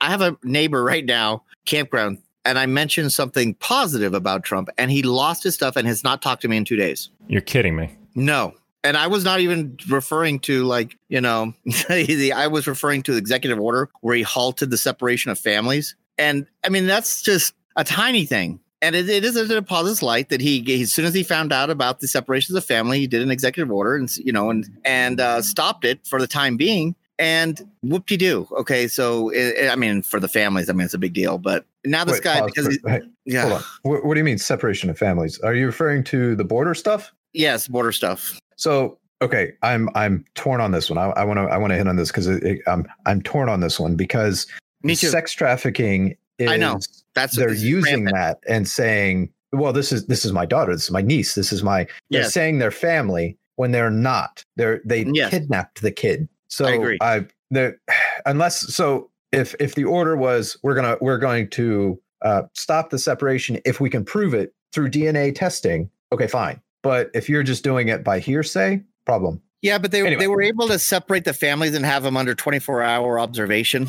I 0.01 0.11
have 0.11 0.23
a 0.23 0.37
neighbor 0.43 0.83
right 0.83 1.05
now, 1.05 1.43
campground, 1.67 2.19
and 2.45 2.59
I 2.59 2.67
mentioned 2.67 3.13
something 3.13 3.55
positive 3.55 4.15
about 4.15 4.45
Trump, 4.45 4.69
and 4.79 4.91
he 4.91 5.03
lost 5.03 5.43
his 5.43 5.55
stuff 5.55 5.77
and 5.77 5.87
has 5.87 6.03
not 6.05 6.23
talked 6.23 6.43
to 6.43 6.49
me 6.49 6.57
in 6.57 6.65
two 6.65 6.77
days. 6.77 7.11
you're 7.29 7.41
kidding 7.41 7.77
me. 7.77 7.97
No. 8.15 8.55
And 8.83 8.97
I 8.97 9.09
was 9.09 9.25
not 9.25 9.41
even 9.41 9.77
referring 9.89 10.39
to 10.41 10.65
like, 10.65 10.97
you 11.09 11.21
know, 11.21 11.53
I 11.89 12.49
was 12.51 12.69
referring 12.69 13.03
to 13.05 13.13
the 13.13 13.19
executive 13.19 13.59
order 13.59 13.91
where 14.01 14.15
he 14.15 14.23
halted 14.23 14.71
the 14.71 14.79
separation 14.79 15.31
of 15.33 15.39
families. 15.39 15.97
And 16.19 16.47
I 16.65 16.69
mean, 16.69 16.87
that's 16.87 17.21
just 17.21 17.53
a 17.75 17.83
tiny 17.83 18.27
thing. 18.27 18.61
And 18.83 18.95
it, 18.95 19.09
it 19.09 19.25
is 19.25 19.37
a 19.37 19.63
positive 19.63 20.03
light 20.03 20.29
that 20.29 20.41
he, 20.41 20.81
as 20.83 20.93
soon 20.93 21.05
as 21.05 21.15
he 21.15 21.25
found 21.25 21.53
out 21.53 21.71
about 21.71 21.99
the 22.01 22.07
separations 22.07 22.57
of 22.57 22.65
family, 22.65 23.01
he 23.01 23.07
did 23.07 23.23
an 23.23 23.31
executive 23.31 23.73
order 23.73 23.97
and, 23.97 24.15
you 24.19 24.33
know, 24.33 24.51
and, 24.51 24.67
and 24.85 25.21
uh, 25.21 25.43
stopped 25.43 25.85
it 25.85 26.07
for 26.07 26.21
the 26.21 26.29
time 26.29 26.57
being. 26.57 26.95
And 27.19 27.67
whoop 27.83 28.07
de 28.07 28.17
doo. 28.17 28.47
Okay. 28.59 28.89
So, 28.89 29.33
i 29.35 29.69
I 29.71 29.77
mean, 29.77 30.03
for 30.03 30.21
the 30.21 30.29
families, 30.29 30.69
I 30.69 30.75
mean, 30.75 30.85
it's 30.85 30.95
a 30.95 30.99
big 30.99 31.15
deal. 31.15 31.39
But 31.39 31.65
now 31.85 32.05
this 32.05 32.15
Wait, 32.15 32.25
guy, 32.25 32.45
because, 32.45 32.77
for- 32.77 32.91
he, 32.91 32.97
hey, 32.97 33.01
yeah. 33.25 33.41
hold 33.43 33.53
on. 33.55 33.63
What, 33.83 34.05
what 34.05 34.15
do 34.15 34.21
you 34.21 34.25
mean 34.25 34.39
separation 34.39 34.91
of 34.91 34.99
families? 34.99 35.39
Are 35.41 35.55
you 35.55 35.67
referring 35.67 36.05
to 36.05 36.37
the 36.37 36.45
border 36.45 36.75
stuff? 36.75 37.13
Yes, 37.33 37.69
border 37.69 37.93
stuff. 37.93 38.39
So 38.57 38.99
okay, 39.23 39.53
I'm 39.63 39.89
I'm 39.95 40.25
torn 40.35 40.61
on 40.61 40.73
this 40.73 40.91
one. 40.91 40.99
I 40.99 41.25
want 41.25 41.39
to 41.39 41.43
I 41.45 41.57
want 41.59 41.73
to 41.73 41.77
hit 41.77 41.87
on 41.87 41.97
this 41.97 42.11
because 42.11 42.29
I'm 42.67 42.87
I'm 43.07 43.23
torn 43.23 43.49
on 43.49 43.61
this 43.61 43.79
one 43.79 43.95
because 43.97 44.47
sex 44.95 45.33
trafficking 45.33 46.17
is 46.39 46.51
I 46.51 46.57
know. 46.57 46.79
That's 47.15 47.37
they're 47.37 47.53
using 47.53 48.05
rampant. 48.05 48.15
that 48.15 48.39
and 48.49 48.69
saying, 48.69 49.33
well, 49.53 49.73
this 49.73 49.93
is 49.93 50.07
this 50.07 50.25
is 50.25 50.33
my 50.33 50.47
daughter, 50.47 50.73
this 50.73 50.85
is 50.85 50.91
my 50.91 51.03
niece, 51.03 51.35
this 51.35 51.53
is 51.53 51.63
my. 51.63 51.87
They're 52.11 52.25
saying 52.25 52.59
they're 52.59 52.71
family 52.71 53.37
when 53.57 53.73
they're 53.73 53.91
not. 53.91 54.43
They're 54.57 54.81
they 54.85 55.05
Yes. 55.07 55.31
kidnapped 55.31 55.83
the 55.83 55.91
kid. 55.93 56.29
So 56.49 56.67
I 56.67 56.73
agree. 56.73 56.99
I 57.01 57.27
they're 57.51 57.79
unless 58.27 58.75
so 58.75 59.11
if 59.33 59.55
if 59.61 59.75
the 59.75 59.85
order 59.85 60.17
was 60.17 60.57
we're 60.63 60.75
gonna 60.75 60.97
we're 61.01 61.19
going 61.19 61.49
to 61.51 62.01
uh, 62.23 62.43
stop 62.55 62.91
the 62.91 62.99
separation 62.99 63.61
if 63.65 63.81
we 63.81 63.91
can 63.91 64.05
prove 64.05 64.35
it 64.35 64.55
through 64.73 64.91
DNA 64.91 65.35
testing. 65.35 65.91
Okay, 66.13 66.27
fine. 66.27 66.61
But 66.83 67.11
if 67.15 67.29
you're 67.29 67.43
just 67.43 67.65
doing 67.65 67.89
it 67.89 68.05
by 68.05 68.21
hearsay, 68.21 68.83
problem. 69.05 69.41
Yeah, 69.63 69.79
but 69.79 69.91
they 69.91 70.01
Anyway. 70.01 70.21
they 70.21 70.29
were 70.29 70.43
able 70.43 70.69
to 70.69 70.79
separate 70.79 71.25
the 71.25 71.33
families 71.33 71.75
and 71.75 71.85
have 71.85 72.03
them 72.03 72.17
under 72.17 72.35
24 72.35 72.83
hour 72.83 73.19
observation 73.19 73.89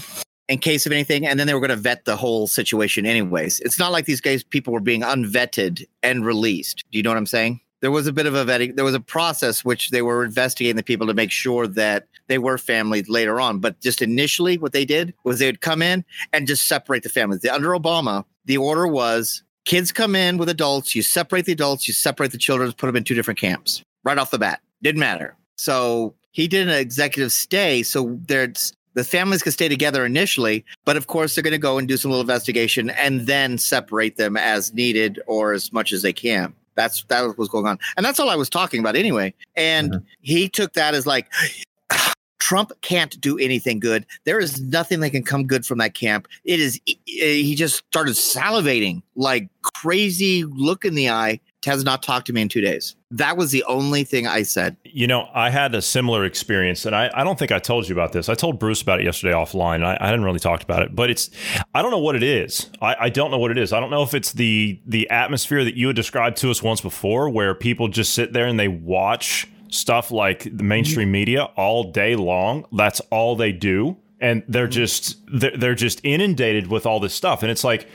in 0.49 0.59
case 0.59 0.85
of 0.85 0.91
anything, 0.91 1.27
and 1.27 1.39
then 1.39 1.45
they 1.45 1.53
were 1.53 1.59
going 1.59 1.69
to 1.69 1.75
vet 1.75 2.05
the 2.05 2.15
whole 2.15 2.47
situation 2.47 3.05
anyways. 3.05 3.59
It's 3.59 3.77
not 3.77 3.91
like 3.91 4.05
these 4.05 4.21
guys 4.21 4.43
people 4.43 4.73
were 4.73 4.79
being 4.79 5.01
unvetted 5.01 5.85
and 6.01 6.25
released. 6.25 6.85
Do 6.91 6.97
you 6.97 7.03
know 7.03 7.09
what 7.09 7.17
I'm 7.17 7.25
saying? 7.25 7.59
There 7.81 7.91
was 7.91 8.07
a 8.07 8.13
bit 8.13 8.25
of 8.25 8.33
a 8.33 8.43
vetting. 8.43 8.75
There 8.75 8.85
was 8.85 8.95
a 8.95 8.99
process 8.99 9.63
which 9.63 9.91
they 9.91 10.01
were 10.01 10.23
investigating 10.23 10.75
the 10.75 10.83
people 10.83 11.07
to 11.07 11.13
make 11.13 11.31
sure 11.31 11.67
that 11.67 12.07
they 12.27 12.39
were 12.39 12.57
families 12.57 13.07
later 13.07 13.39
on. 13.39 13.59
But 13.59 13.79
just 13.81 14.01
initially, 14.01 14.57
what 14.57 14.73
they 14.73 14.85
did 14.85 15.13
was 15.23 15.39
they 15.39 15.45
would 15.45 15.61
come 15.61 15.81
in 15.81 16.03
and 16.33 16.47
just 16.47 16.67
separate 16.67 17.03
the 17.03 17.09
families. 17.09 17.45
Under 17.45 17.69
Obama, 17.69 18.25
the 18.45 18.57
order 18.57 18.87
was 18.87 19.43
kids 19.65 19.91
come 19.91 20.15
in 20.15 20.37
with 20.37 20.49
adults, 20.49 20.95
you 20.95 21.01
separate 21.01 21.45
the 21.45 21.51
adults, 21.51 21.87
you 21.87 21.93
separate 21.93 22.31
the 22.31 22.37
children, 22.37 22.71
put 22.71 22.87
them 22.87 22.95
in 22.95 23.03
two 23.03 23.15
different 23.15 23.39
camps 23.39 23.83
right 24.03 24.17
off 24.17 24.31
the 24.31 24.39
bat. 24.39 24.61
Didn't 24.81 24.99
matter. 24.99 25.35
So 25.57 26.15
he 26.31 26.47
did 26.47 26.67
an 26.67 26.73
executive 26.73 27.31
stay. 27.31 27.83
So 27.83 28.17
there's 28.27 28.73
the 28.93 29.03
families 29.03 29.43
can 29.43 29.51
stay 29.51 29.67
together 29.67 30.05
initially, 30.05 30.65
but 30.83 30.97
of 30.97 31.05
course 31.05 31.35
they're 31.35 31.43
going 31.43 31.51
to 31.51 31.59
go 31.59 31.77
and 31.77 31.87
do 31.87 31.97
some 31.97 32.09
little 32.09 32.21
investigation 32.21 32.89
and 32.89 33.27
then 33.27 33.59
separate 33.59 34.17
them 34.17 34.35
as 34.35 34.73
needed 34.73 35.21
or 35.27 35.53
as 35.53 35.71
much 35.71 35.91
as 35.91 36.01
they 36.01 36.13
can. 36.13 36.55
That's 36.77 37.03
that 37.09 37.21
was 37.23 37.37
what's 37.37 37.51
going 37.51 37.67
on, 37.67 37.77
and 37.97 38.05
that's 38.05 38.19
all 38.21 38.29
I 38.29 38.35
was 38.35 38.49
talking 38.49 38.79
about 38.79 38.95
anyway. 38.95 39.33
And 39.57 39.91
Mhm. 39.91 40.03
he 40.21 40.47
took 40.47 40.71
that 40.73 40.93
as 40.95 41.05
like. 41.05 41.27
Trump 42.39 42.71
can't 42.81 43.19
do 43.19 43.37
anything 43.39 43.77
good. 43.77 44.05
There 44.23 44.39
is 44.39 44.61
nothing 44.61 45.01
that 45.01 45.09
can 45.09 45.23
come 45.23 45.45
good 45.47 45.65
from 45.65 45.79
that 45.79 45.95
camp. 45.95 46.29
It 46.45 46.61
is, 46.61 46.79
he 47.05 47.55
just 47.55 47.77
started 47.87 48.13
salivating 48.13 49.01
like 49.17 49.49
crazy 49.63 50.45
look 50.45 50.85
in 50.85 50.95
the 50.95 51.09
eye. 51.09 51.41
Has 51.65 51.83
not 51.83 52.01
talked 52.01 52.27
to 52.27 52.33
me 52.33 52.43
in 52.43 52.49
two 52.49 52.61
days. 52.61 52.95
That 53.11 53.35
was 53.35 53.51
the 53.51 53.63
only 53.63 54.03
thing 54.03 54.25
I 54.25 54.43
said. 54.43 54.77
You 54.85 55.05
know, 55.05 55.27
I 55.33 55.49
had 55.49 55.75
a 55.75 55.81
similar 55.81 56.23
experience, 56.23 56.85
and 56.85 56.95
I, 56.95 57.09
I 57.13 57.23
don't 57.25 57.37
think 57.37 57.51
I 57.51 57.59
told 57.59 57.89
you 57.89 57.95
about 57.95 58.13
this. 58.13 58.29
I 58.29 58.35
told 58.35 58.57
Bruce 58.57 58.81
about 58.81 59.01
it 59.01 59.05
yesterday 59.05 59.33
offline. 59.33 59.83
I, 59.83 59.97
I 59.99 60.05
hadn't 60.05 60.23
really 60.23 60.39
talked 60.39 60.63
about 60.63 60.81
it, 60.83 60.95
but 60.95 61.09
it's 61.09 61.29
I 61.73 61.81
don't 61.81 61.91
know 61.91 61.99
what 61.99 62.15
it 62.15 62.23
is. 62.23 62.69
I, 62.81 62.95
I 63.01 63.09
don't 63.09 63.31
know 63.31 63.39
what 63.39 63.51
it 63.51 63.57
is. 63.57 63.73
I 63.73 63.81
don't 63.81 63.89
know 63.89 64.03
if 64.03 64.13
it's 64.13 64.31
the 64.31 64.79
the 64.85 65.09
atmosphere 65.09 65.65
that 65.65 65.75
you 65.75 65.87
had 65.87 65.95
described 65.95 66.37
to 66.37 66.51
us 66.51 66.63
once 66.63 66.79
before, 66.79 67.29
where 67.29 67.53
people 67.53 67.89
just 67.89 68.13
sit 68.13 68.33
there 68.33 68.45
and 68.45 68.57
they 68.57 68.69
watch 68.69 69.47
stuff 69.69 70.11
like 70.11 70.43
the 70.43 70.63
mainstream 70.63 71.07
mm-hmm. 71.07 71.11
media 71.13 71.43
all 71.57 71.91
day 71.91 72.15
long. 72.15 72.65
That's 72.71 73.01
all 73.11 73.35
they 73.35 73.51
do. 73.51 73.97
And 74.21 74.43
they're 74.47 74.65
mm-hmm. 74.65 74.71
just 74.71 75.19
they're, 75.27 75.57
they're 75.57 75.75
just 75.75 75.99
inundated 76.03 76.67
with 76.67 76.85
all 76.85 76.99
this 76.99 77.13
stuff, 77.13 77.41
and 77.41 77.51
it's 77.51 77.63
like 77.63 77.87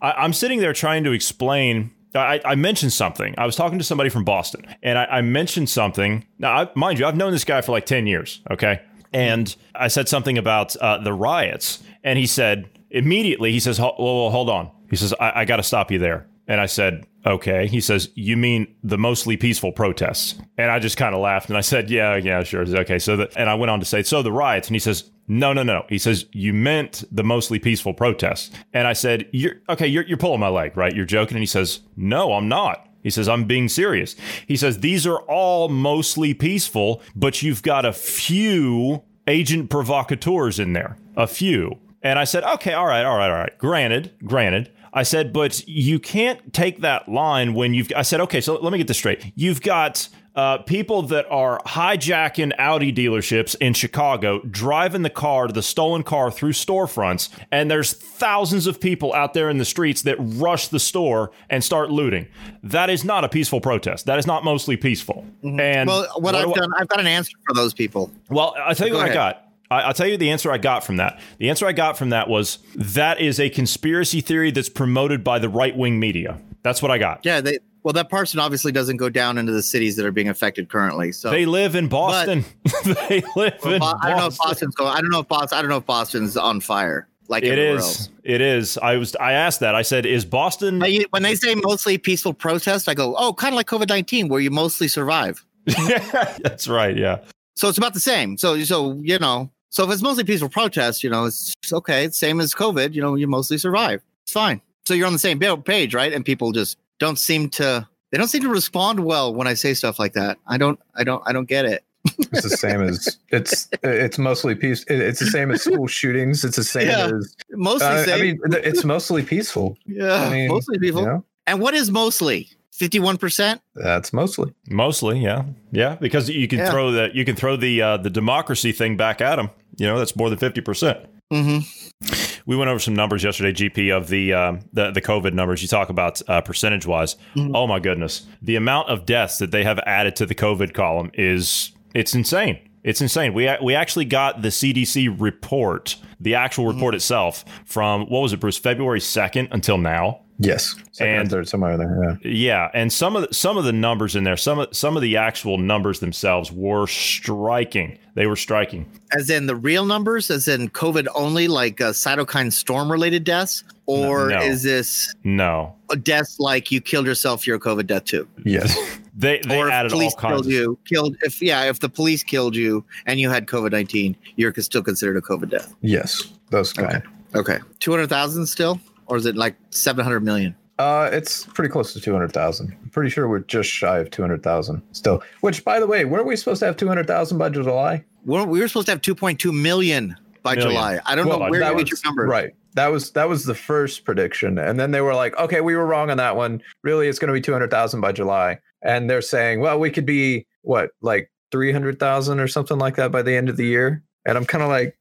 I, 0.00 0.12
I'm 0.12 0.32
sitting 0.32 0.60
there 0.60 0.72
trying 0.72 1.04
to 1.04 1.12
explain 1.12 1.90
I, 2.14 2.40
I, 2.44 2.54
mentioned 2.54 2.92
something. 2.92 3.34
I 3.36 3.46
was 3.46 3.54
talking 3.54 3.78
to 3.78 3.84
somebody 3.84 4.10
from 4.10 4.24
Boston, 4.24 4.66
and 4.82 4.98
I, 4.98 5.04
I 5.04 5.20
mentioned 5.20 5.68
something. 5.68 6.24
Now, 6.38 6.62
I, 6.62 6.70
mind 6.74 6.98
you, 6.98 7.06
I've 7.06 7.16
known 7.16 7.32
this 7.32 7.44
guy 7.44 7.60
for 7.60 7.72
like 7.72 7.86
ten 7.86 8.06
years. 8.06 8.40
Okay, 8.50 8.80
and 9.12 9.54
I 9.74 9.88
said 9.88 10.08
something 10.08 10.38
about 10.38 10.74
uh, 10.76 10.98
the 10.98 11.12
riots, 11.12 11.82
and 12.02 12.18
he 12.18 12.26
said 12.26 12.68
immediately, 12.90 13.52
he 13.52 13.60
says, 13.60 13.78
"Well, 13.78 13.94
well 13.98 14.30
hold 14.30 14.48
on." 14.48 14.70
He 14.90 14.96
says, 14.96 15.14
"I, 15.20 15.40
I 15.40 15.44
got 15.44 15.56
to 15.56 15.62
stop 15.62 15.90
you 15.90 15.98
there." 15.98 16.26
And 16.46 16.62
I 16.62 16.66
said, 16.66 17.06
Okay. 17.26 17.66
He 17.66 17.80
says, 17.80 18.10
You 18.14 18.36
mean 18.36 18.74
the 18.82 18.96
mostly 18.96 19.36
peaceful 19.36 19.70
protests? 19.70 20.34
And 20.56 20.70
I 20.70 20.78
just 20.78 20.96
kind 20.96 21.14
of 21.14 21.20
laughed 21.20 21.48
and 21.48 21.58
I 21.58 21.60
said, 21.60 21.90
Yeah, 21.90 22.16
yeah, 22.16 22.42
sure. 22.42 22.62
Okay. 22.62 22.98
So, 22.98 23.16
the, 23.16 23.32
and 23.38 23.50
I 23.50 23.54
went 23.54 23.70
on 23.70 23.80
to 23.80 23.86
say, 23.86 24.02
So 24.02 24.22
the 24.22 24.32
riots. 24.32 24.68
And 24.68 24.74
he 24.74 24.80
says, 24.80 25.10
No, 25.28 25.52
no, 25.52 25.62
no. 25.62 25.84
He 25.88 25.98
says, 25.98 26.24
You 26.32 26.54
meant 26.54 27.04
the 27.12 27.22
mostly 27.22 27.58
peaceful 27.58 27.92
protests. 27.92 28.50
And 28.72 28.88
I 28.88 28.94
said, 28.94 29.28
You're 29.30 29.56
okay. 29.68 29.86
You're, 29.86 30.04
you're 30.04 30.16
pulling 30.16 30.40
my 30.40 30.48
leg, 30.48 30.76
right? 30.76 30.94
You're 30.94 31.04
joking. 31.04 31.36
And 31.36 31.42
he 31.42 31.46
says, 31.46 31.80
No, 31.96 32.32
I'm 32.32 32.48
not. 32.48 32.88
He 33.02 33.10
says, 33.10 33.28
I'm 33.28 33.44
being 33.44 33.68
serious. 33.68 34.16
He 34.46 34.56
says, 34.56 34.80
These 34.80 35.06
are 35.06 35.20
all 35.20 35.68
mostly 35.68 36.32
peaceful, 36.34 37.02
but 37.14 37.42
you've 37.42 37.62
got 37.62 37.84
a 37.84 37.92
few 37.92 39.02
agent 39.26 39.68
provocateurs 39.70 40.58
in 40.58 40.72
there. 40.72 40.96
A 41.16 41.26
few. 41.26 41.78
And 42.02 42.18
I 42.18 42.24
said, 42.24 42.42
Okay, 42.44 42.72
all 42.72 42.86
right, 42.86 43.04
all 43.04 43.18
right, 43.18 43.30
all 43.30 43.36
right. 43.36 43.56
Granted, 43.58 44.12
granted. 44.24 44.72
I 44.90 45.02
said, 45.02 45.34
but 45.34 45.68
you 45.68 45.98
can't 46.00 46.52
take 46.54 46.80
that 46.80 47.10
line 47.10 47.52
when 47.52 47.74
you've. 47.74 47.92
I 47.94 48.00
said, 48.02 48.20
okay, 48.22 48.40
so 48.40 48.54
let 48.54 48.72
me 48.72 48.78
get 48.78 48.88
this 48.88 48.96
straight. 48.96 49.32
You've 49.36 49.60
got 49.60 50.08
uh, 50.38 50.58
people 50.58 51.02
that 51.02 51.26
are 51.32 51.58
hijacking 51.66 52.52
Audi 52.58 52.92
dealerships 52.92 53.56
in 53.60 53.74
Chicago, 53.74 54.38
driving 54.48 55.02
the 55.02 55.10
car, 55.10 55.48
the 55.48 55.64
stolen 55.64 56.04
car 56.04 56.30
through 56.30 56.52
storefronts, 56.52 57.28
and 57.50 57.68
there's 57.68 57.92
thousands 57.92 58.68
of 58.68 58.80
people 58.80 59.12
out 59.14 59.34
there 59.34 59.50
in 59.50 59.58
the 59.58 59.64
streets 59.64 60.02
that 60.02 60.14
rush 60.20 60.68
the 60.68 60.78
store 60.78 61.32
and 61.50 61.64
start 61.64 61.90
looting. 61.90 62.28
That 62.62 62.88
is 62.88 63.04
not 63.04 63.24
a 63.24 63.28
peaceful 63.28 63.60
protest. 63.60 64.06
That 64.06 64.20
is 64.20 64.28
not 64.28 64.44
mostly 64.44 64.76
peaceful. 64.76 65.26
Mm-hmm. 65.42 65.58
And 65.58 65.88
well, 65.88 66.06
what, 66.14 66.22
what 66.22 66.34
I've 66.36 66.54
done, 66.54 66.70
I've 66.78 66.86
got 66.86 67.00
an 67.00 67.08
answer 67.08 67.36
for 67.44 67.54
those 67.54 67.74
people. 67.74 68.12
Well, 68.30 68.54
I'll 68.64 68.76
tell 68.76 68.86
you 68.86 68.92
Go 68.92 69.00
what 69.00 69.06
ahead. 69.06 69.16
I 69.16 69.32
got. 69.32 69.44
I, 69.72 69.86
will 69.88 69.94
tell 69.94 70.06
you 70.06 70.16
the 70.16 70.30
answer 70.30 70.52
I 70.52 70.58
got 70.58 70.84
from 70.84 70.98
that. 70.98 71.20
The 71.38 71.50
answer 71.50 71.66
I 71.66 71.72
got 71.72 71.98
from 71.98 72.10
that 72.10 72.28
was 72.28 72.58
that 72.76 73.20
is 73.20 73.40
a 73.40 73.50
conspiracy 73.50 74.20
theory 74.20 74.52
that's 74.52 74.68
promoted 74.68 75.24
by 75.24 75.40
the 75.40 75.48
right 75.48 75.76
wing 75.76 75.98
media. 75.98 76.40
That's 76.62 76.80
what 76.80 76.92
I 76.92 76.98
got. 76.98 77.24
Yeah, 77.24 77.40
they, 77.40 77.58
well, 77.88 77.94
that 77.94 78.10
person 78.10 78.38
obviously 78.38 78.70
doesn't 78.70 78.98
go 78.98 79.08
down 79.08 79.38
into 79.38 79.50
the 79.50 79.62
cities 79.62 79.96
that 79.96 80.04
are 80.04 80.12
being 80.12 80.28
affected 80.28 80.68
currently. 80.68 81.10
So 81.10 81.30
they 81.30 81.46
live 81.46 81.74
in 81.74 81.88
Boston. 81.88 82.44
they 82.84 83.22
live 83.34 83.54
well, 83.64 83.72
in. 83.72 83.82
I 83.82 84.10
don't 84.10 84.18
know 84.18 84.26
if 84.26 84.36
Boston's 84.36 84.74
going. 84.74 84.90
I 84.90 85.00
don't 85.00 85.08
know 85.08 85.20
if 85.20 85.28
Boston. 85.28 85.56
I 85.56 85.62
don't 85.62 85.70
know 85.70 85.78
if 85.78 85.86
Boston's 85.86 86.36
on 86.36 86.60
fire. 86.60 87.08
Like 87.28 87.44
it 87.44 87.58
is. 87.58 87.82
Else. 87.82 88.10
It 88.24 88.42
is. 88.42 88.76
I 88.76 88.98
was. 88.98 89.16
I 89.16 89.32
asked 89.32 89.60
that. 89.60 89.74
I 89.74 89.80
said, 89.80 90.04
"Is 90.04 90.26
Boston?" 90.26 90.82
When 90.82 91.22
they 91.22 91.34
say 91.34 91.54
mostly 91.54 91.96
peaceful 91.96 92.34
protest, 92.34 92.90
I 92.90 92.94
go, 92.94 93.16
"Oh, 93.16 93.32
kind 93.32 93.54
of 93.54 93.56
like 93.56 93.68
COVID 93.68 93.88
nineteen, 93.88 94.28
where 94.28 94.40
you 94.40 94.50
mostly 94.50 94.86
survive." 94.86 95.42
yeah, 95.64 96.36
that's 96.42 96.68
right. 96.68 96.94
Yeah. 96.94 97.20
So 97.56 97.70
it's 97.70 97.78
about 97.78 97.94
the 97.94 98.00
same. 98.00 98.36
So 98.36 98.62
so 98.64 99.00
you 99.02 99.18
know, 99.18 99.50
so 99.70 99.84
if 99.84 99.90
it's 99.90 100.02
mostly 100.02 100.24
peaceful 100.24 100.50
protest, 100.50 101.02
you 101.02 101.08
know, 101.08 101.24
it's 101.24 101.54
okay. 101.72 102.04
It's 102.04 102.18
same 102.18 102.38
as 102.38 102.52
COVID. 102.52 102.92
You 102.92 103.00
know, 103.00 103.14
you 103.14 103.26
mostly 103.28 103.56
survive. 103.56 104.04
It's 104.24 104.32
fine. 104.34 104.60
So 104.84 104.92
you're 104.92 105.06
on 105.06 105.14
the 105.14 105.18
same 105.18 105.40
page, 105.62 105.94
right? 105.94 106.12
And 106.12 106.22
people 106.22 106.52
just 106.52 106.76
don't 106.98 107.18
seem 107.18 107.48
to. 107.50 107.86
They 108.10 108.16
don't 108.18 108.28
seem 108.28 108.42
to 108.42 108.48
respond 108.48 109.00
well 109.00 109.34
when 109.34 109.46
I 109.46 109.54
say 109.54 109.74
stuff 109.74 109.98
like 109.98 110.14
that. 110.14 110.38
I 110.46 110.58
don't. 110.58 110.78
I 110.94 111.04
don't. 111.04 111.22
I 111.26 111.32
don't 111.32 111.48
get 111.48 111.64
it. 111.64 111.84
it's 112.04 112.42
the 112.42 112.56
same 112.56 112.80
as 112.82 113.18
it's. 113.28 113.68
It's 113.82 114.18
mostly 114.18 114.54
peace. 114.54 114.84
It's 114.88 115.20
the 115.20 115.26
same 115.26 115.50
as 115.50 115.62
school 115.62 115.86
shootings. 115.86 116.44
It's 116.44 116.56
the 116.56 116.64
same 116.64 116.88
yeah, 116.88 117.10
as 117.14 117.36
mostly. 117.52 117.86
Uh, 117.86 118.16
I 118.16 118.20
mean, 118.20 118.38
it's 118.44 118.84
mostly 118.84 119.22
peaceful. 119.22 119.76
Yeah, 119.86 120.14
I 120.14 120.30
mean, 120.30 120.48
mostly 120.48 120.78
peaceful. 120.78 121.02
You 121.02 121.08
know? 121.08 121.24
And 121.46 121.60
what 121.60 121.74
is 121.74 121.90
mostly? 121.90 122.48
51%? 122.78 123.58
That's 123.74 124.12
mostly. 124.12 124.54
Mostly, 124.68 125.18
yeah. 125.18 125.44
Yeah, 125.72 125.96
because 125.96 126.28
you 126.28 126.46
can 126.46 126.60
yeah. 126.60 126.70
throw 126.70 126.92
the 126.92 127.10
you 127.12 127.24
can 127.24 127.34
throw 127.34 127.56
the 127.56 127.82
uh, 127.82 127.96
the 127.96 128.10
democracy 128.10 128.70
thing 128.70 128.96
back 128.96 129.20
at 129.20 129.36
them. 129.36 129.50
You 129.76 129.86
know, 129.86 129.98
that's 129.98 130.14
more 130.14 130.30
than 130.30 130.38
50%. 130.38 131.06
Mm-hmm. 131.32 132.40
We 132.46 132.56
went 132.56 132.70
over 132.70 132.78
some 132.78 132.94
numbers 132.94 133.22
yesterday, 133.22 133.52
GP, 133.52 133.94
of 133.94 134.08
the 134.08 134.32
um, 134.32 134.60
the, 134.72 134.90
the 134.90 135.02
COVID 135.02 135.34
numbers. 135.34 135.60
You 135.60 135.68
talk 135.68 135.90
about 135.90 136.22
uh, 136.28 136.40
percentage 136.40 136.86
wise. 136.86 137.16
Mm-hmm. 137.34 137.54
Oh 137.54 137.66
my 137.66 137.78
goodness, 137.78 138.26
the 138.40 138.56
amount 138.56 138.88
of 138.88 139.04
deaths 139.04 139.38
that 139.38 139.50
they 139.50 139.64
have 139.64 139.78
added 139.80 140.16
to 140.16 140.26
the 140.26 140.34
COVID 140.34 140.72
column 140.72 141.10
is 141.14 141.72
it's 141.94 142.14
insane. 142.14 142.58
It's 142.84 143.00
insane. 143.02 143.34
We 143.34 143.50
we 143.62 143.74
actually 143.74 144.06
got 144.06 144.40
the 144.40 144.48
CDC 144.48 145.20
report, 145.20 145.96
the 146.18 146.34
actual 146.34 146.66
report 146.66 146.92
mm-hmm. 146.92 146.96
itself, 146.96 147.44
from 147.66 148.02
what 148.02 148.20
was 148.20 148.32
it, 148.32 148.40
Bruce? 148.40 148.56
February 148.58 149.00
second 149.00 149.48
until 149.50 149.76
now. 149.76 150.22
Yes, 150.40 150.76
Second 150.92 151.14
and 151.14 151.30
third, 151.30 151.48
somewhere 151.48 151.76
there. 151.76 152.18
Yeah, 152.22 152.30
yeah, 152.30 152.70
and 152.72 152.92
some 152.92 153.16
of 153.16 153.26
the, 153.26 153.34
some 153.34 153.56
of 153.56 153.64
the 153.64 153.72
numbers 153.72 154.14
in 154.14 154.22
there, 154.22 154.36
some 154.36 154.60
of 154.60 154.74
some 154.74 154.94
of 154.94 155.02
the 155.02 155.16
actual 155.16 155.58
numbers 155.58 155.98
themselves 155.98 156.52
were 156.52 156.86
striking. 156.86 157.98
They 158.14 158.26
were 158.26 158.36
striking. 158.36 158.86
As 159.16 159.30
in 159.30 159.46
the 159.46 159.56
real 159.56 159.84
numbers, 159.84 160.30
as 160.30 160.46
in 160.46 160.70
COVID 160.70 161.08
only, 161.16 161.48
like 161.48 161.80
uh, 161.80 161.90
cytokine 161.90 162.52
storm 162.52 162.90
related 162.90 163.24
deaths, 163.24 163.64
or 163.86 164.28
no, 164.28 164.38
no. 164.38 164.44
is 164.44 164.62
this 164.62 165.12
no 165.24 165.74
deaths 166.02 166.38
like 166.38 166.70
you 166.70 166.80
killed 166.80 167.06
yourself? 167.06 167.44
You're 167.44 167.56
a 167.56 167.60
COVID 167.60 167.88
death 167.88 168.04
too. 168.04 168.28
Yes. 168.44 168.76
they 169.16 169.40
they 169.40 169.58
or 169.58 169.70
added 169.70 169.90
police 169.90 170.14
all 170.14 170.20
kinds. 170.20 170.42
Killed 170.42 170.46
you 170.46 170.78
killed 170.84 171.16
if 171.22 171.42
yeah 171.42 171.64
if 171.64 171.80
the 171.80 171.88
police 171.88 172.22
killed 172.22 172.54
you 172.54 172.84
and 173.06 173.18
you 173.18 173.28
had 173.28 173.46
COVID 173.46 173.72
nineteen, 173.72 174.16
you're 174.36 174.54
still 174.54 174.84
considered 174.84 175.16
a 175.16 175.20
COVID 175.20 175.50
death. 175.50 175.74
Yes, 175.80 176.32
those 176.50 176.72
kind. 176.72 176.96
Okay. 176.96 177.06
Okay, 177.34 177.58
two 177.78 177.90
hundred 177.90 178.08
thousand 178.08 178.46
still 178.46 178.80
or 179.08 179.16
is 179.16 179.26
it 179.26 179.36
like 179.36 179.56
700 179.70 180.20
million? 180.20 180.54
Uh, 180.78 181.10
it's 181.12 181.44
pretty 181.44 181.70
close 181.70 181.92
to 181.92 182.00
200,000. 182.00 182.72
I'm 182.80 182.90
pretty 182.90 183.10
sure 183.10 183.28
we're 183.28 183.40
just 183.40 183.68
shy 183.68 183.98
of 183.98 184.10
200,000 184.10 184.80
still. 184.92 185.22
Which, 185.40 185.64
by 185.64 185.80
the 185.80 185.88
way, 185.88 186.04
weren't 186.04 186.26
we 186.26 186.36
supposed 186.36 186.60
to 186.60 186.66
have 186.66 186.76
200,000 186.76 187.36
by 187.36 187.48
July? 187.48 188.04
Well, 188.24 188.46
we 188.46 188.60
were 188.60 188.68
supposed 188.68 188.86
to 188.86 188.92
have 188.92 189.00
2.2 189.00 189.52
million 189.52 190.16
by 190.42 190.54
million. 190.54 190.70
July. 190.70 191.00
I 191.04 191.14
don't 191.16 191.26
well, 191.26 191.40
know 191.40 191.50
where 191.50 191.72
you 191.72 191.78
get 191.78 191.90
your 191.90 191.98
number. 192.04 192.26
Right. 192.26 192.54
That 192.74 192.88
was 192.88 193.10
that 193.12 193.28
was 193.28 193.44
the 193.44 193.56
first 193.56 194.04
prediction, 194.04 194.56
and 194.56 194.78
then 194.78 194.92
they 194.92 195.00
were 195.00 195.14
like, 195.14 195.36
"Okay, 195.36 195.60
we 195.60 195.74
were 195.74 195.86
wrong 195.86 196.10
on 196.10 196.18
that 196.18 196.36
one. 196.36 196.62
Really, 196.84 197.08
it's 197.08 197.18
going 197.18 197.28
to 197.28 197.32
be 197.32 197.40
200,000 197.40 198.00
by 198.00 198.12
July." 198.12 198.60
And 198.82 199.10
they're 199.10 199.22
saying, 199.22 199.60
"Well, 199.60 199.80
we 199.80 199.90
could 199.90 200.06
be 200.06 200.46
what, 200.62 200.90
like 201.00 201.30
300,000 201.50 202.38
or 202.38 202.46
something 202.46 202.78
like 202.78 202.94
that 202.96 203.10
by 203.10 203.22
the 203.22 203.34
end 203.34 203.48
of 203.48 203.56
the 203.56 203.66
year." 203.66 204.04
And 204.26 204.38
I'm 204.38 204.44
kind 204.44 204.62
of 204.62 204.68
like, 204.68 204.96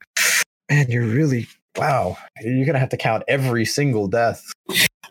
"Man, 0.72 0.90
you're 0.90 1.06
really 1.06 1.48
wow, 1.78 2.18
you're 2.42 2.66
gonna 2.66 2.80
have 2.80 2.90
to 2.90 2.98
count 2.98 3.24
every 3.28 3.66
single 3.66 4.08
death. 4.08 4.52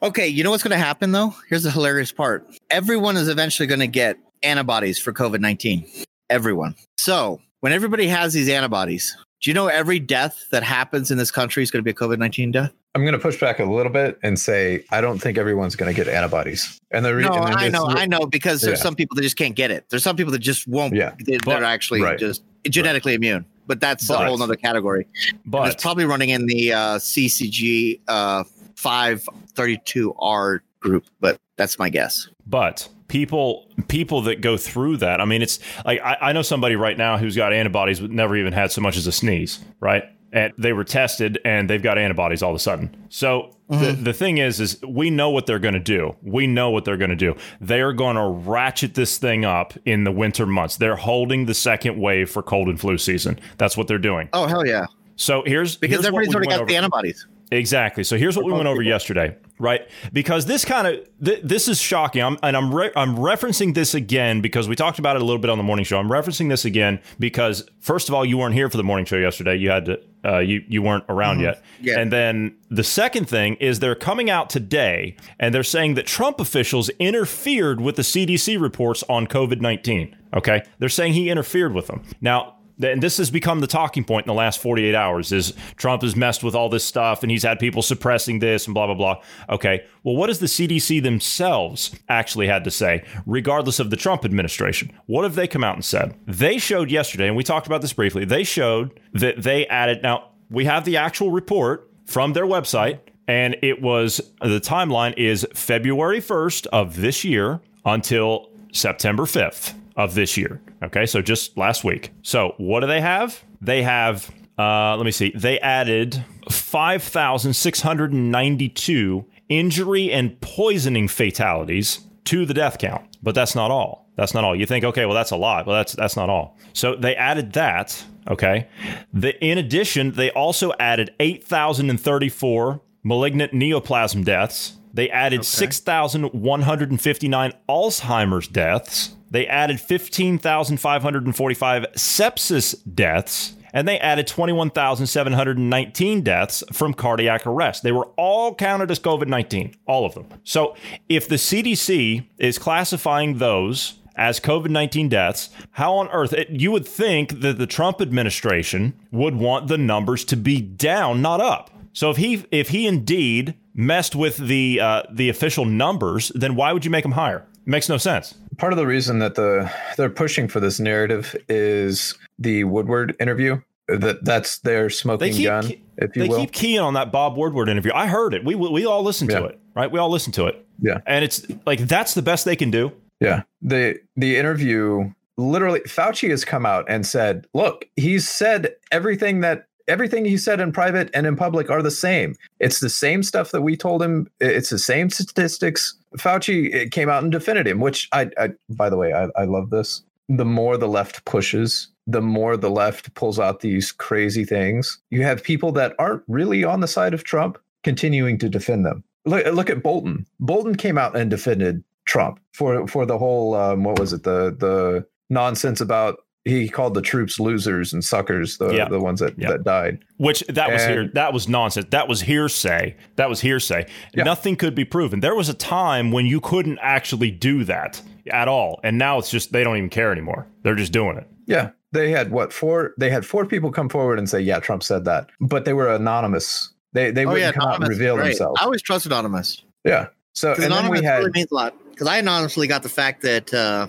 Okay, 0.03 0.27
you 0.29 0.45
know 0.45 0.51
what's 0.51 0.63
gonna 0.63 0.77
happen 0.77 1.13
though? 1.13 1.35
Here's 1.49 1.63
the 1.63 1.71
hilarious 1.71 2.13
part. 2.13 2.47
Everyone 2.71 3.17
is 3.17 3.29
eventually 3.29 3.67
gonna 3.67 3.87
get 3.87 4.19
antibodies 4.43 4.99
for 4.99 5.13
COVID 5.13 5.41
19. 5.41 5.87
Everyone. 6.29 6.75
So 6.99 7.41
when 7.61 7.73
everybody 7.73 8.09
has 8.09 8.33
these 8.33 8.49
antibodies, 8.49 9.17
do 9.43 9.51
you 9.51 9.55
know 9.55 9.69
every 9.69 9.99
death 9.99 10.45
that 10.51 10.63
happens 10.63 11.11
in 11.11 11.19
this 11.19 11.31
country 11.31 11.63
is 11.63 11.71
going 11.71 11.81
to 11.81 11.85
be 11.85 11.91
a 11.91 11.95
COVID 11.95 12.19
19 12.19 12.53
death? 12.53 12.73
I'm 12.95 13.03
going 13.03 13.13
to 13.13 13.19
push 13.19 13.39
back 13.39 13.59
a 13.61 13.65
little 13.65 13.93
bit 13.93 14.19
and 14.23 14.39
say 14.39 14.85
I 14.91 15.01
don't 15.01 15.19
think 15.19 15.37
everyone's 15.37 15.77
going 15.77 15.95
to 15.95 15.97
get 15.97 16.13
antibodies. 16.13 16.79
And 16.91 17.05
the 17.05 17.15
reason 17.15 17.33
no, 17.33 17.39
I 17.41 17.69
know, 17.69 17.87
I 17.87 18.07
know, 18.07 18.27
because 18.27 18.63
there's 18.63 18.79
yeah. 18.79 18.83
some 18.83 18.95
people 18.95 19.15
that 19.17 19.23
just 19.23 19.37
can't 19.37 19.55
get 19.55 19.71
it. 19.71 19.85
There's 19.91 20.03
some 20.03 20.17
people 20.17 20.33
that 20.33 20.39
just 20.39 20.67
won't. 20.67 20.95
Yeah, 20.95 21.15
they, 21.27 21.39
are 21.47 21.63
actually 21.63 22.01
right. 22.01 22.19
just 22.19 22.43
genetically 22.69 23.13
right. 23.13 23.17
immune 23.17 23.45
but 23.67 23.81
that's 23.81 24.09
but, 24.09 24.23
a 24.23 24.27
whole 24.27 24.43
other 24.43 24.57
category. 24.57 25.07
But 25.45 25.73
it's 25.73 25.83
probably 25.83 26.05
running 26.05 26.31
in 26.31 26.47
the 26.47 26.73
uh, 26.73 26.79
CCG 26.97 28.01
uh, 28.09 28.45
532R 28.75 30.61
group, 30.81 31.05
but 31.21 31.39
that's 31.57 31.79
my 31.79 31.89
guess. 31.89 32.29
But 32.47 32.89
people 33.09 33.69
people 33.89 34.23
that 34.23 34.41
go 34.41 34.57
through 34.57 34.99
that, 34.99 35.21
I 35.21 35.25
mean, 35.25 35.43
it's 35.43 35.59
like 35.85 36.01
I, 36.01 36.17
I 36.21 36.33
know 36.33 36.43
somebody 36.43 36.77
right 36.77 36.97
now 36.97 37.19
who's 37.19 37.37
got 37.37 37.53
antibodies 37.53 38.01
but 38.01 38.11
never 38.11 38.37
even 38.37 38.53
had 38.53 38.73
so 38.73 38.81
much 38.81 38.97
as 38.97 39.07
a 39.07 39.13
sneeze, 39.13 39.65
right? 39.81 40.05
and 40.33 40.53
they 40.59 40.73
were 40.73 40.85
tested 40.85 41.39
and 41.45 41.71
they've 41.71 41.83
got 41.83 41.99
antibodies 41.99 42.43
all 42.43 42.51
of 42.51 42.57
a 42.57 42.61
sudden. 42.61 42.95
So 43.09 43.56
mm-hmm. 43.71 43.85
the, 43.85 43.93
the 43.93 44.13
thing 44.13 44.39
is, 44.39 44.61
is 44.61 44.81
we 44.83 45.11
know 45.11 45.31
what 45.31 45.47
they're 45.47 45.59
going 45.59 45.75
to 45.75 45.81
do. 45.81 46.17
We 46.23 46.47
know 46.47 46.71
what 46.71 46.85
they're 46.85 46.97
going 46.97 47.11
to 47.11 47.17
do. 47.17 47.35
They 47.61 47.81
are 47.81 47.93
going 47.93 48.17
to 48.17 48.27
ratchet 48.49 48.95
this 48.95 49.19
thing 49.19 49.45
up 49.45 49.75
in 49.85 50.05
the 50.05 50.13
winter 50.13 50.47
months. 50.47 50.77
They're 50.77 50.97
holding 50.97 51.47
the 51.47 51.55
second 51.55 52.01
wave 52.01 52.31
for 52.31 52.43
cold 52.43 52.69
and 52.69 52.81
flu 52.81 52.99
season. 52.99 53.39
That's 53.59 53.77
what 53.77 53.89
they're 53.89 53.99
doing. 53.99 54.29
Oh 54.33 54.47
hell 54.47 54.67
yeah! 54.67 54.87
So 55.17 55.43
here's 55.47 55.77
because 55.77 55.97
here's 55.97 56.07
everybody's 56.07 56.35
already 56.35 56.51
got 56.51 56.61
over. 56.61 56.69
the 56.69 56.77
antibodies. 56.77 57.27
Exactly. 57.53 58.03
So 58.03 58.17
here's 58.17 58.37
what 58.37 58.45
we 58.45 58.53
went 58.53 58.67
over 58.67 58.83
yesterday, 58.83 59.37
right? 59.61 59.89
Because 60.13 60.47
this 60.47 60.65
kind 60.65 60.87
of 60.89 61.09
th- 61.25 61.43
this 61.45 61.69
is 61.69 61.81
shocking. 61.81 62.23
I'm, 62.23 62.37
and 62.43 62.57
I'm 62.57 62.75
re- 62.75 62.91
I'm 62.97 63.17
referencing 63.17 63.75
this 63.75 63.95
again 63.95 64.41
because 64.41 64.69
we 64.69 64.75
talked 64.75 64.99
about 64.99 65.15
it 65.15 65.23
a 65.23 65.25
little 65.25 65.41
bit 65.41 65.49
on 65.49 65.57
the 65.57 65.65
morning 65.65 65.85
show. 65.85 65.99
I'm 65.99 66.09
referencing 66.09 66.49
this 66.49 66.65
again 66.65 67.01
because 67.21 67.65
first 67.79 68.09
of 68.09 68.15
all, 68.17 68.25
you 68.25 68.37
weren't 68.37 68.55
here 68.55 68.69
for 68.69 68.77
the 68.77 68.85
morning 68.85 69.07
show 69.07 69.17
yesterday. 69.17 69.57
You 69.57 69.71
had 69.71 69.85
to 69.85 70.01
uh, 70.25 70.39
you 70.39 70.65
you 70.67 70.83
weren't 70.83 71.05
around 71.09 71.37
mm-hmm. 71.37 71.45
yet. 71.45 71.63
Yeah. 71.81 72.01
And 72.01 72.13
then 72.13 72.57
the 72.69 72.83
second 72.83 73.29
thing 73.29 73.55
is 73.57 73.79
they're 73.79 73.95
coming 73.95 74.29
out 74.29 74.51
today 74.51 75.17
and 75.39 75.55
they're 75.55 75.63
saying 75.63 75.95
that 75.95 76.07
Trump 76.07 76.41
officials 76.41 76.89
interfered 76.99 77.81
with 77.81 77.95
the 77.95 78.03
CDC 78.03 78.61
reports 78.61 79.05
on 79.09 79.29
COVID 79.29 79.61
19. 79.61 80.17
Okay, 80.35 80.63
they're 80.81 80.89
saying 80.89 81.13
he 81.13 81.31
interfered 81.31 81.73
with 81.73 81.87
them. 81.87 82.03
Now 82.21 82.56
and 82.83 83.03
this 83.03 83.17
has 83.17 83.31
become 83.31 83.61
the 83.61 83.67
talking 83.67 84.05
point 84.05 84.27
in 84.27 84.29
the 84.29 84.35
last 84.35 84.61
48 84.61 84.95
hours 84.95 85.33
is 85.33 85.55
Trump 85.77 86.03
has 86.03 86.15
messed 86.15 86.45
with 86.45 86.55
all 86.55 86.69
this 86.69 86.85
stuff 86.85 87.23
and 87.23 87.31
he's 87.31 87.43
had 87.43 87.59
people 87.59 87.83
suppressing 87.83 88.39
this 88.39 88.67
and 88.67 88.75
blah 88.75 88.87
blah 88.87 88.95
blah. 88.95 89.23
Okay. 89.49 89.85
Well, 90.03 90.17
what 90.17 90.27
does 90.29 90.39
the 90.39 90.47
CDC 90.47 91.03
themselves 91.03 91.95
actually 92.09 92.47
had 92.47 92.65
to 92.65 92.71
say 92.71 93.05
regardless 93.25 93.81
of 93.81 93.91
the 93.91 93.97
Trump 93.97 94.25
administration? 94.25 94.93
What 95.07 95.25
have 95.25 95.35
they 95.35 95.49
come 95.49 95.65
out 95.65 95.75
and 95.75 95.85
said? 95.85 96.15
They 96.27 96.59
showed 96.59 96.91
yesterday 96.91 97.29
and 97.29 97.37
we 97.37 97.45
talked 97.45 97.67
about 97.67 97.83
this 97.83 97.93
briefly. 97.93 98.25
They 98.25 98.45
showed 98.45 98.99
that 99.15 99.43
they 99.43 99.67
added 99.69 100.03
now 100.03 100.31
we 100.51 100.65
have 100.67 100.85
the 100.85 100.97
actual 100.97 101.31
report 101.31 101.91
from 102.05 102.33
their 102.35 102.47
website 102.47 103.01
And 103.29 103.57
it 103.63 103.83
was 103.83 104.21
the 104.41 104.61
timeline 104.61 105.15
is 105.17 105.47
February 105.55 106.21
1st 106.21 106.67
of 106.69 106.97
this 106.97 107.25
year 107.25 107.61
until 107.85 108.51
September 108.73 109.25
5th 109.25 109.75
of 109.97 110.15
this 110.15 110.37
year. 110.37 110.61
Okay, 110.83 111.07
so 111.07 111.23
just 111.23 111.57
last 111.57 111.85
week. 111.85 112.11
So 112.23 112.55
what 112.59 112.81
do 112.81 112.87
they 112.87 113.01
have? 113.01 113.43
They 113.61 113.83
have, 113.83 114.31
uh, 114.59 114.97
let 114.97 115.07
me 115.07 115.11
see, 115.11 115.33
they 115.35 115.59
added 115.61 116.23
5,692 116.51 119.25
injury 119.49 120.13
and 120.13 120.39
poisoning 120.41 121.09
fatalities 121.09 122.01
to 122.25 122.45
the 122.45 122.53
death 122.55 122.79
count. 122.79 123.17
But 123.23 123.35
that's 123.35 123.55
not 123.55 123.71
all. 123.71 124.07
That's 124.17 124.35
not 124.35 124.45
all. 124.45 124.55
You 124.55 124.67
think, 124.67 124.85
okay, 124.85 125.07
well, 125.07 125.15
that's 125.15 125.31
a 125.31 125.37
lot. 125.37 125.67
Well, 125.67 125.77
that's 125.77 125.95
that's 125.95 126.17
not 126.17 126.29
all. 126.31 126.57
So 126.73 126.97
they 126.97 127.15
added 127.17 127.53
that. 127.53 128.05
Okay. 128.29 128.67
The, 129.13 129.39
in 129.45 129.59
addition, 129.59 130.13
they 130.13 130.31
also 130.31 130.73
added 130.81 131.15
8,034 131.21 132.81
malignant 133.05 133.53
neoplasm 133.53 134.25
deaths. 134.25 134.73
They 134.93 135.09
added 135.11 135.45
6,159 135.45 137.53
Alzheimer's 137.69 138.49
deaths. 138.49 139.16
They 139.31 139.47
added 139.47 139.81
15,545 139.81 141.87
sepsis 141.95 142.75
deaths. 142.95 143.53
And 143.73 143.87
they 143.87 143.99
added 143.99 144.27
21,719 144.27 146.23
deaths 146.23 146.65
from 146.73 146.95
cardiac 146.95 147.47
arrest. 147.47 147.83
They 147.83 147.93
were 147.93 148.07
all 148.17 148.55
counted 148.55 148.91
as 148.91 148.99
COVID 148.99 149.29
19, 149.29 149.75
all 149.87 150.07
of 150.07 150.15
them. 150.15 150.29
So 150.45 150.75
if 151.11 151.29
the 151.29 151.35
CDC 151.35 152.27
is 152.39 152.59
classifying 152.59 153.37
those 153.37 153.99
as 154.15 154.41
COVID 154.41 154.71
19 154.71 155.11
deaths, 155.11 155.51
how 155.73 155.97
on 155.97 156.09
earth 156.09 156.33
it, 156.33 156.49
you 156.49 156.73
would 156.73 156.89
think 156.89 157.41
that 157.41 157.59
the 157.59 157.67
Trump 157.67 158.01
administration 158.01 158.95
would 159.11 159.37
want 159.37 159.69
the 159.69 159.77
numbers 159.77 160.25
to 160.27 160.37
be 160.37 160.63
down, 160.63 161.21
not 161.21 161.43
up. 161.43 161.71
So 161.93 162.11
if 162.11 162.17
he 162.17 162.47
if 162.51 162.71
he 162.71 162.87
indeed 162.87 163.57
messed 163.75 164.17
with 164.17 164.37
the 164.37 164.81
uh, 164.81 165.03
the 165.11 165.29
official 165.29 165.65
numbers, 165.65 166.31
then 166.35 166.57
why 166.57 166.73
would 166.73 166.85
you 166.85 166.91
make 166.91 167.03
them 167.03 167.13
higher? 167.13 167.47
Makes 167.67 167.89
no 167.89 167.97
sense. 167.97 168.35
Part 168.59 168.73
of 168.73 168.77
the 168.79 168.87
reason 168.87 169.19
that 169.19 169.35
the 169.35 169.71
they're 169.97 170.09
pushing 170.09 170.47
for 170.49 170.61
this 170.61 170.79
narrative 170.81 171.35
is 171.49 172.17
the 172.39 172.65
Woodward 172.65 173.15
interview. 173.21 173.61
That 173.89 174.25
that's 174.25 174.59
their 174.61 174.91
smoking 174.91 175.33
keep- 175.33 175.45
gun, 175.47 175.73
if 175.99 176.17
you 176.17 176.23
they 176.23 176.29
will. 176.29 176.39
keep 176.41 176.53
keying 176.53 176.81
on 176.81 176.95
that 176.95 177.13
Bob 177.13 177.37
Woodward 177.37 177.69
interview. 177.69 177.93
I 177.95 178.07
heard 178.07 178.35
it. 178.35 178.45
We 178.45 178.55
we 178.55 178.85
all 178.87 179.03
listened 179.03 179.31
to 179.31 179.45
it, 179.45 179.61
right? 179.75 179.91
We 179.91 179.99
all 179.99 180.11
listened 180.11 180.35
to 180.35 180.47
it. 180.47 180.65
Yeah. 180.81 180.99
And 181.07 181.25
it's 181.25 181.47
like 181.67 181.81
that's 181.81 182.15
the 182.15 182.23
best 182.23 182.45
they 182.45 182.57
can 182.57 182.71
do. 182.71 182.93
Yeah. 183.21 183.43
The 183.63 183.99
the 184.17 184.37
interview 184.37 185.13
literally 185.37 185.81
Fauci 185.81 186.31
has 186.31 186.45
come 186.45 186.65
out 186.67 186.85
and 186.89 187.07
said, 187.07 187.47
look, 187.55 187.87
he's 187.97 188.29
said 188.29 188.75
everything 188.91 189.41
that 189.41 189.67
everything 189.89 190.25
he 190.25 190.37
said 190.37 190.61
in 190.61 190.73
private 190.73 191.11
and 191.15 191.27
in 191.27 191.37
public 191.37 191.71
are 191.71 191.83
the 191.83 191.91
same. 191.91 192.35
It's 192.61 192.81
the 192.81 192.91
same 192.91 193.23
stuff 193.23 193.51
that 193.53 193.63
we 193.63 193.77
told 193.77 194.03
him. 194.03 194.29
It's 194.41 194.71
the 194.71 194.79
same 194.79 195.11
statistics. 195.11 195.95
Fauci 196.17 196.75
eh, 196.75 196.89
came 196.91 197.09
out 197.09 197.23
and 197.23 197.33
defended 197.33 197.67
him, 197.67 197.81
which 197.81 198.09
I, 198.13 198.31
I 198.39 198.51
by 198.71 198.91
the 198.91 198.97
way, 198.97 199.13
I, 199.13 199.29
I 199.37 199.45
love 199.45 199.71
this. 199.71 200.03
The 200.29 200.45
more 200.45 200.77
the 200.77 200.89
left 200.89 201.25
pushes, 201.25 201.89
the 202.07 202.23
more 202.23 202.57
the 202.57 202.71
left 202.71 203.15
pulls 203.15 203.39
out 203.39 203.61
these 203.61 203.93
crazy 203.93 204.45
things. 204.45 204.99
You 205.11 205.23
have 205.23 205.43
people 205.43 205.73
that 205.73 205.95
aren't 205.99 206.23
really 206.29 206.65
on 206.65 206.81
the 206.81 206.89
side 206.89 207.15
of 207.15 207.25
Trump 207.25 207.59
continuing 207.85 208.39
to 208.39 208.49
defend 208.49 208.85
them. 208.85 209.05
Look, 209.25 209.47
look 209.47 209.71
at 209.71 209.83
Bolton. 209.83 210.27
Bolton 210.41 210.77
came 210.77 210.99
out 210.99 211.17
and 211.17 211.31
defended 211.31 211.83
Trump 212.07 212.41
for 212.53 212.87
for 212.87 213.05
the 213.05 213.19
whole 213.19 213.55
um, 213.55 213.85
what 213.85 213.99
was 213.99 214.13
it 214.13 214.23
the 214.23 214.57
the 214.59 215.07
nonsense 215.29 215.81
about 215.81 216.21
he 216.47 216.69
called 216.69 216.95
the 216.95 217.03
troops 217.03 217.39
losers 217.41 217.93
and 217.93 218.05
suckers 218.05 218.57
the 218.59 218.73
Yeah. 218.73 218.89
the 218.89 219.01
ones 219.01 219.21
that 219.21 219.35
Yeah. 219.37 219.49
that 219.51 219.65
died. 219.65 219.99
Which 220.17 220.45
that 220.49 220.71
was 220.73 220.85
here. 220.87 221.11
That 221.15 221.33
was 221.33 221.49
nonsense. 221.49 221.87
That 221.91 222.09
was 222.09 222.23
hearsay. 222.23 222.95
That 223.17 223.29
was 223.29 223.41
hearsay. 223.41 223.87
Yeah. 224.15 224.25
Nothing 224.25 224.55
could 224.57 224.75
be 224.75 224.85
proven. 224.85 225.21
There 225.21 225.35
was 225.35 225.49
a 225.49 225.55
time 225.55 226.13
when 226.13 226.25
you 226.27 226.41
couldn't 226.41 226.79
actually 226.81 227.31
do 227.33 227.65
that 227.65 228.01
at 228.33 228.47
all, 228.49 228.81
and 228.85 228.97
now 228.97 229.19
it's 229.19 229.31
just 229.31 229.53
they 229.53 229.65
don't 229.65 229.77
even 229.77 229.91
care 229.91 230.13
anymore. 230.13 230.47
They're 230.63 230.75
just 230.77 230.93
doing 230.93 231.17
it. 231.19 231.27
Yeah, 231.47 231.71
they 231.93 232.11
had 232.11 232.31
what 232.31 232.53
four? 232.53 232.93
They 232.99 233.11
had 233.11 233.27
four 233.27 233.45
people 233.47 233.71
come 233.73 233.89
forward 233.89 234.19
and 234.19 234.29
say, 234.31 234.41
"Yeah, 234.41 234.59
Trump 234.61 234.83
said 234.83 235.05
that," 235.05 235.29
but 235.41 235.65
they 235.65 235.73
were 235.73 235.89
anonymous. 235.93 236.71
They 236.93 237.11
they 237.11 237.25
Oh 237.25 237.31
wouldn't 237.33 237.55
yeah, 237.55 237.61
come 237.61 237.69
out 237.69 237.81
and 237.81 237.89
reveal 237.89 238.15
great. 238.17 238.29
themselves. 238.29 238.61
I 238.61 238.65
always 238.65 238.83
trust 238.83 239.05
anonymous. 239.07 239.63
yeah. 239.85 240.07
So 240.33 240.51
Because 240.51 240.65
and 240.65 240.73
then 240.73 240.79
anonymous 240.79 241.01
we 241.01 241.07
had 241.07 241.19
really 241.19 241.31
means 241.35 241.51
a 241.51 241.55
lot. 241.55 241.75
Because 241.91 242.07
I 242.09 242.19
anonymously 242.19 242.67
got 242.67 242.83
the 242.83 242.89
fact 242.89 243.23
that 243.23 243.53
uh, 243.55 243.87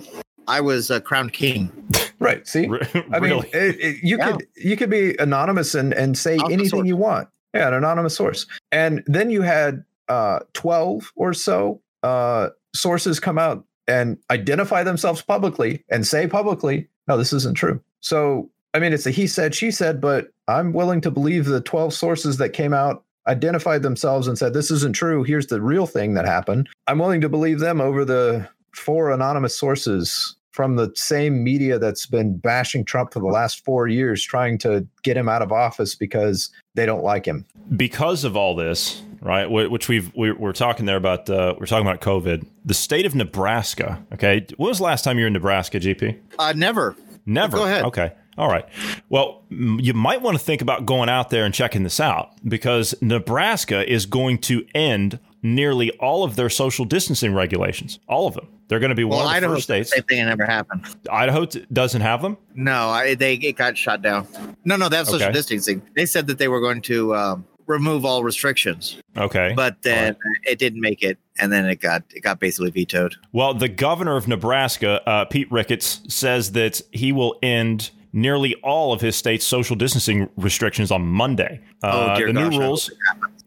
I 0.48 0.60
was 0.60 0.90
uh, 0.90 1.00
crowned 1.00 1.32
king. 1.32 1.70
right. 2.18 2.46
See, 2.48 2.66
Re- 2.66 2.80
I 3.12 3.20
mean, 3.20 3.44
it, 3.52 3.76
it, 3.80 3.96
you 4.02 4.18
Yeah. 4.18 4.32
could 4.32 4.46
you 4.56 4.76
could 4.76 4.90
be 4.90 5.16
anonymous 5.18 5.74
and 5.74 5.92
and 5.94 6.16
say 6.18 6.34
Anonymous 6.34 6.52
anything 6.54 6.70
source. 6.80 6.86
you 6.88 6.96
want. 6.96 7.28
Yeah, 7.54 7.68
an 7.68 7.74
anonymous 7.74 8.14
source. 8.16 8.46
And 8.72 9.02
then 9.06 9.30
you 9.30 9.42
had 9.42 9.84
uh, 10.08 10.40
twelve 10.54 11.12
or 11.16 11.32
so 11.34 11.80
uh, 12.02 12.48
sources 12.74 13.20
come 13.20 13.38
out 13.38 13.64
and 13.86 14.18
identify 14.30 14.82
themselves 14.82 15.22
publicly 15.22 15.84
and 15.90 16.06
say 16.06 16.26
publicly, 16.26 16.88
"No, 17.06 17.16
this 17.16 17.32
isn't 17.32 17.54
true." 17.56 17.80
So, 18.00 18.50
I 18.74 18.78
mean, 18.78 18.92
it's 18.92 19.06
a 19.06 19.10
he 19.10 19.26
said, 19.26 19.54
she 19.54 19.70
said, 19.70 20.00
but 20.00 20.32
I'm 20.46 20.72
willing 20.72 21.00
to 21.02 21.10
believe 21.10 21.46
the 21.46 21.60
twelve 21.60 21.92
sources 21.94 22.36
that 22.38 22.50
came 22.50 22.72
out 22.74 23.02
identified 23.26 23.82
themselves 23.82 24.28
and 24.28 24.36
said, 24.38 24.52
"This 24.54 24.70
isn't 24.70 24.94
true. 24.94 25.22
Here's 25.24 25.46
the 25.48 25.60
real 25.60 25.86
thing 25.86 26.14
that 26.14 26.26
happened." 26.26 26.68
I'm 26.86 26.98
willing 26.98 27.20
to 27.22 27.28
believe 27.28 27.60
them 27.60 27.80
over 27.80 28.04
the 28.04 28.46
four 28.74 29.10
anonymous 29.10 29.58
sources 29.58 30.36
from 30.58 30.74
the 30.74 30.90
same 30.96 31.44
media 31.44 31.78
that's 31.78 32.04
been 32.04 32.36
bashing 32.36 32.84
Trump 32.84 33.12
for 33.12 33.20
the 33.20 33.26
last 33.28 33.64
four 33.64 33.86
years, 33.86 34.24
trying 34.24 34.58
to 34.58 34.84
get 35.04 35.16
him 35.16 35.28
out 35.28 35.40
of 35.40 35.52
office 35.52 35.94
because 35.94 36.50
they 36.74 36.84
don't 36.84 37.04
like 37.04 37.24
him. 37.24 37.46
because 37.76 38.24
of 38.24 38.36
all 38.36 38.56
this, 38.56 39.00
right? 39.20 39.46
Which 39.48 39.86
we've 39.86 40.12
we, 40.16 40.32
we're 40.32 40.52
talking 40.52 40.84
there 40.84 40.96
about. 40.96 41.30
Uh, 41.30 41.54
we're 41.60 41.66
talking 41.66 41.86
about 41.86 42.00
COVID. 42.00 42.44
The 42.64 42.74
state 42.74 43.06
of 43.06 43.14
Nebraska. 43.14 44.04
Okay, 44.14 44.44
when 44.56 44.68
was 44.68 44.78
the 44.78 44.84
last 44.84 45.04
time 45.04 45.16
you 45.16 45.22
were 45.22 45.28
in 45.28 45.32
Nebraska, 45.32 45.78
GP? 45.78 46.18
Uh, 46.40 46.52
never. 46.56 46.96
Never. 47.24 47.56
Go 47.56 47.64
ahead. 47.64 47.84
Okay. 47.84 48.12
All 48.36 48.48
right. 48.48 48.64
Well, 49.10 49.44
you 49.50 49.94
might 49.94 50.22
want 50.22 50.36
to 50.36 50.44
think 50.44 50.60
about 50.60 50.86
going 50.86 51.08
out 51.08 51.30
there 51.30 51.44
and 51.44 51.54
checking 51.54 51.84
this 51.84 52.00
out 52.00 52.30
because 52.44 52.96
Nebraska 53.00 53.88
is 53.88 54.06
going 54.06 54.38
to 54.38 54.66
end 54.74 55.20
nearly 55.40 55.92
all 56.00 56.24
of 56.24 56.34
their 56.34 56.50
social 56.50 56.84
distancing 56.84 57.32
regulations. 57.32 58.00
All 58.08 58.26
of 58.26 58.34
them. 58.34 58.48
They're 58.68 58.78
going 58.80 58.90
to 58.90 58.94
be 58.94 59.04
Well, 59.04 59.18
one 59.18 59.26
of 59.26 59.30
the 59.32 59.36
Idaho 59.36 59.54
first 59.54 59.64
states. 59.64 59.90
Same 59.92 60.02
thing. 60.04 60.24
Never 60.26 60.44
happened. 60.44 60.84
Idaho 61.10 61.46
t- 61.46 61.66
doesn't 61.72 62.00
have 62.02 62.20
them. 62.22 62.36
No, 62.54 62.88
I, 62.90 63.14
they 63.14 63.34
it 63.34 63.56
got 63.56 63.76
shut 63.78 64.02
down. 64.02 64.26
No, 64.64 64.76
no, 64.76 64.88
that's 64.88 65.08
social 65.08 65.26
Okay. 65.26 65.32
distancing. 65.32 65.82
They 65.96 66.04
said 66.06 66.26
that 66.26 66.38
they 66.38 66.48
were 66.48 66.60
going 66.60 66.82
to 66.82 67.14
um, 67.14 67.46
remove 67.66 68.04
all 68.04 68.22
restrictions, 68.22 68.98
Okay. 69.16 69.52
but 69.56 69.80
then 69.82 70.16
it 70.44 70.58
didn't 70.58 70.80
make 70.80 71.02
it, 71.02 71.18
and 71.38 71.50
then 71.50 71.64
it 71.66 71.80
got 71.80 72.02
it 72.14 72.20
got 72.20 72.40
basically 72.40 72.70
vetoed. 72.70 73.14
Well, 73.32 73.54
the 73.54 73.68
governor 73.68 74.16
of 74.16 74.28
Nebraska, 74.28 75.00
uh, 75.08 75.24
Pete 75.24 75.50
Ricketts, 75.50 76.00
says 76.08 76.52
that 76.52 76.80
he 76.92 77.10
will 77.12 77.38
end 77.42 77.90
nearly 78.12 78.54
all 78.62 78.92
of 78.94 79.00
his 79.02 79.14
state's 79.16 79.44
social 79.46 79.76
distancing 79.76 80.28
restrictions 80.36 80.90
on 80.90 81.02
Monday. 81.06 81.60
Oh, 81.82 81.88
Uh, 81.88 82.16
dear 82.16 82.26
the 82.28 82.32
gosh, 82.34 82.52
new 82.52 82.58
rules, 82.58 82.90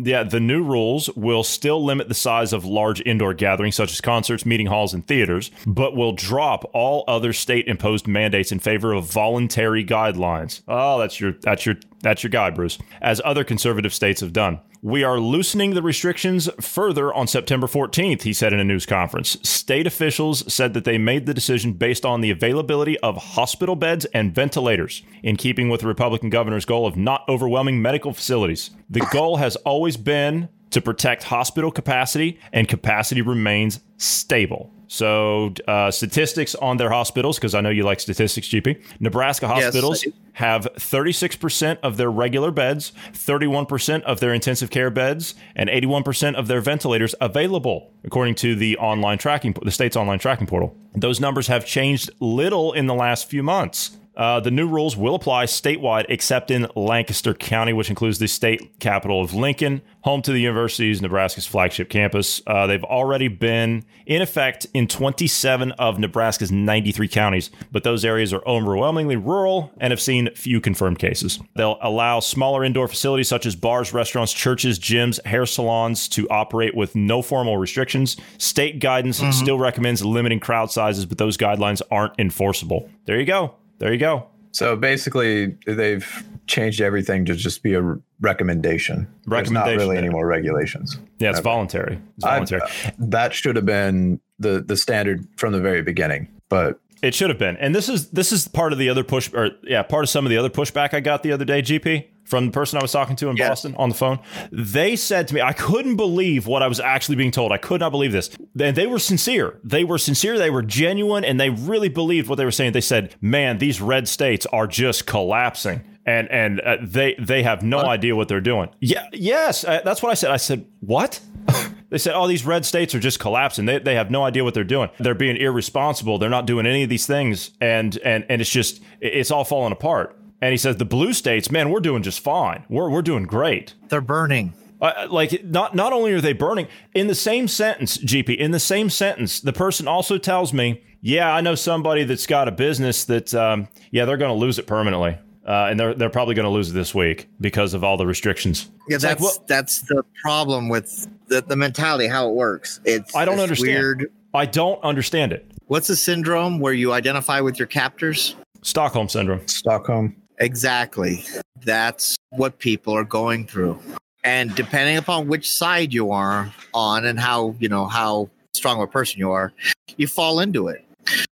yeah, 0.06 0.24
the 0.24 0.39
new 0.39 0.64
rules 0.64 1.10
will 1.16 1.43
still 1.43 1.84
limit 1.84 2.08
the 2.08 2.14
size 2.14 2.54
of 2.54 2.66
large 2.66 3.02
indoor 3.02 3.34
gatherings 3.34 3.76
such 3.76 3.91
as 3.91 4.02
concerts, 4.02 4.45
meeting 4.45 4.68
halls, 4.68 4.93
and 4.93 5.06
theaters, 5.06 5.52
but 5.66 5.95
will 5.95 6.14
drop 6.14 6.70
all 6.74 7.04
other 7.08 7.34
state-imposed 7.34 8.08
mandates 8.08 8.52
in 8.52 8.60
favor 8.60 8.93
of 8.93 9.06
voluntary 9.06 9.86
guidelines. 9.86 10.62
Oh, 10.68 10.99
that's 10.99 11.20
your 11.20 11.34
that's 11.34 11.66
your 11.66 11.76
that's 12.02 12.24
your 12.24 12.30
guy, 12.30 12.49
Bruce. 12.49 12.78
As 13.02 13.22
other 13.24 13.43
conservative 13.43 13.93
states 13.93 14.22
have 14.22 14.34
done. 14.34 14.60
We 14.84 15.04
are 15.04 15.20
loosening 15.20 15.76
the 15.76 15.84
restrictions 15.84 16.49
further 16.60 17.14
on 17.14 17.28
September 17.28 17.68
14th, 17.68 18.24
he 18.24 18.34
said 18.34 18.52
in 18.52 18.60
a 18.60 18.64
news 18.64 18.88
conference. 18.88 19.38
State 19.43 19.86
officials 19.86 20.52
said 20.52 20.74
that 20.74 20.86
they 20.86 20.97
made 20.97 21.28
the 21.28 21.36
decision 21.36 21.74
based 21.74 22.04
on 22.04 22.22
the 22.22 22.32
availability 22.32 22.97
of 23.02 23.18
hospital 23.18 23.76
beds 23.76 24.06
and 24.06 24.34
ventilators, 24.34 25.04
in 25.22 25.36
keeping 25.36 25.70
with 25.70 25.82
the 25.82 25.88
Republican 25.88 26.32
governor's 26.32 26.66
goal 26.66 26.88
of 26.88 26.97
not 26.97 27.24
overwhelming 27.30 27.80
medical 27.80 28.12
facilities. 28.12 28.72
The 28.92 29.08
goal 29.10 29.38
has 29.38 29.56
always 29.56 29.96
been 29.96 30.50
to 30.72 30.82
protect 30.82 31.24
hospital 31.24 31.72
capacity, 31.72 32.39
and 32.52 32.68
capacity 32.68 33.22
remains 33.22 33.80
stable. 33.98 34.70
So, 34.88 35.54
uh, 35.66 35.89
statistics 35.92 36.56
on 36.56 36.76
their 36.76 36.89
hospitals, 36.89 37.38
because 37.38 37.56
I 37.56 37.62
know 37.62 37.70
you 37.70 37.84
like 37.84 38.02
statistics, 38.02 38.50
GP. 38.50 38.84
Nebraska 39.00 39.48
hospitals 39.48 40.02
do. 40.02 40.12
have 40.34 40.68
36% 40.78 41.78
of 41.82 41.96
their 41.96 42.12
regular 42.12 42.52
beds, 42.52 42.92
31% 43.14 44.04
of 44.04 44.20
their 44.20 44.34
intensive 44.34 44.70
care 44.70 44.89
beds, 44.89 45.36
and 45.56 45.70
81% 45.70 46.36
of 46.36 46.50
their 46.50 46.60
ventilators 46.60 47.16
available, 47.22 47.94
according 48.04 48.36
to 48.36 48.54
the 48.54 48.78
online 48.78 49.18
tracking, 49.18 49.56
the 49.64 49.72
state's 49.72 49.96
online 49.96 50.20
tracking 50.20 50.48
portal. 50.48 50.76
Those 50.94 51.22
numbers 51.22 51.48
have 51.48 51.66
changed 51.66 52.10
little 52.20 52.74
in 52.74 52.88
the 52.88 52.96
last 52.96 53.30
few 53.30 53.44
months. 53.44 53.98
Uh, 54.16 54.39
the 54.39 54.51
new 54.51 54.68
rules 54.68 54.97
will 54.97 55.16
apply 55.16 55.45
statewide, 55.45 56.05
except 56.09 56.51
in 56.51 56.68
Lancaster 56.76 57.34
County, 57.34 57.74
which 57.74 57.89
includes 57.89 58.20
the 58.20 58.28
state 58.28 58.80
capital 58.80 59.22
of 59.22 59.34
Lincoln, 59.34 59.82
home 60.01 60.22
to 60.22 60.32
the 60.32 60.39
University's 60.39 61.01
Nebraska's 61.01 61.45
flagship 61.45 61.89
campus. 61.89 62.41
Uh, 62.45 62.68
they've 62.68 62.84
already 62.84 63.30
been 63.30 63.86
in 64.05 64.22
effect 64.22 64.68
in 64.74 64.88
27 64.88 65.72
of 65.74 65.97
Nebraska's 65.97 66.51
93 66.51 67.07
counties, 67.07 67.51
but 67.72 67.84
those 67.84 68.03
areas 68.03 68.34
are 68.34 68.43
overwhelmingly 68.45 69.16
rural 69.16 69.72
and 69.78 69.91
have 69.91 70.01
seen 70.01 70.30
few 70.36 70.59
confirmed 70.59 70.99
cases. 70.99 71.39
They'll 71.55 71.78
allow 71.82 72.20
smaller 72.20 72.64
indoor 72.64 72.88
facilities 72.88 73.30
such 73.30 73.45
as 73.45 73.55
bars, 73.55 73.93
restaurants, 73.93 74.34
churches, 74.34 74.78
gyms, 74.78 75.24
hair 75.26 75.45
salons 75.45 76.09
to 76.09 76.28
operate 76.30 76.76
with 76.76 76.95
no 76.95 77.22
formal 77.22 77.57
restrictions. 77.57 78.18
State 78.38 78.80
guidance 78.80 79.22
mm-hmm. 79.22 79.32
still 79.32 79.57
recommends 79.57 80.03
limiting 80.03 80.39
crowd 80.39 80.72
sizes, 80.72 81.05
but 81.05 81.18
those 81.18 81.38
guidelines 81.38 81.82
aren't 81.89 82.14
enforceable. 82.20 82.89
There 83.05 83.20
you 83.20 83.26
go. 83.26 83.55
There 83.82 83.92
you 83.92 83.98
go. 83.98 84.28
So 84.52 84.76
basically, 84.76 85.58
they've 85.66 86.24
changed 86.46 86.82
everything 86.82 87.26
to 87.26 87.34
just 87.34 87.64
be 87.64 87.74
a 87.74 87.82
recommendation. 88.20 89.08
Recommendation. 89.26 89.54
There's 89.66 89.80
not 89.80 89.84
really 89.84 89.98
any 89.98 90.10
more 90.10 90.28
regulations. 90.28 91.00
Yeah, 91.18 91.32
it's 91.32 91.40
voluntary. 91.40 92.00
It's 92.16 92.26
voluntary. 92.26 92.62
I, 92.62 92.94
that 93.00 93.34
should 93.34 93.56
have 93.56 93.66
been 93.66 94.20
the 94.38 94.62
the 94.62 94.78
standard 94.78 95.28
from 95.36 95.52
the 95.54 95.60
very 95.60 95.82
beginning, 95.82 96.28
but 96.48 96.80
it 97.02 97.16
should 97.16 97.30
have 97.32 97.40
been. 97.40 97.58
And 97.58 97.74
this 97.74 97.90
is 97.90 98.10
this 98.10 98.32
is 98.32 98.48
part 98.48 98.72
of 98.72 98.78
the 98.78 98.88
other 98.88 99.04
push, 99.04 99.34
or 99.34 99.50
yeah, 99.64 99.82
part 99.82 100.04
of 100.04 100.10
some 100.10 100.28
of 100.28 100.30
the 100.30 100.38
other 100.38 100.50
pushback 100.50 100.94
I 100.94 101.00
got 101.00 101.24
the 101.24 101.32
other 101.32 101.46
day. 101.46 101.64
GP 101.64 102.06
from 102.26 102.48
the 102.48 102.52
person 102.52 102.80
I 102.80 102.82
was 102.82 102.92
talking 102.92 103.16
to 103.18 103.30
in. 103.30 103.36
Boston 103.36 103.76
on 103.78 103.90
the 103.90 103.96
phone. 103.96 104.20
They 104.52 104.96
said 104.96 105.28
to 105.30 105.36
me, 105.36 105.42
I 105.42 105.54
couldn't 105.54 105.96
believe 105.96 106.48
what 106.48 106.64
I 106.64 106.68
was 106.68 106.80
actually 106.80 107.16
being 107.16 107.32
told. 107.32 107.52
I 107.52 107.58
could 107.58 107.80
not 107.80 107.92
believe 107.92 108.12
this. 108.12 108.30
And 108.60 108.76
they 108.76 108.88
were 108.88 109.00
sincere. 109.00 109.60
They 109.64 109.84
were 109.84 109.98
sincere. 109.98 110.38
They 110.38 110.50
were 110.50 110.62
genuine, 110.62 111.26
and 111.26 111.40
they 111.40 111.50
really 111.50 111.90
believed 111.90 112.30
what 112.30 112.36
they 112.36 112.46
were 112.46 112.52
saying. 112.52 112.74
They 112.74 112.82
said, 112.82 113.16
"Man, 113.22 113.58
these 113.58 113.82
red 113.82 114.08
states 114.08 114.46
are 114.48 114.68
just 114.68 115.06
collapsing." 115.06 115.84
And 116.06 116.30
and 116.32 116.62
uh, 116.62 116.78
they 116.82 117.16
they 117.20 117.44
have 117.44 117.64
no 117.64 117.78
what? 117.78 117.86
idea 117.88 118.16
what 118.16 118.28
they're 118.28 118.42
doing. 118.42 118.70
Yeah, 118.80 119.06
yes, 119.14 119.64
uh, 119.64 119.82
that's 119.84 120.02
what 120.02 120.12
I 120.12 120.16
said. 120.16 120.32
I 120.32 120.38
said, 120.38 120.66
"What?" 120.80 121.20
They 121.92 121.98
said, 121.98 122.16
oh, 122.16 122.26
these 122.26 122.46
red 122.46 122.66
states 122.66 122.96
are 122.96 123.02
just 123.02 123.20
collapsing. 123.20 123.66
They, 123.66 123.78
they 123.78 123.96
have 123.96 124.10
no 124.10 124.24
idea 124.24 124.46
what 124.46 124.54
they're 124.54 124.64
doing. 124.64 124.90
They're 124.98 125.14
being 125.14 125.36
irresponsible. 125.36 126.18
They're 126.20 126.30
not 126.30 126.48
doing 126.48 126.66
any 126.66 126.84
of 126.84 126.90
these 126.90 127.06
things. 127.06 127.52
And, 127.60 127.98
and, 127.98 128.26
and 128.30 128.40
it's 128.40 128.50
just, 128.50 128.82
it's 129.02 129.30
all 129.30 129.44
falling 129.44 129.74
apart. 129.74 130.18
And 130.42 130.52
he 130.52 130.58
says 130.58 130.78
the 130.78 130.86
blue 130.86 131.14
states, 131.14 131.52
man, 131.52 131.70
we're 131.70 131.80
doing 131.80 132.04
just 132.04 132.20
fine. 132.20 132.64
We're 132.68 132.89
we're 132.89 133.04
doing 133.04 133.24
great. 133.24 133.76
They're 133.89 134.02
burning. 134.02 134.54
Uh, 134.82 135.08
like 135.12 135.44
not 135.46 135.76
not 135.76 135.94
only 135.94 136.12
are 136.12 136.22
they 136.22 136.34
burning 136.34 136.68
in 136.96 137.06
the 137.06 137.16
same 137.16 137.48
sentence, 137.48 138.00
GP, 138.00 138.36
in 138.38 138.50
the 138.50 138.60
same 138.60 138.89
sentence, 138.89 139.39
the 139.39 139.54
person 139.54 139.88
also 139.88 140.18
tells 140.18 140.52
me, 140.54 140.82
yeah, 141.02 141.32
I 141.32 141.42
know 141.42 141.54
somebody 141.54 142.04
that's 142.04 142.26
got 142.26 142.48
a 142.48 142.52
business 142.52 143.06
that, 143.06 143.34
um, 143.36 143.68
yeah, 143.92 144.06
they're 144.06 144.18
going 144.18 144.32
to 144.32 144.39
lose 144.39 144.58
it 144.58 144.66
permanently. 144.66 145.18
Uh, 145.46 145.68
and 145.70 145.80
they're 145.80 145.94
they're 145.96 146.10
probably 146.10 146.36
going 146.36 146.46
to 146.46 146.52
lose 146.52 146.70
it 146.70 146.74
this 146.74 146.94
week 146.94 147.28
because 147.39 147.74
of 147.74 147.84
all 147.84 147.98
the 147.98 148.06
restrictions. 148.06 148.70
Yeah, 148.88 148.96
it's 148.96 149.04
that's 149.04 149.22
like, 149.22 149.36
well, 149.36 149.44
that's 149.48 149.82
the 149.82 150.04
problem 150.22 150.70
with 150.70 151.08
the, 151.28 151.42
the 151.42 151.56
mentality 151.56 152.08
how 152.08 152.30
it 152.30 152.36
works. 152.36 152.80
It's 152.86 153.16
I 153.16 153.26
don't 153.26 153.39
understand. 153.39 153.72
Weird. 153.72 154.12
I 154.36 154.46
don't 154.46 154.82
understand 154.84 155.34
it. 155.34 155.52
What's 155.66 155.88
the 155.88 155.96
syndrome 155.96 156.60
where 156.60 156.74
you 156.74 156.94
identify 156.94 157.42
with 157.42 157.58
your 157.58 157.68
captors? 157.68 158.36
Stockholm 158.62 159.10
syndrome. 159.10 159.48
Stockholm. 159.48 160.16
Exactly. 160.42 161.24
That's 161.64 162.18
what 162.32 162.60
people 162.60 162.94
are 162.94 163.04
going 163.04 163.46
through. 163.46 163.80
And 164.24 164.54
depending 164.56 164.98
upon 164.98 165.28
which 165.28 165.50
side 165.50 165.94
you 165.94 166.12
are 166.12 166.54
on 166.74 167.06
and 167.06 167.20
how, 167.20 167.56
you 167.60 167.70
know, 167.70 167.86
how 167.86 168.30
strong 168.54 168.78
of 168.78 168.84
a 168.84 168.92
person 168.92 169.20
you 169.20 169.32
are, 169.32 169.54
you 169.98 170.08
fall 170.08 170.39
into 170.39 170.68
it. 170.68 170.84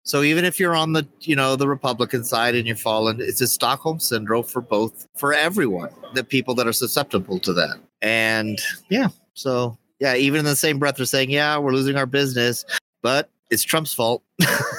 So 0.03 0.21
even 0.21 0.45
if 0.45 0.59
you're 0.59 0.75
on 0.75 0.93
the, 0.93 1.07
you 1.21 1.35
know, 1.35 1.55
the 1.55 1.67
Republican 1.67 2.23
side 2.23 2.55
and 2.55 2.67
you 2.67 2.75
fall 2.75 3.07
in, 3.07 3.19
it's 3.21 3.41
a 3.41 3.47
Stockholm 3.47 3.99
syndrome 3.99 4.43
for 4.43 4.61
both, 4.61 5.07
for 5.15 5.33
everyone, 5.33 5.89
the 6.13 6.23
people 6.23 6.53
that 6.55 6.67
are 6.67 6.73
susceptible 6.73 7.39
to 7.39 7.53
that. 7.53 7.77
And 8.01 8.61
yeah, 8.89 9.07
so 9.33 9.77
yeah, 9.99 10.15
even 10.15 10.39
in 10.39 10.45
the 10.45 10.55
same 10.55 10.77
breath, 10.77 10.97
they're 10.97 11.05
saying, 11.05 11.31
yeah, 11.31 11.57
we're 11.57 11.71
losing 11.71 11.95
our 11.95 12.05
business, 12.05 12.65
but 13.01 13.29
it's 13.49 13.63
Trump's 13.63 13.93
fault. 13.93 14.23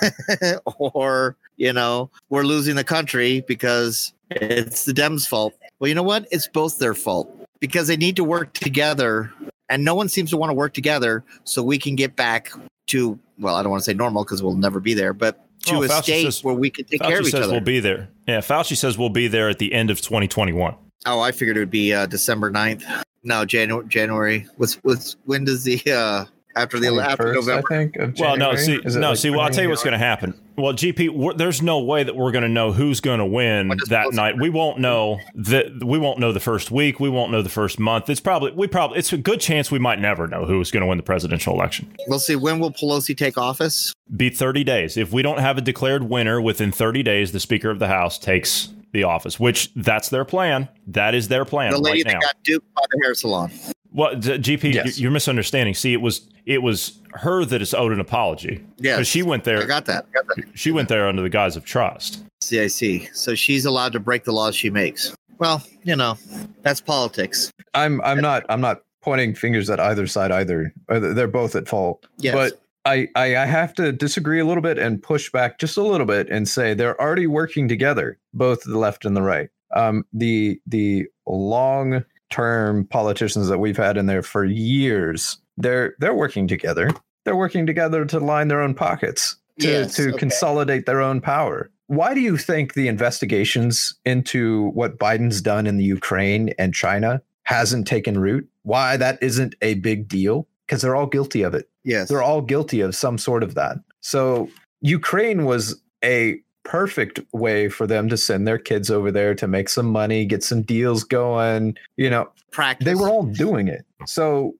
or, 0.79 1.37
you 1.57 1.73
know, 1.73 2.11
we're 2.29 2.45
losing 2.45 2.77
the 2.77 2.85
country 2.85 3.43
because 3.47 4.13
it's 4.31 4.85
the 4.85 4.93
Dems' 4.93 5.27
fault. 5.27 5.55
Well, 5.79 5.89
you 5.89 5.95
know 5.95 6.03
what? 6.03 6.27
It's 6.31 6.49
both 6.49 6.79
their 6.79 6.95
fault 6.95 7.31
because 7.61 7.89
they 7.89 7.97
need 7.97 8.17
to 8.17 8.25
work 8.25 8.53
together, 8.55 9.33
and 9.69 9.85
no 9.85 9.95
one 9.95 10.09
seems 10.09 10.31
to 10.31 10.37
want 10.37 10.51
to 10.51 10.55
work 10.55 10.75
together 10.75 11.25
so 11.45 11.63
we 11.63 11.79
can 11.79 11.97
get 11.97 12.17
back 12.17 12.51
to 12.89 13.19
well, 13.39 13.55
I 13.55 13.63
don't 13.63 13.71
want 13.71 13.83
to 13.83 13.91
say 13.91 13.95
normal 13.95 14.25
because 14.25 14.43
we'll 14.43 14.57
never 14.57 14.81
be 14.81 14.95
there, 14.95 15.13
but 15.13 15.47
to 15.67 15.77
oh, 15.77 15.83
a 15.83 15.89
Fauci 15.89 16.03
state 16.03 16.25
says, 16.25 16.45
where 16.45 16.55
we 16.55 16.71
can 16.71 16.85
take 16.85 17.01
Fauci 17.01 17.09
care 17.09 17.19
of 17.21 17.27
each 17.27 17.33
says 17.33 17.45
other. 17.45 17.53
We'll 17.53 17.61
be 17.61 17.81
there. 17.81 18.09
Yeah, 18.27 18.39
Fauci 18.39 18.77
says 18.77 18.97
we'll 18.97 19.11
be 19.11 19.29
there 19.29 19.49
at 19.49 19.59
the 19.59 19.73
end 19.73 19.91
of 19.91 20.01
2021. 20.01 20.75
Oh, 21.07 21.21
I 21.21 21.33
figured 21.33 21.57
it 21.57 21.61
would 21.61 21.71
be 21.71 21.93
uh, 21.93 22.07
December 22.07 22.51
9th. 22.51 23.03
No, 23.23 23.45
January. 23.45 23.87
January. 23.89 24.47
What's 24.57 24.75
what's 24.77 25.17
when 25.25 25.45
does 25.45 25.65
the 25.65 25.81
uh, 25.93 26.25
after 26.57 26.81
the 26.81 26.89
after 27.01 27.35
November. 27.35 27.67
I 27.73 27.89
think. 27.89 28.19
well, 28.19 28.37
no, 28.37 28.57
see, 28.57 28.81
no, 28.85 29.11
like 29.11 29.19
see. 29.19 29.31
Well, 29.31 29.41
I'll 29.41 29.51
tell 29.51 29.63
you 29.63 29.69
what's 29.69 29.85
going 29.85 29.93
to 29.93 29.99
happen. 29.99 30.35
Well, 30.57 30.73
GP, 30.73 31.37
there's 31.37 31.61
no 31.61 31.81
way 31.81 32.03
that 32.03 32.17
we're 32.17 32.33
going 32.33 32.43
to 32.43 32.49
know 32.49 32.73
who's 32.73 33.01
going 33.01 33.19
to 33.19 33.27
win 33.27 33.73
that 33.89 34.15
night. 34.15 34.39
We 34.41 34.49
won't 34.49 34.79
know 34.79 35.21
that. 35.35 35.85
We 35.85 35.99
won't 35.99 36.19
know 36.19 36.33
the 36.33 36.41
first 36.41 36.71
week. 36.71 36.99
We 36.99 37.11
won't 37.11 37.31
know 37.31 37.43
the 37.43 37.51
first 37.51 37.79
month. 37.79 38.09
It's 38.09 38.21
probably 38.21 38.53
we 38.53 38.67
probably 38.67 38.99
it's 38.99 39.13
a 39.13 39.19
good 39.19 39.41
chance 39.41 39.71
we 39.71 39.79
might 39.79 40.01
never 40.01 40.27
know 40.27 40.47
who's 40.47 40.71
going 40.71 40.81
to 40.81 40.87
win 40.87 40.97
the 40.97 41.05
presidential 41.05 41.53
election. 41.53 41.95
We'll 42.09 42.19
see. 42.19 42.37
When 42.37 42.59
will 42.59 42.73
Pelosi 42.73 43.17
take 43.17 43.37
office? 43.37 43.93
Be 44.17 44.31
30 44.31 44.65
days. 44.65 44.97
If 44.97 45.13
we 45.13 45.23
don't 45.23 45.41
have 45.41 45.59
a 45.59 45.61
declared 45.61 46.05
winner 46.05 46.41
within 46.41 46.73
30 46.73 47.03
days, 47.03 47.33
the 47.33 47.41
Speaker 47.41 47.71
of 47.71 47.79
the 47.79 47.89
House 47.89 48.19
takes 48.19 48.71
the 48.93 49.05
office. 49.05 49.39
Which 49.39 49.71
that's 49.75 50.09
their 50.09 50.25
plan. 50.25 50.69
That 50.87 51.15
is 51.15 51.29
their 51.29 51.45
plan. 51.45 51.73
The 51.73 51.79
lady 51.79 52.03
right 52.05 52.15
that 52.15 52.23
got 52.23 52.43
duped 52.45 52.73
by 52.75 52.83
the 52.91 53.01
hair 53.05 53.15
salon. 53.15 53.51
Well, 53.97 54.15
GP, 54.15 54.75
yes. 54.75 54.99
you're 54.99 55.11
misunderstanding. 55.11 55.75
See, 55.75 55.95
it 55.95 56.03
was 56.03 56.29
it 56.45 56.63
was 56.63 56.99
her 57.15 57.47
that 57.47 57.63
is 57.63 57.73
owed 57.73 57.93
an 57.93 58.01
apology. 58.01 58.63
Yeah, 58.77 59.03
she 59.03 59.23
went 59.23 59.45
there. 59.45 59.63
I 59.63 59.65
got 59.65 59.87
that. 59.87 60.05
I 60.11 60.13
got 60.13 60.27
that. 60.37 60.45
She 60.55 60.71
went 60.71 60.91
there 60.91 61.09
under 61.09 61.23
the 61.23 61.31
guise 61.31 61.57
of 61.57 61.65
trust. 61.65 62.23
See, 62.43 62.61
I 62.61 62.67
see. 62.67 63.09
So 63.15 63.35
she's 63.35 63.65
allowed 63.65 63.95
to 63.95 64.01
break 64.01 64.25
the 64.25 64.33
laws 64.33 64.55
she 64.55 64.69
makes. 64.69 65.17
Well, 65.39 65.63
you 65.83 65.97
know, 65.97 66.19
that's 66.61 66.79
politics. 66.79 67.51
I'm 67.73 68.03
I'm 68.03 68.21
not 68.21 68.45
I'm 68.51 68.61
not 68.61 68.83
pointing 69.01 69.35
fingers 69.35 69.71
at 69.71 69.81
either 69.81 70.07
side 70.07 70.31
either. 70.31 70.75
They're 70.89 71.27
both 71.27 71.57
at 71.57 71.67
fault. 71.67 72.07
Yes. 72.19 72.35
But 72.35 72.61
I, 72.85 73.09
I 73.17 73.47
have 73.47 73.73
to 73.75 73.93
disagree 73.93 74.41
a 74.41 74.45
little 74.45 74.63
bit 74.63 74.79
and 74.79 75.03
push 75.03 75.33
back 75.33 75.59
just 75.59 75.77
a 75.77 75.83
little 75.83 76.07
bit 76.07 76.29
and 76.29 76.47
say 76.47 76.73
they're 76.73 77.01
already 77.01 77.27
working 77.27 77.67
together, 77.67 78.19
both 78.33 78.63
the 78.63 78.79
left 78.79 79.05
and 79.05 79.17
the 79.17 79.23
right. 79.23 79.49
Um, 79.75 80.05
the 80.13 80.61
the 80.67 81.07
long 81.27 82.05
term 82.31 82.87
politicians 82.87 83.49
that 83.49 83.59
we've 83.59 83.77
had 83.77 83.97
in 83.97 84.07
there 84.07 84.23
for 84.23 84.45
years, 84.45 85.39
they're 85.57 85.95
they're 85.99 86.15
working 86.15 86.49
together. 86.49 86.91
They're 87.25 87.37
working 87.37 87.67
together 87.67 88.05
to 88.05 88.21
line 88.21 88.49
their 88.49 88.63
own 88.63 88.75
pockets, 88.75 89.37
to, 89.61 89.69
yes, 89.69 89.97
to 89.97 90.11
okay. 90.11 90.19
consolidate 90.19 90.87
their 90.87 91.01
own 91.01 91.21
power. 91.21 91.71
Why 91.89 92.15
do 92.15 92.21
you 92.21 92.37
think 92.37 92.75
the 92.75 92.89
investigations 92.89 93.95
into 94.05 94.71
what 94.71 94.99
Biden's 94.99 95.41
done 95.41 95.67
in 95.67 95.77
the 95.77 95.85
Ukraine 95.85 96.51
and 96.59 96.75
China 96.75 97.23
hasn't 97.45 97.87
taken 97.87 98.19
root? 98.19 98.49
Why 98.63 98.97
that 98.97 99.23
isn't 99.23 99.55
a 99.63 99.75
big 99.75 100.09
deal? 100.09 100.49
Because 100.67 100.83
they're 100.83 100.97
all 100.97 101.07
guilty 101.07 101.43
of 101.43 101.55
it. 101.55 101.69
Yes. 101.85 102.09
They're 102.09 102.23
all 102.23 102.43
guilty 102.43 102.81
of 102.81 102.97
some 102.97 103.19
sort 103.19 103.45
of 103.45 103.55
that. 103.55 103.79
So 104.01 104.49
Ukraine 104.81 105.45
was 105.45 105.81
a 106.05 106.41
perfect 106.67 107.21
way 107.33 107.69
for 107.69 107.87
them 107.87 108.09
to 108.09 108.17
send 108.17 108.47
their 108.47 108.59
kids 108.59 108.91
over 108.91 109.11
there 109.11 109.35
to 109.37 109.47
make 109.47 109.69
some 109.69 109.87
money, 109.87 110.27
get 110.27 110.43
some 110.43 110.63
deals 110.63 111.05
going. 111.05 111.77
You 111.97 112.11
know, 112.11 112.29
practice. 112.51 112.85
They 112.85 112.95
were 112.95 113.09
all 113.09 113.23
doing 113.23 113.69
it. 113.69 113.87
So, 114.05 114.55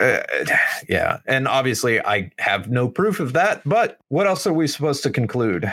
uh, 0.00 0.20
yeah. 0.88 1.18
And 1.26 1.46
obviously, 1.46 2.00
I 2.00 2.32
have 2.38 2.70
no 2.70 2.88
proof 2.88 3.20
of 3.20 3.34
that. 3.34 3.62
But 3.64 3.98
what 4.08 4.26
else 4.26 4.46
are 4.46 4.52
we 4.52 4.66
supposed 4.66 5.02
to 5.04 5.10
conclude 5.10 5.70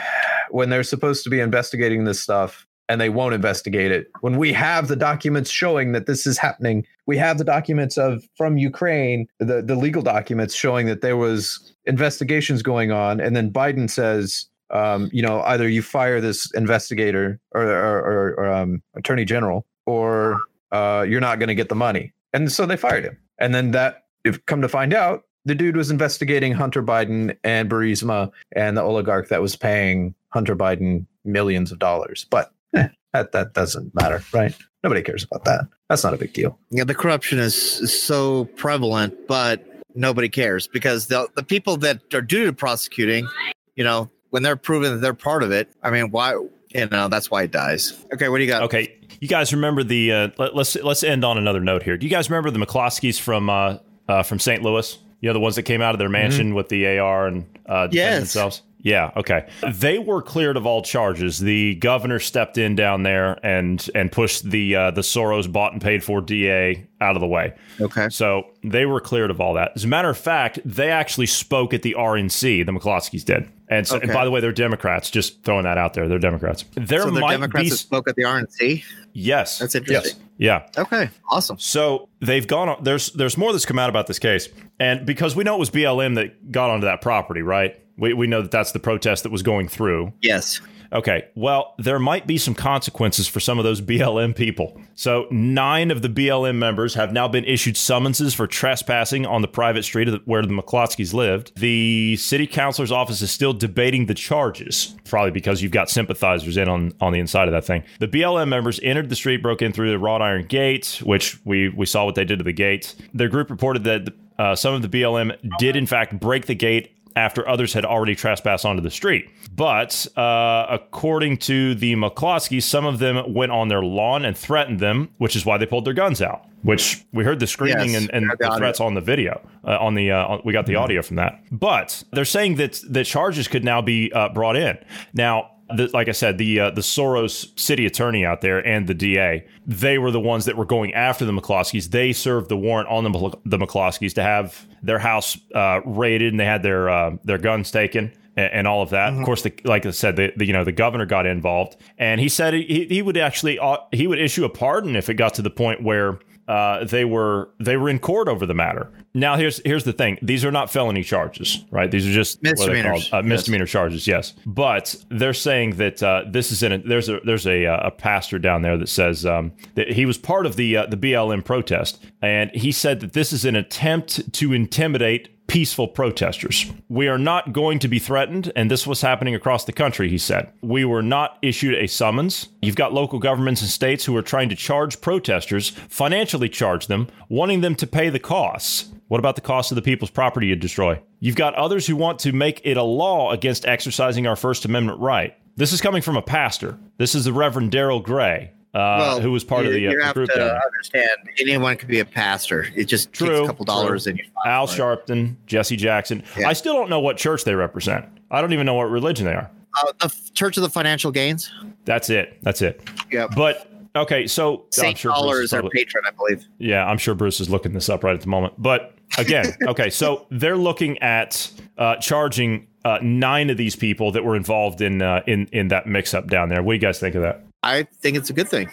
when 0.50 0.70
they're 0.70 0.82
supposed 0.82 1.24
to 1.24 1.30
be 1.30 1.40
investigating 1.40 2.04
this 2.04 2.20
stuff? 2.20 2.66
And 2.90 2.98
they 3.02 3.10
won't 3.10 3.34
investigate 3.34 3.92
it. 3.92 4.10
When 4.20 4.38
we 4.38 4.50
have 4.54 4.88
the 4.88 4.96
documents 4.96 5.50
showing 5.50 5.92
that 5.92 6.06
this 6.06 6.26
is 6.26 6.38
happening, 6.38 6.86
we 7.04 7.18
have 7.18 7.36
the 7.36 7.44
documents 7.44 7.98
of 7.98 8.26
from 8.34 8.56
Ukraine, 8.56 9.26
the, 9.40 9.60
the 9.60 9.76
legal 9.76 10.00
documents 10.00 10.54
showing 10.54 10.86
that 10.86 11.02
there 11.02 11.18
was 11.18 11.74
investigations 11.84 12.62
going 12.62 12.90
on, 12.90 13.20
and 13.20 13.36
then 13.36 13.52
Biden 13.52 13.90
says, 13.90 14.46
um, 14.70 15.10
you 15.12 15.22
know, 15.22 15.42
either 15.42 15.68
you 15.68 15.82
fire 15.82 16.20
this 16.20 16.50
investigator 16.54 17.40
or, 17.52 17.62
or, 17.62 17.98
or, 17.98 18.34
or 18.38 18.52
um, 18.52 18.82
attorney 18.94 19.24
general, 19.24 19.66
or 19.86 20.40
uh, 20.72 21.04
you're 21.08 21.20
not 21.20 21.38
going 21.38 21.48
to 21.48 21.54
get 21.54 21.68
the 21.68 21.74
money. 21.74 22.12
And 22.32 22.52
so 22.52 22.66
they 22.66 22.76
fired 22.76 23.04
him. 23.04 23.18
And 23.38 23.54
then 23.54 23.70
that, 23.72 24.04
if 24.24 24.44
come 24.46 24.60
to 24.62 24.68
find 24.68 24.92
out, 24.92 25.24
the 25.44 25.54
dude 25.54 25.76
was 25.76 25.90
investigating 25.90 26.52
Hunter 26.52 26.82
Biden 26.82 27.36
and 27.42 27.70
Burisma 27.70 28.30
and 28.54 28.76
the 28.76 28.82
oligarch 28.82 29.28
that 29.28 29.40
was 29.40 29.56
paying 29.56 30.14
Hunter 30.28 30.54
Biden 30.54 31.06
millions 31.24 31.72
of 31.72 31.78
dollars. 31.78 32.26
But 32.28 32.52
eh, 32.74 32.88
that 33.12 33.32
that 33.32 33.54
doesn't 33.54 33.94
matter, 33.94 34.22
right? 34.32 34.54
Nobody 34.84 35.02
cares 35.02 35.24
about 35.24 35.44
that. 35.44 35.66
That's 35.88 36.04
not 36.04 36.14
a 36.14 36.18
big 36.18 36.34
deal. 36.34 36.58
Yeah, 36.70 36.84
the 36.84 36.94
corruption 36.94 37.38
is 37.38 37.56
so 38.04 38.44
prevalent, 38.56 39.26
but 39.26 39.64
nobody 39.94 40.28
cares 40.28 40.68
because 40.68 41.06
the 41.06 41.28
the 41.34 41.42
people 41.42 41.76
that 41.78 42.14
are 42.14 42.20
due 42.20 42.44
to 42.46 42.52
prosecuting, 42.52 43.26
you 43.74 43.84
know, 43.84 44.10
when 44.30 44.42
they're 44.42 44.56
proven 44.56 44.92
that 44.92 44.98
they're 44.98 45.14
part 45.14 45.42
of 45.42 45.50
it, 45.52 45.70
I 45.82 45.90
mean, 45.90 46.10
why 46.10 46.32
You 46.74 46.86
know, 46.86 47.08
that's 47.08 47.30
why 47.30 47.44
it 47.44 47.50
dies. 47.50 47.94
Okay, 48.12 48.28
what 48.28 48.38
do 48.38 48.44
you 48.44 48.50
got? 48.50 48.62
Okay, 48.64 48.94
you 49.20 49.28
guys 49.28 49.52
remember 49.54 49.82
the? 49.82 50.12
Uh, 50.12 50.28
let, 50.38 50.54
let's 50.54 50.74
let's 50.76 51.02
end 51.02 51.24
on 51.24 51.38
another 51.38 51.60
note 51.60 51.82
here. 51.82 51.96
Do 51.96 52.04
you 52.06 52.10
guys 52.10 52.28
remember 52.28 52.50
the 52.50 52.58
McCloskeys 52.64 53.18
from 53.18 53.48
uh, 53.48 53.78
uh, 54.08 54.22
from 54.22 54.38
St. 54.38 54.62
Louis? 54.62 54.98
You 55.20 55.28
know 55.28 55.32
the 55.32 55.40
ones 55.40 55.56
that 55.56 55.62
came 55.64 55.80
out 55.82 55.94
of 55.94 55.98
their 55.98 56.08
mansion 56.10 56.54
with 56.54 56.68
the 56.68 56.98
AR 56.98 57.26
and 57.26 57.44
uh, 57.66 57.88
Yes. 57.90 58.18
themselves. 58.18 58.62
Yeah. 58.80 59.10
Okay. 59.16 59.48
They 59.72 59.98
were 59.98 60.22
cleared 60.22 60.56
of 60.56 60.64
all 60.64 60.82
charges. 60.82 61.40
The 61.40 61.74
governor 61.74 62.20
stepped 62.20 62.56
in 62.58 62.76
down 62.76 63.02
there 63.02 63.44
and 63.44 63.84
and 63.96 64.12
pushed 64.12 64.48
the 64.48 64.76
uh, 64.76 64.90
the 64.92 65.00
Soros 65.00 65.50
bought 65.50 65.72
and 65.72 65.82
paid 65.82 66.04
for 66.04 66.20
DA 66.20 66.86
out 67.00 67.16
of 67.16 67.20
the 67.20 67.26
way. 67.26 67.54
Okay. 67.80 68.08
So 68.10 68.44
they 68.62 68.86
were 68.86 69.00
cleared 69.00 69.32
of 69.32 69.40
all 69.40 69.54
that. 69.54 69.72
As 69.74 69.82
a 69.84 69.88
matter 69.88 70.08
of 70.10 70.16
fact, 70.18 70.60
they 70.64 70.90
actually 70.90 71.26
spoke 71.26 71.74
at 71.74 71.82
the 71.82 71.96
RNC. 71.98 72.64
The 72.66 72.72
McCloskeys 72.72 73.24
did. 73.24 73.48
And, 73.70 73.86
so, 73.86 73.98
and 73.98 74.12
by 74.12 74.24
the 74.24 74.30
way, 74.30 74.40
they're 74.40 74.52
Democrats. 74.52 75.10
Just 75.10 75.42
throwing 75.44 75.64
that 75.64 75.76
out 75.78 75.94
there. 75.94 76.08
They're 76.08 76.18
Democrats. 76.18 76.64
There 76.74 77.02
So 77.02 77.10
the 77.10 77.20
might 77.20 77.32
Democrats 77.32 77.64
be 77.64 77.70
that 77.70 77.76
spoke 77.76 78.08
at 78.08 78.16
the 78.16 78.22
RNC. 78.22 78.82
yes. 79.12 79.58
That's 79.58 79.74
interesting. 79.74 80.20
yeah. 80.38 80.66
Okay, 80.78 81.10
awesome. 81.30 81.58
So 81.58 82.08
they've 82.20 82.46
gone 82.46 82.68
on. 82.68 82.82
There's 82.84 83.10
there's 83.12 83.36
more 83.36 83.52
that's 83.52 83.66
come 83.66 83.78
out 83.78 83.90
about 83.90 84.06
this 84.06 84.18
case, 84.18 84.48
and 84.80 85.04
because 85.04 85.36
we 85.36 85.44
know 85.44 85.56
it 85.56 85.58
was 85.58 85.70
BLM 85.70 86.14
that 86.14 86.50
got 86.50 86.70
onto 86.70 86.86
that 86.86 87.02
property, 87.02 87.42
right? 87.42 87.78
We 87.98 88.14
we 88.14 88.26
know 88.26 88.40
that 88.42 88.50
that's 88.50 88.72
the 88.72 88.78
protest 88.78 89.22
that 89.24 89.32
was 89.32 89.42
going 89.42 89.68
through. 89.68 90.12
Yes. 90.22 90.60
Okay, 90.92 91.26
well, 91.34 91.74
there 91.78 91.98
might 91.98 92.26
be 92.26 92.38
some 92.38 92.54
consequences 92.54 93.28
for 93.28 93.40
some 93.40 93.58
of 93.58 93.64
those 93.64 93.80
BLM 93.80 94.34
people. 94.34 94.80
So, 94.94 95.26
nine 95.30 95.90
of 95.90 96.02
the 96.02 96.08
BLM 96.08 96.56
members 96.56 96.94
have 96.94 97.12
now 97.12 97.28
been 97.28 97.44
issued 97.44 97.76
summonses 97.76 98.34
for 98.34 98.46
trespassing 98.46 99.26
on 99.26 99.42
the 99.42 99.48
private 99.48 99.84
street 99.84 100.06
the, 100.06 100.20
where 100.24 100.42
the 100.42 100.48
McCloskeys 100.48 101.12
lived. 101.12 101.52
The 101.56 102.16
city 102.16 102.46
councilor's 102.46 102.92
office 102.92 103.20
is 103.20 103.30
still 103.30 103.52
debating 103.52 104.06
the 104.06 104.14
charges, 104.14 104.94
probably 105.04 105.30
because 105.30 105.62
you've 105.62 105.72
got 105.72 105.90
sympathizers 105.90 106.56
in 106.56 106.68
on, 106.68 106.92
on 107.00 107.12
the 107.12 107.18
inside 107.18 107.48
of 107.48 107.52
that 107.52 107.64
thing. 107.64 107.84
The 108.00 108.08
BLM 108.08 108.48
members 108.48 108.80
entered 108.82 109.10
the 109.10 109.16
street, 109.16 109.42
broke 109.42 109.62
in 109.62 109.72
through 109.72 109.90
the 109.90 109.98
wrought 109.98 110.22
iron 110.22 110.46
gate, 110.46 111.00
which 111.04 111.38
we, 111.44 111.68
we 111.68 111.86
saw 111.86 112.04
what 112.04 112.14
they 112.14 112.24
did 112.24 112.38
to 112.38 112.44
the 112.44 112.52
gate. 112.52 112.94
Their 113.12 113.28
group 113.28 113.50
reported 113.50 113.84
that 113.84 114.08
uh, 114.38 114.54
some 114.54 114.74
of 114.74 114.82
the 114.82 114.88
BLM 114.88 115.36
did, 115.58 115.74
in 115.74 115.86
fact, 115.86 116.18
break 116.18 116.46
the 116.46 116.54
gate 116.54 116.92
after 117.18 117.46
others 117.48 117.72
had 117.72 117.84
already 117.84 118.14
trespassed 118.14 118.64
onto 118.64 118.80
the 118.82 118.90
street. 118.90 119.28
But 119.54 120.06
uh, 120.16 120.66
according 120.70 121.38
to 121.38 121.74
the 121.74 121.94
McCloskeys, 121.96 122.62
some 122.62 122.86
of 122.86 122.98
them 123.00 123.34
went 123.34 123.50
on 123.52 123.68
their 123.68 123.82
lawn 123.82 124.24
and 124.24 124.36
threatened 124.36 124.78
them, 124.78 125.10
which 125.18 125.34
is 125.34 125.44
why 125.44 125.58
they 125.58 125.66
pulled 125.66 125.84
their 125.84 125.94
guns 125.94 126.22
out. 126.22 126.44
Which 126.62 127.04
we 127.12 127.22
heard 127.24 127.38
the 127.38 127.46
screaming 127.46 127.90
Yes, 127.90 128.02
and, 128.02 128.10
and 128.14 128.30
the 128.30 128.36
got 128.36 128.54
it. 128.54 128.58
threats 128.58 128.80
on 128.80 128.94
the 128.94 129.00
video. 129.00 129.40
Uh, 129.64 129.78
on 129.78 129.94
the 129.94 130.10
uh, 130.10 130.38
we 130.44 130.52
got 130.52 130.66
the 130.66 130.74
audio 130.74 131.02
from 131.02 131.16
that. 131.16 131.40
But 131.52 132.02
they're 132.12 132.24
saying 132.24 132.56
that 132.56 132.80
that 132.90 133.04
charges 133.06 133.46
could 133.46 133.64
now 133.64 133.80
be 133.80 134.12
uh, 134.12 134.28
brought 134.30 134.56
in. 134.56 134.76
Now, 135.12 135.52
the, 135.74 135.88
like 135.92 136.08
I 136.08 136.12
said, 136.12 136.38
the 136.38 136.60
uh, 136.60 136.70
the 136.70 136.80
Soros 136.80 137.58
city 137.58 137.86
attorney 137.86 138.24
out 138.24 138.40
there 138.40 138.66
and 138.66 138.86
the 138.86 138.94
DA, 138.94 139.46
they 139.66 139.98
were 139.98 140.10
the 140.10 140.20
ones 140.20 140.44
that 140.46 140.56
were 140.56 140.64
going 140.64 140.94
after 140.94 141.24
the 141.24 141.32
McCloskeys. 141.32 141.90
They 141.90 142.12
served 142.12 142.48
the 142.48 142.56
warrant 142.56 142.88
on 142.88 143.04
the 143.04 143.36
the 143.44 143.58
McCloskeys 143.58 144.14
to 144.14 144.22
have 144.22 144.66
their 144.82 144.98
house 144.98 145.36
uh, 145.54 145.80
raided, 145.84 146.32
and 146.32 146.40
they 146.40 146.44
had 146.46 146.62
their 146.62 146.88
uh, 146.88 147.16
their 147.24 147.38
guns 147.38 147.70
taken. 147.70 148.12
a- 148.36 148.54
And 148.54 148.66
all 148.66 148.82
of 148.82 148.90
that, 148.90 149.12
of 149.12 149.24
course, 149.24 149.42
the, 149.42 149.52
like 149.64 149.84
I 149.84 149.90
said, 149.90 150.16
the, 150.16 150.32
the 150.36 150.46
you 150.46 150.52
know 150.52 150.64
the 150.64 150.72
governor 150.72 151.06
got 151.06 151.26
involved, 151.26 151.76
and 151.98 152.20
he 152.20 152.28
said 152.28 152.54
he, 152.54 152.86
he 152.88 153.02
would 153.02 153.16
actually 153.16 153.58
uh, 153.58 153.78
he 153.92 154.06
would 154.06 154.18
issue 154.20 154.44
a 154.44 154.48
pardon 154.48 154.96
if 154.96 155.08
it 155.08 155.14
got 155.14 155.34
to 155.34 155.42
the 155.42 155.50
point 155.50 155.82
where 155.82 156.18
uh, 156.46 156.84
they 156.84 157.04
were 157.04 157.50
they 157.60 157.76
were 157.76 157.88
in 157.90 157.98
court 157.98 158.26
over 158.28 158.46
the 158.46 158.54
matter. 158.54 158.90
Now 159.18 159.36
here's 159.36 159.60
here's 159.64 159.84
the 159.84 159.92
thing: 159.92 160.18
these 160.22 160.44
are 160.44 160.52
not 160.52 160.70
felony 160.70 161.02
charges, 161.02 161.64
right? 161.70 161.90
These 161.90 162.06
are 162.06 162.12
just 162.12 162.42
Misdemeanors. 162.42 163.12
Uh, 163.12 163.22
misdemeanor 163.22 163.66
charges, 163.66 164.06
yes. 164.06 164.34
But 164.46 164.94
they're 165.10 165.34
saying 165.34 165.76
that 165.76 166.02
uh, 166.02 166.24
this 166.28 166.52
is 166.52 166.62
in 166.62 166.72
a, 166.72 166.78
there's 166.78 167.08
a 167.08 167.20
there's 167.24 167.46
a, 167.46 167.66
uh, 167.66 167.88
a 167.88 167.90
pastor 167.90 168.38
down 168.38 168.62
there 168.62 168.76
that 168.76 168.88
says 168.88 169.26
um, 169.26 169.52
that 169.74 169.92
he 169.92 170.06
was 170.06 170.18
part 170.18 170.46
of 170.46 170.56
the 170.56 170.76
uh, 170.76 170.86
the 170.86 170.96
BLM 170.96 171.44
protest, 171.44 172.04
and 172.22 172.50
he 172.52 172.72
said 172.72 173.00
that 173.00 173.12
this 173.12 173.32
is 173.32 173.44
an 173.44 173.56
attempt 173.56 174.32
to 174.34 174.52
intimidate 174.52 175.28
peaceful 175.48 175.88
protesters. 175.88 176.70
We 176.88 177.08
are 177.08 177.18
not 177.18 177.52
going 177.52 177.80
to 177.80 177.88
be 177.88 177.98
threatened, 177.98 178.52
and 178.54 178.70
this 178.70 178.86
was 178.86 179.00
happening 179.00 179.34
across 179.34 179.64
the 179.64 179.72
country, 179.72 180.08
he 180.08 180.18
said. 180.18 180.52
We 180.62 180.84
were 180.84 181.02
not 181.02 181.38
issued 181.42 181.74
a 181.74 181.88
summons. 181.88 182.50
You've 182.62 182.76
got 182.76 182.92
local 182.92 183.18
governments 183.18 183.62
and 183.62 183.70
states 183.70 184.04
who 184.04 184.16
are 184.16 184.22
trying 184.22 184.50
to 184.50 184.54
charge 184.54 185.00
protesters, 185.00 185.70
financially 185.70 186.48
charge 186.48 186.86
them, 186.86 187.08
wanting 187.28 187.62
them 187.62 187.74
to 187.76 187.86
pay 187.86 188.10
the 188.10 188.20
costs. 188.20 188.90
What 189.08 189.18
about 189.18 189.34
the 189.36 189.40
cost 189.40 189.72
of 189.72 189.76
the 189.76 189.82
people's 189.82 190.10
property 190.10 190.48
you 190.48 190.54
destroy? 190.54 191.00
You've 191.18 191.34
got 191.34 191.54
others 191.54 191.86
who 191.86 191.96
want 191.96 192.18
to 192.20 192.32
make 192.32 192.60
it 192.62 192.76
a 192.76 192.82
law 192.82 193.32
against 193.32 193.66
exercising 193.66 194.26
our 194.26 194.36
First 194.36 194.66
Amendment 194.66 195.00
right. 195.00 195.34
This 195.56 195.72
is 195.72 195.80
coming 195.80 196.02
from 196.02 196.16
a 196.16 196.22
pastor. 196.22 196.78
This 196.98 197.14
is 197.14 197.24
the 197.24 197.32
Reverend 197.32 197.72
Darryl 197.72 198.02
Gray, 198.02 198.52
uh, 198.74 199.18
who 199.20 199.32
was 199.32 199.44
part 199.44 199.62
you, 199.64 199.68
of 199.70 199.74
the, 199.74 199.86
uh, 199.86 199.90
you 199.92 199.98
the 199.98 200.04
have 200.04 200.14
group 200.14 200.30
to 200.30 200.38
there. 200.38 200.60
understand 200.64 201.08
anyone 201.40 201.76
could 201.76 201.88
be 201.88 202.00
a 202.00 202.04
pastor. 202.04 202.66
It 202.76 202.84
just 202.84 203.08
takes 203.08 203.18
True, 203.18 203.44
a 203.44 203.46
couple 203.46 203.64
dollars 203.64 204.04
true. 204.04 204.10
and 204.10 204.18
you're 204.18 204.26
Al 204.46 204.66
fine. 204.66 204.76
Sharpton, 204.78 205.36
Jesse 205.46 205.76
Jackson. 205.76 206.22
Yeah. 206.38 206.48
I 206.48 206.52
still 206.52 206.74
don't 206.74 206.90
know 206.90 207.00
what 207.00 207.16
church 207.16 207.44
they 207.44 207.54
represent. 207.54 208.04
I 208.30 208.40
don't 208.40 208.52
even 208.52 208.66
know 208.66 208.74
what 208.74 208.90
religion 208.90 209.24
they 209.26 209.32
are. 209.34 209.50
Uh, 209.82 209.92
the 210.00 210.14
Church 210.34 210.56
of 210.56 210.62
the 210.62 210.68
Financial 210.70 211.10
Gains. 211.10 211.50
That's 211.84 212.10
it. 212.10 212.38
That's 212.42 212.62
it. 212.62 212.82
Yeah. 213.10 213.26
But 213.34 213.70
okay, 213.96 214.26
so 214.26 214.58
I'm 214.60 214.64
Saint 214.70 214.98
sure 214.98 215.12
Dollar 215.12 215.40
is 215.40 215.50
totally- 215.50 215.70
patron, 215.74 216.04
I 216.06 216.10
believe. 216.10 216.46
Yeah, 216.58 216.86
I'm 216.86 216.98
sure 216.98 217.14
Bruce 217.14 217.40
is 217.40 217.48
looking 217.48 217.72
this 217.72 217.88
up 217.88 218.02
right 218.04 218.14
at 218.14 218.20
the 218.20 218.28
moment. 218.28 218.54
But 218.58 218.94
again, 219.16 219.46
okay, 219.68 219.88
so 219.90 220.26
they're 220.30 220.56
looking 220.56 220.98
at 220.98 221.50
uh, 221.78 221.96
charging 221.96 222.66
uh, 222.84 222.98
nine 223.02 223.50
of 223.50 223.56
these 223.56 223.76
people 223.76 224.12
that 224.12 224.24
were 224.24 224.36
involved 224.36 224.80
in 224.80 225.00
uh, 225.02 225.22
in 225.26 225.46
in 225.52 225.68
that 225.68 225.86
mix 225.86 226.12
up 226.14 226.26
down 226.28 226.48
there. 226.48 226.62
What 226.62 226.72
do 226.72 226.76
you 226.76 226.80
guys 226.80 226.98
think 226.98 227.14
of 227.14 227.22
that? 227.22 227.44
I 227.62 227.84
think 228.00 228.16
it's 228.16 228.30
a 228.30 228.32
good 228.32 228.48
thing. 228.48 228.70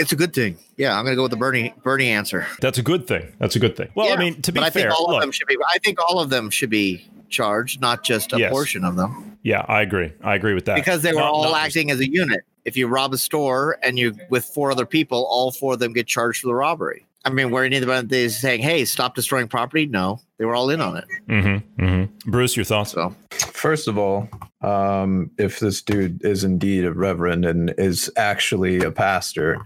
It's 0.00 0.12
a 0.12 0.16
good 0.16 0.32
thing. 0.34 0.58
Yeah, 0.76 0.98
I'm 0.98 1.04
going 1.04 1.12
to 1.12 1.16
go 1.16 1.22
with 1.22 1.30
the 1.30 1.36
Bernie 1.36 1.72
Bernie 1.84 2.08
answer. 2.08 2.46
That's 2.60 2.78
a 2.78 2.82
good 2.82 3.06
thing. 3.06 3.32
That's 3.38 3.54
a 3.54 3.60
good 3.60 3.76
thing. 3.76 3.90
Well, 3.94 4.12
I 4.12 4.16
mean, 4.16 4.42
to 4.42 4.50
be 4.52 4.58
but 4.58 4.66
I 4.66 4.70
fair, 4.70 4.82
think 4.90 4.94
all 4.94 5.06
look, 5.06 5.16
of 5.16 5.20
them 5.20 5.30
should 5.30 5.46
be. 5.46 5.56
I 5.72 5.78
think 5.78 5.98
all 6.00 6.18
of 6.18 6.30
them 6.30 6.50
should 6.50 6.70
be 6.70 7.08
charged, 7.28 7.80
not 7.80 8.02
just 8.02 8.32
a 8.32 8.38
Yes. 8.38 8.50
portion 8.50 8.84
of 8.84 8.96
them, 8.96 9.38
yeah, 9.42 9.64
I 9.68 9.82
agree. 9.82 10.12
I 10.22 10.34
agree 10.34 10.54
with 10.54 10.64
that 10.66 10.74
because 10.76 11.02
they 11.02 11.12
were 11.12 11.20
Not- 11.20 11.32
all 11.32 11.42
not 11.44 11.50
just- 11.52 11.66
acting 11.66 11.90
as 11.90 12.00
a 12.00 12.10
unit. 12.10 12.40
If 12.64 12.76
you 12.76 12.86
rob 12.88 13.12
a 13.12 13.18
store 13.18 13.76
and 13.82 13.98
you 13.98 14.16
with 14.30 14.44
four 14.46 14.70
other 14.72 14.86
people, 14.86 15.26
all 15.28 15.52
four 15.52 15.74
of 15.74 15.78
them 15.80 15.92
get 15.92 16.06
charged 16.06 16.40
for 16.40 16.46
the 16.48 16.54
robbery. 16.54 17.04
I 17.26 17.30
mean, 17.30 17.50
were 17.50 17.62
anybody 17.64 18.18
is 18.24 18.38
saying, 18.38 18.62
"Hey, 18.62 18.84
stop 18.84 19.14
destroying 19.14 19.48
property"? 19.48 19.86
No, 19.86 20.20
they 20.38 20.44
were 20.44 20.54
all 20.54 20.70
in 20.70 20.80
on 20.80 20.96
it. 20.96 21.04
Mm-hmm, 21.28 21.84
mm-hmm. 21.84 22.30
Bruce, 22.30 22.56
your 22.56 22.64
thoughts? 22.64 22.92
So 22.92 23.14
First 23.52 23.86
of 23.88 23.96
all, 23.98 24.28
um, 24.64 25.30
if 25.38 25.60
this 25.60 25.82
dude 25.82 26.24
is 26.24 26.42
indeed 26.44 26.84
a 26.84 26.92
reverend 26.92 27.44
and 27.44 27.74
is 27.76 28.10
actually 28.16 28.82
a 28.82 28.90
pastor, 28.90 29.58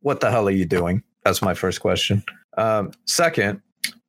what 0.00 0.20
the 0.20 0.30
hell 0.30 0.48
are 0.48 0.52
you 0.52 0.64
doing? 0.64 1.02
That's 1.24 1.42
my 1.42 1.54
first 1.54 1.80
question. 1.80 2.22
Um, 2.56 2.92
second, 3.04 3.60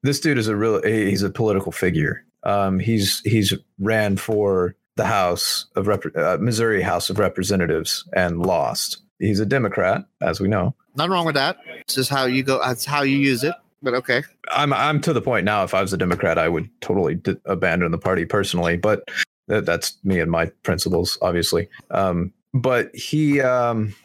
this 0.04 0.20
dude 0.20 0.38
is 0.38 0.48
a 0.48 0.56
real 0.56 0.82
he's 0.84 1.24
a 1.24 1.30
political 1.30 1.72
figure. 1.72 2.24
Um, 2.44 2.80
he's 2.80 3.20
he's 3.26 3.54
ran 3.80 4.16
for 4.18 4.76
the 4.96 5.06
House 5.06 5.66
of 5.76 5.88
Rep- 5.88 6.16
uh, 6.16 6.38
Missouri 6.40 6.82
House 6.82 7.10
of 7.10 7.20
Representatives 7.20 8.08
and 8.14 8.40
lost. 8.46 9.02
He's 9.20 9.40
a 9.40 9.46
Democrat, 9.46 10.06
as 10.22 10.40
we 10.40 10.48
know. 10.48 10.74
nothing 10.96 11.12
wrong 11.12 11.26
with 11.26 11.36
that. 11.36 11.58
This 11.88 11.98
is 11.98 12.08
how 12.10 12.26
you 12.26 12.44
go. 12.44 12.60
That's 12.64 12.86
how 12.86 13.02
you 13.02 13.18
use 13.18 13.44
it. 13.44 13.56
But 13.82 13.94
okay, 13.96 14.24
I'm 14.52 14.72
I'm 14.74 15.02
to 15.02 15.14
the 15.14 15.22
point 15.22 15.46
now. 15.46 15.64
If 15.64 15.74
I 15.74 15.82
was 15.82 15.92
a 15.94 15.98
Democrat, 15.98 16.38
I 16.38 16.48
would 16.50 16.70
totally 16.82 17.16
d- 17.16 17.38
abandon 17.46 17.92
the 17.92 17.98
party 17.98 18.26
personally. 18.26 18.78
But 18.78 19.10
that's 19.50 19.97
me 20.04 20.20
and 20.20 20.32
my 20.32 20.45
principles, 20.64 21.18
obviously. 21.22 21.68
Um, 21.91 22.34
but 22.54 22.95
he, 22.95 23.41
um, 23.41 23.95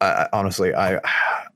I, 0.00 0.28
honestly, 0.32 0.74
I, 0.74 1.00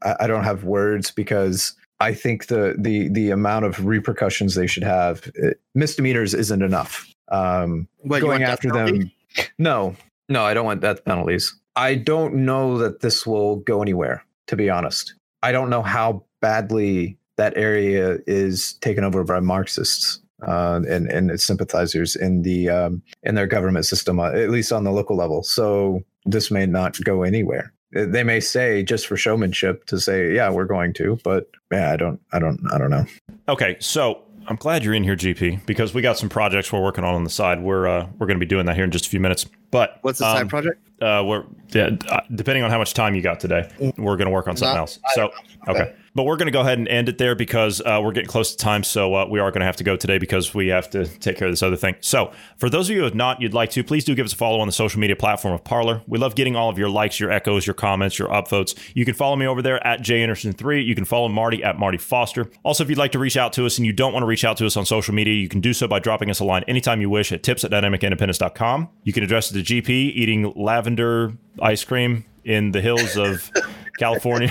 I 0.02 0.26
don't 0.26 0.44
have 0.44 0.64
words 0.64 1.11
because 1.11 1.74
I 2.00 2.12
think 2.12 2.46
the 2.46 2.74
the 2.78 3.09
the 3.09 3.30
amount 3.30 3.64
of 3.64 3.86
repercussions 3.86 4.55
they 4.55 4.66
should 4.66 4.82
have 4.82 5.30
uh, 5.42 5.50
misdemeanors 5.74 6.34
isn't 6.34 6.62
enough. 6.62 7.09
Um, 7.28 7.88
what, 7.98 8.20
going 8.20 8.42
after 8.42 8.70
them, 8.70 9.11
no, 9.59 9.96
no, 10.28 10.44
I 10.44 10.55
don't 10.55 10.66
want 10.66 10.80
death 10.80 11.05
penalties. 11.05 11.55
I 11.76 11.94
don't 11.94 12.34
know 12.34 12.78
that 12.78 13.00
this 13.00 13.26
will 13.26 13.57
go 13.57 13.80
anywhere. 13.82 14.24
To 14.48 14.57
be 14.57 14.68
honest, 14.68 15.14
I 15.42 15.52
don't 15.52 15.70
know 15.70 15.82
how 15.82 16.24
badly 16.40 17.16
that 17.36 17.57
area 17.57 18.18
is 18.26 18.74
taken 18.74 19.05
over 19.05 19.24
by 19.24 19.40
Marxists 19.40 20.20
uh, 20.47 20.80
and 20.88 21.11
and 21.11 21.30
its 21.30 21.45
sympathizers 21.45 22.16
in 22.16 22.42
the 22.42 22.68
um, 22.68 23.03
in 23.22 23.34
their 23.34 23.47
government 23.47 23.86
system, 23.86 24.20
uh, 24.20 24.30
at 24.30 24.51
least 24.51 24.72
on 24.72 24.84
the 24.84 24.92
local 24.92 25.16
level. 25.16 25.42
So 25.42 26.03
this 26.24 26.51
may 26.51 26.66
not 26.66 26.99
go 27.05 27.22
anywhere. 27.22 27.72
They 27.92 28.24
may 28.24 28.40
say 28.40 28.82
just 28.82 29.07
for 29.07 29.16
showmanship 29.16 29.86
to 29.86 30.01
say, 30.01 30.34
yeah, 30.34 30.51
we're 30.51 30.64
going 30.64 30.95
to, 30.95 31.16
but 31.22 31.49
yeah, 31.70 31.92
I 31.92 31.97
don't, 31.97 32.20
I 32.32 32.40
don't, 32.40 32.61
I 32.72 32.78
don't 32.78 32.90
know. 32.90 33.07
Okay, 33.49 33.76
so 33.78 34.24
I'm 34.47 34.57
glad 34.57 34.84
you're 34.84 34.95
in 34.95 35.05
here, 35.05 35.16
GP, 35.16 35.64
because 35.64 35.95
we 35.95 36.03
got 36.03 36.18
some 36.18 36.28
projects 36.28 36.72
we're 36.72 36.82
working 36.82 37.05
on 37.05 37.14
on 37.14 37.24
the 37.24 37.30
side. 37.30 37.62
We're 37.62 37.86
uh, 37.86 38.09
we're 38.18 38.26
going 38.26 38.38
to 38.38 38.45
be 38.45 38.49
doing 38.49 38.66
that 38.66 38.74
here 38.74 38.84
in 38.84 38.90
just 38.90 39.07
a 39.07 39.09
few 39.09 39.20
minutes. 39.20 39.47
But 39.70 39.99
What's 40.03 40.18
the 40.18 40.26
um, 40.26 40.36
side 40.36 40.49
project? 40.49 40.80
Uh, 41.01 41.22
we're 41.26 41.45
yeah, 41.74 41.90
uh, 42.08 42.20
depending 42.34 42.62
on 42.62 42.70
how 42.70 42.78
much 42.78 42.94
time 42.94 43.14
you 43.14 43.22
got 43.22 43.40
today, 43.40 43.68
we're 43.96 44.16
going 44.16 44.26
to 44.26 44.30
work 44.30 44.48
on 44.48 44.56
something 44.56 44.74
No, 44.74 44.80
else. 44.80 44.98
So, 45.14 45.30
okay. 45.68 45.94
But 46.16 46.24
we're 46.24 46.36
going 46.36 46.46
to 46.46 46.52
go 46.52 46.60
ahead 46.60 46.78
and 46.78 46.86
end 46.86 47.08
it 47.08 47.18
there 47.18 47.34
because 47.34 47.80
uh, 47.80 48.00
we're 48.00 48.12
getting 48.12 48.28
close 48.28 48.52
to 48.52 48.56
time. 48.56 48.84
So 48.84 49.16
uh, 49.16 49.26
we 49.28 49.40
are 49.40 49.50
going 49.50 49.62
to 49.62 49.66
have 49.66 49.74
to 49.76 49.84
go 49.84 49.96
today 49.96 50.18
because 50.18 50.54
we 50.54 50.68
have 50.68 50.88
to 50.90 51.06
take 51.06 51.36
care 51.36 51.48
of 51.48 51.52
this 51.52 51.62
other 51.62 51.74
thing. 51.74 51.96
So 51.98 52.30
for 52.56 52.70
those 52.70 52.88
of 52.88 52.92
you 52.94 52.98
who 53.00 53.04
have 53.04 53.16
not, 53.16 53.40
you'd 53.40 53.52
like 53.52 53.70
to, 53.70 53.82
please 53.82 54.04
do 54.04 54.14
give 54.14 54.24
us 54.24 54.32
a 54.32 54.36
follow 54.36 54.60
on 54.60 54.68
the 54.68 54.72
social 54.72 55.00
media 55.00 55.16
platform 55.16 55.54
of 55.54 55.64
Parler. 55.64 56.02
We 56.06 56.20
love 56.20 56.36
getting 56.36 56.54
all 56.54 56.70
of 56.70 56.78
your 56.78 56.88
likes, 56.88 57.18
your 57.18 57.32
echoes, 57.32 57.66
your 57.66 57.74
comments, 57.74 58.16
your 58.16 58.28
upvotes. 58.28 58.78
You 58.94 59.04
can 59.04 59.14
follow 59.14 59.34
me 59.34 59.46
over 59.46 59.60
there 59.60 59.84
at 59.84 60.02
Jay 60.02 60.20
Anderson3. 60.24 60.86
You 60.86 60.94
can 60.94 61.04
follow 61.04 61.28
Marty 61.28 61.64
at 61.64 61.80
Marty 61.80 61.98
Foster. 61.98 62.48
Also, 62.62 62.84
if 62.84 62.90
you'd 62.90 62.98
like 62.98 63.10
to 63.12 63.18
reach 63.18 63.36
out 63.36 63.52
to 63.54 63.66
us 63.66 63.78
and 63.78 63.84
you 63.84 63.92
don't 63.92 64.12
want 64.12 64.22
to 64.22 64.28
reach 64.28 64.44
out 64.44 64.56
to 64.58 64.66
us 64.66 64.76
on 64.76 64.86
social 64.86 65.14
media, 65.14 65.34
you 65.34 65.48
can 65.48 65.60
do 65.60 65.72
so 65.72 65.88
by 65.88 65.98
dropping 65.98 66.30
us 66.30 66.38
a 66.38 66.44
line 66.44 66.62
anytime 66.68 67.00
you 67.00 67.10
wish 67.10 67.32
at 67.32 67.42
tips 67.42 67.64
at 67.64 67.72
dynamicindependence.com. 67.72 68.88
You 69.02 69.12
can 69.12 69.24
address 69.24 69.50
it 69.50 69.64
to 69.64 69.82
GP 69.82 69.88
eating 69.90 70.52
lavender 70.54 71.32
ice 71.64 71.82
cream 71.82 72.24
in 72.44 72.70
the 72.72 72.80
hills 72.80 73.16
of 73.16 73.50
California. 73.98 74.50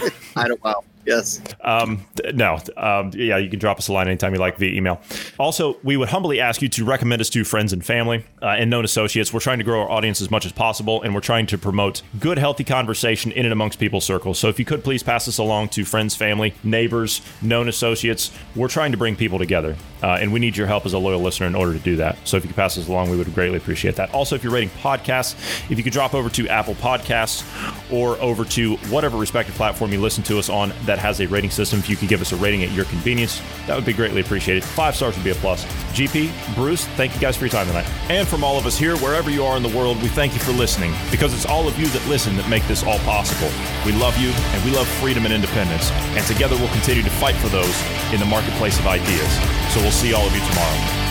Yes. 1.06 1.41
Um, 1.62 2.06
no, 2.34 2.60
um, 2.78 3.12
yeah, 3.14 3.38
you 3.38 3.49
can 3.49 3.60
drop 3.60 3.78
us 3.78 3.88
a 3.88 3.93
line 3.93 4.08
anytime 4.08 4.34
you 4.34 4.39
like 4.39 4.58
via 4.58 4.72
email. 4.72 5.01
Also, 5.38 5.78
we 5.84 5.97
would 5.97 6.10
humbly 6.10 6.39
ask 6.39 6.62
you 6.62 6.70
to 6.70 6.86
recommend 6.86 7.22
us 7.22 7.30
to 7.32 7.43
friends 7.43 7.74
and 7.74 7.86
family 7.86 8.26
uh, 8.41 8.47
and 8.47 8.70
known 8.70 8.86
associates. 8.86 9.34
We're 9.34 9.39
trying 9.39 9.58
to 9.58 9.64
grow 9.64 9.82
our 9.82 9.89
audience 9.91 10.22
as 10.22 10.32
much 10.32 10.45
as 10.45 10.51
possible, 10.51 11.01
and 11.01 11.14
we're 11.14 11.22
trying 11.22 11.47
to 11.47 11.58
promote 11.58 12.01
good, 12.20 12.38
healthy 12.38 12.64
conversation 12.64 13.32
in 13.32 13.45
and 13.45 13.54
amongst 13.54 13.80
people's 13.80 14.06
circles. 14.06 14.39
So, 14.39 14.47
if 14.47 14.60
you 14.60 14.66
could 14.66 14.84
please 14.84 15.04
pass 15.04 15.26
this 15.26 15.38
along 15.38 15.70
to 15.70 15.86
friends, 15.86 16.16
family, 16.16 16.54
neighbors, 16.64 17.22
known 17.41 17.68
associates, 17.68 18.32
we're 18.56 18.68
trying 18.68 18.91
to 18.91 18.97
bring 18.97 19.16
people 19.16 19.39
together, 19.39 19.76
uh, 20.01 20.18
and 20.22 20.32
we 20.32 20.39
need 20.39 20.56
your 20.56 20.68
help 20.68 20.86
as 20.86 20.93
a 20.93 20.99
loyal 20.99 21.20
listener 21.22 21.47
in 21.47 21.56
order 21.56 21.74
to 21.74 21.80
do 21.80 21.97
that. 21.97 22.18
So, 22.26 22.38
if 22.38 22.43
you 22.43 22.47
could 22.47 22.56
pass 22.56 22.76
this 22.76 22.88
along, 22.88 23.10
we 23.10 23.18
would 23.18 23.34
greatly 23.34 23.58
appreciate 23.58 23.95
that. 23.97 24.14
Also, 24.14 24.36
if 24.36 24.43
you're 24.43 24.54
rating 24.54 24.70
podcasts, 24.82 25.34
if 25.70 25.78
you 25.78 25.84
could 25.84 25.93
drop 25.93 26.14
over 26.14 26.30
to 26.30 26.47
Apple 26.47 26.76
Podcasts 26.76 27.43
or 27.91 28.20
over 28.22 28.45
to 28.45 28.76
whatever 28.88 29.18
respective 29.18 29.56
platform 29.56 29.91
you 29.91 29.99
listen 29.99 30.24
to 30.24 30.39
us 30.39 30.49
on 30.49 30.72
that 30.94 31.00
has 31.00 31.20
a 31.22 31.28
rating 31.28 31.50
system, 31.50 31.80
if 31.80 31.89
you 31.89 31.96
could 31.96 32.08
give 32.08 32.22
us 32.22 32.34
a 32.34 32.36
rating 32.36 32.64
at 32.64 32.72
your 32.72 32.86
convenience, 32.86 33.41
that 33.66 33.76
would 33.76 33.86
be 33.86 33.94
greatly 33.94 34.22
appreciated. 34.22 34.64
Five 34.64 34.96
stars 34.96 35.16
would 35.16 35.24
be 35.24 35.32
a 35.32 35.36
plus. 35.36 35.66
GP, 35.98 36.30
Bruce, 36.54 36.86
thank 36.89 37.16
you 37.16 37.20
guys 37.20 37.36
for 37.36 37.46
your 37.46 37.52
time 37.52 37.66
tonight. 37.66 37.89
And 38.12 38.28
from 38.28 38.44
all 38.44 38.60
of 38.60 38.68
us 38.68 38.78
here, 38.78 38.96
wherever 38.98 39.32
you 39.32 39.44
are 39.44 39.58
in 39.58 39.64
the 39.64 39.76
world, 39.76 40.00
we 40.04 40.08
thank 40.10 40.34
you 40.34 40.39
for 40.39 40.52
listening 40.52 40.94
because 41.10 41.34
it's 41.34 41.48
all 41.48 41.68
of 41.68 41.80
you 41.80 41.88
that 41.88 42.08
listen 42.08 42.36
that 42.36 42.48
make 42.48 42.66
this 42.68 42.84
all 42.84 43.00
possible. 43.00 43.50
We 43.88 43.91
love 43.94 44.16
you 44.20 44.30
and 44.30 44.64
we 44.64 44.70
love 44.70 44.88
freedom 45.02 45.26
and 45.26 45.34
independence. 45.34 45.89
And 46.14 46.24
together 46.28 46.56
we'll 46.58 46.74
continue 46.74 47.02
to 47.02 47.10
fight 47.10 47.36
for 47.38 47.50
those 47.50 47.74
in 48.14 48.20
the 48.20 48.28
marketplace 48.28 48.78
of 48.78 48.86
ideas. 48.86 49.34
So 49.74 49.82
we'll 49.82 49.91
see 49.91 50.14
all 50.14 50.28
of 50.28 50.34
you 50.34 50.41
tomorrow. 50.41 51.03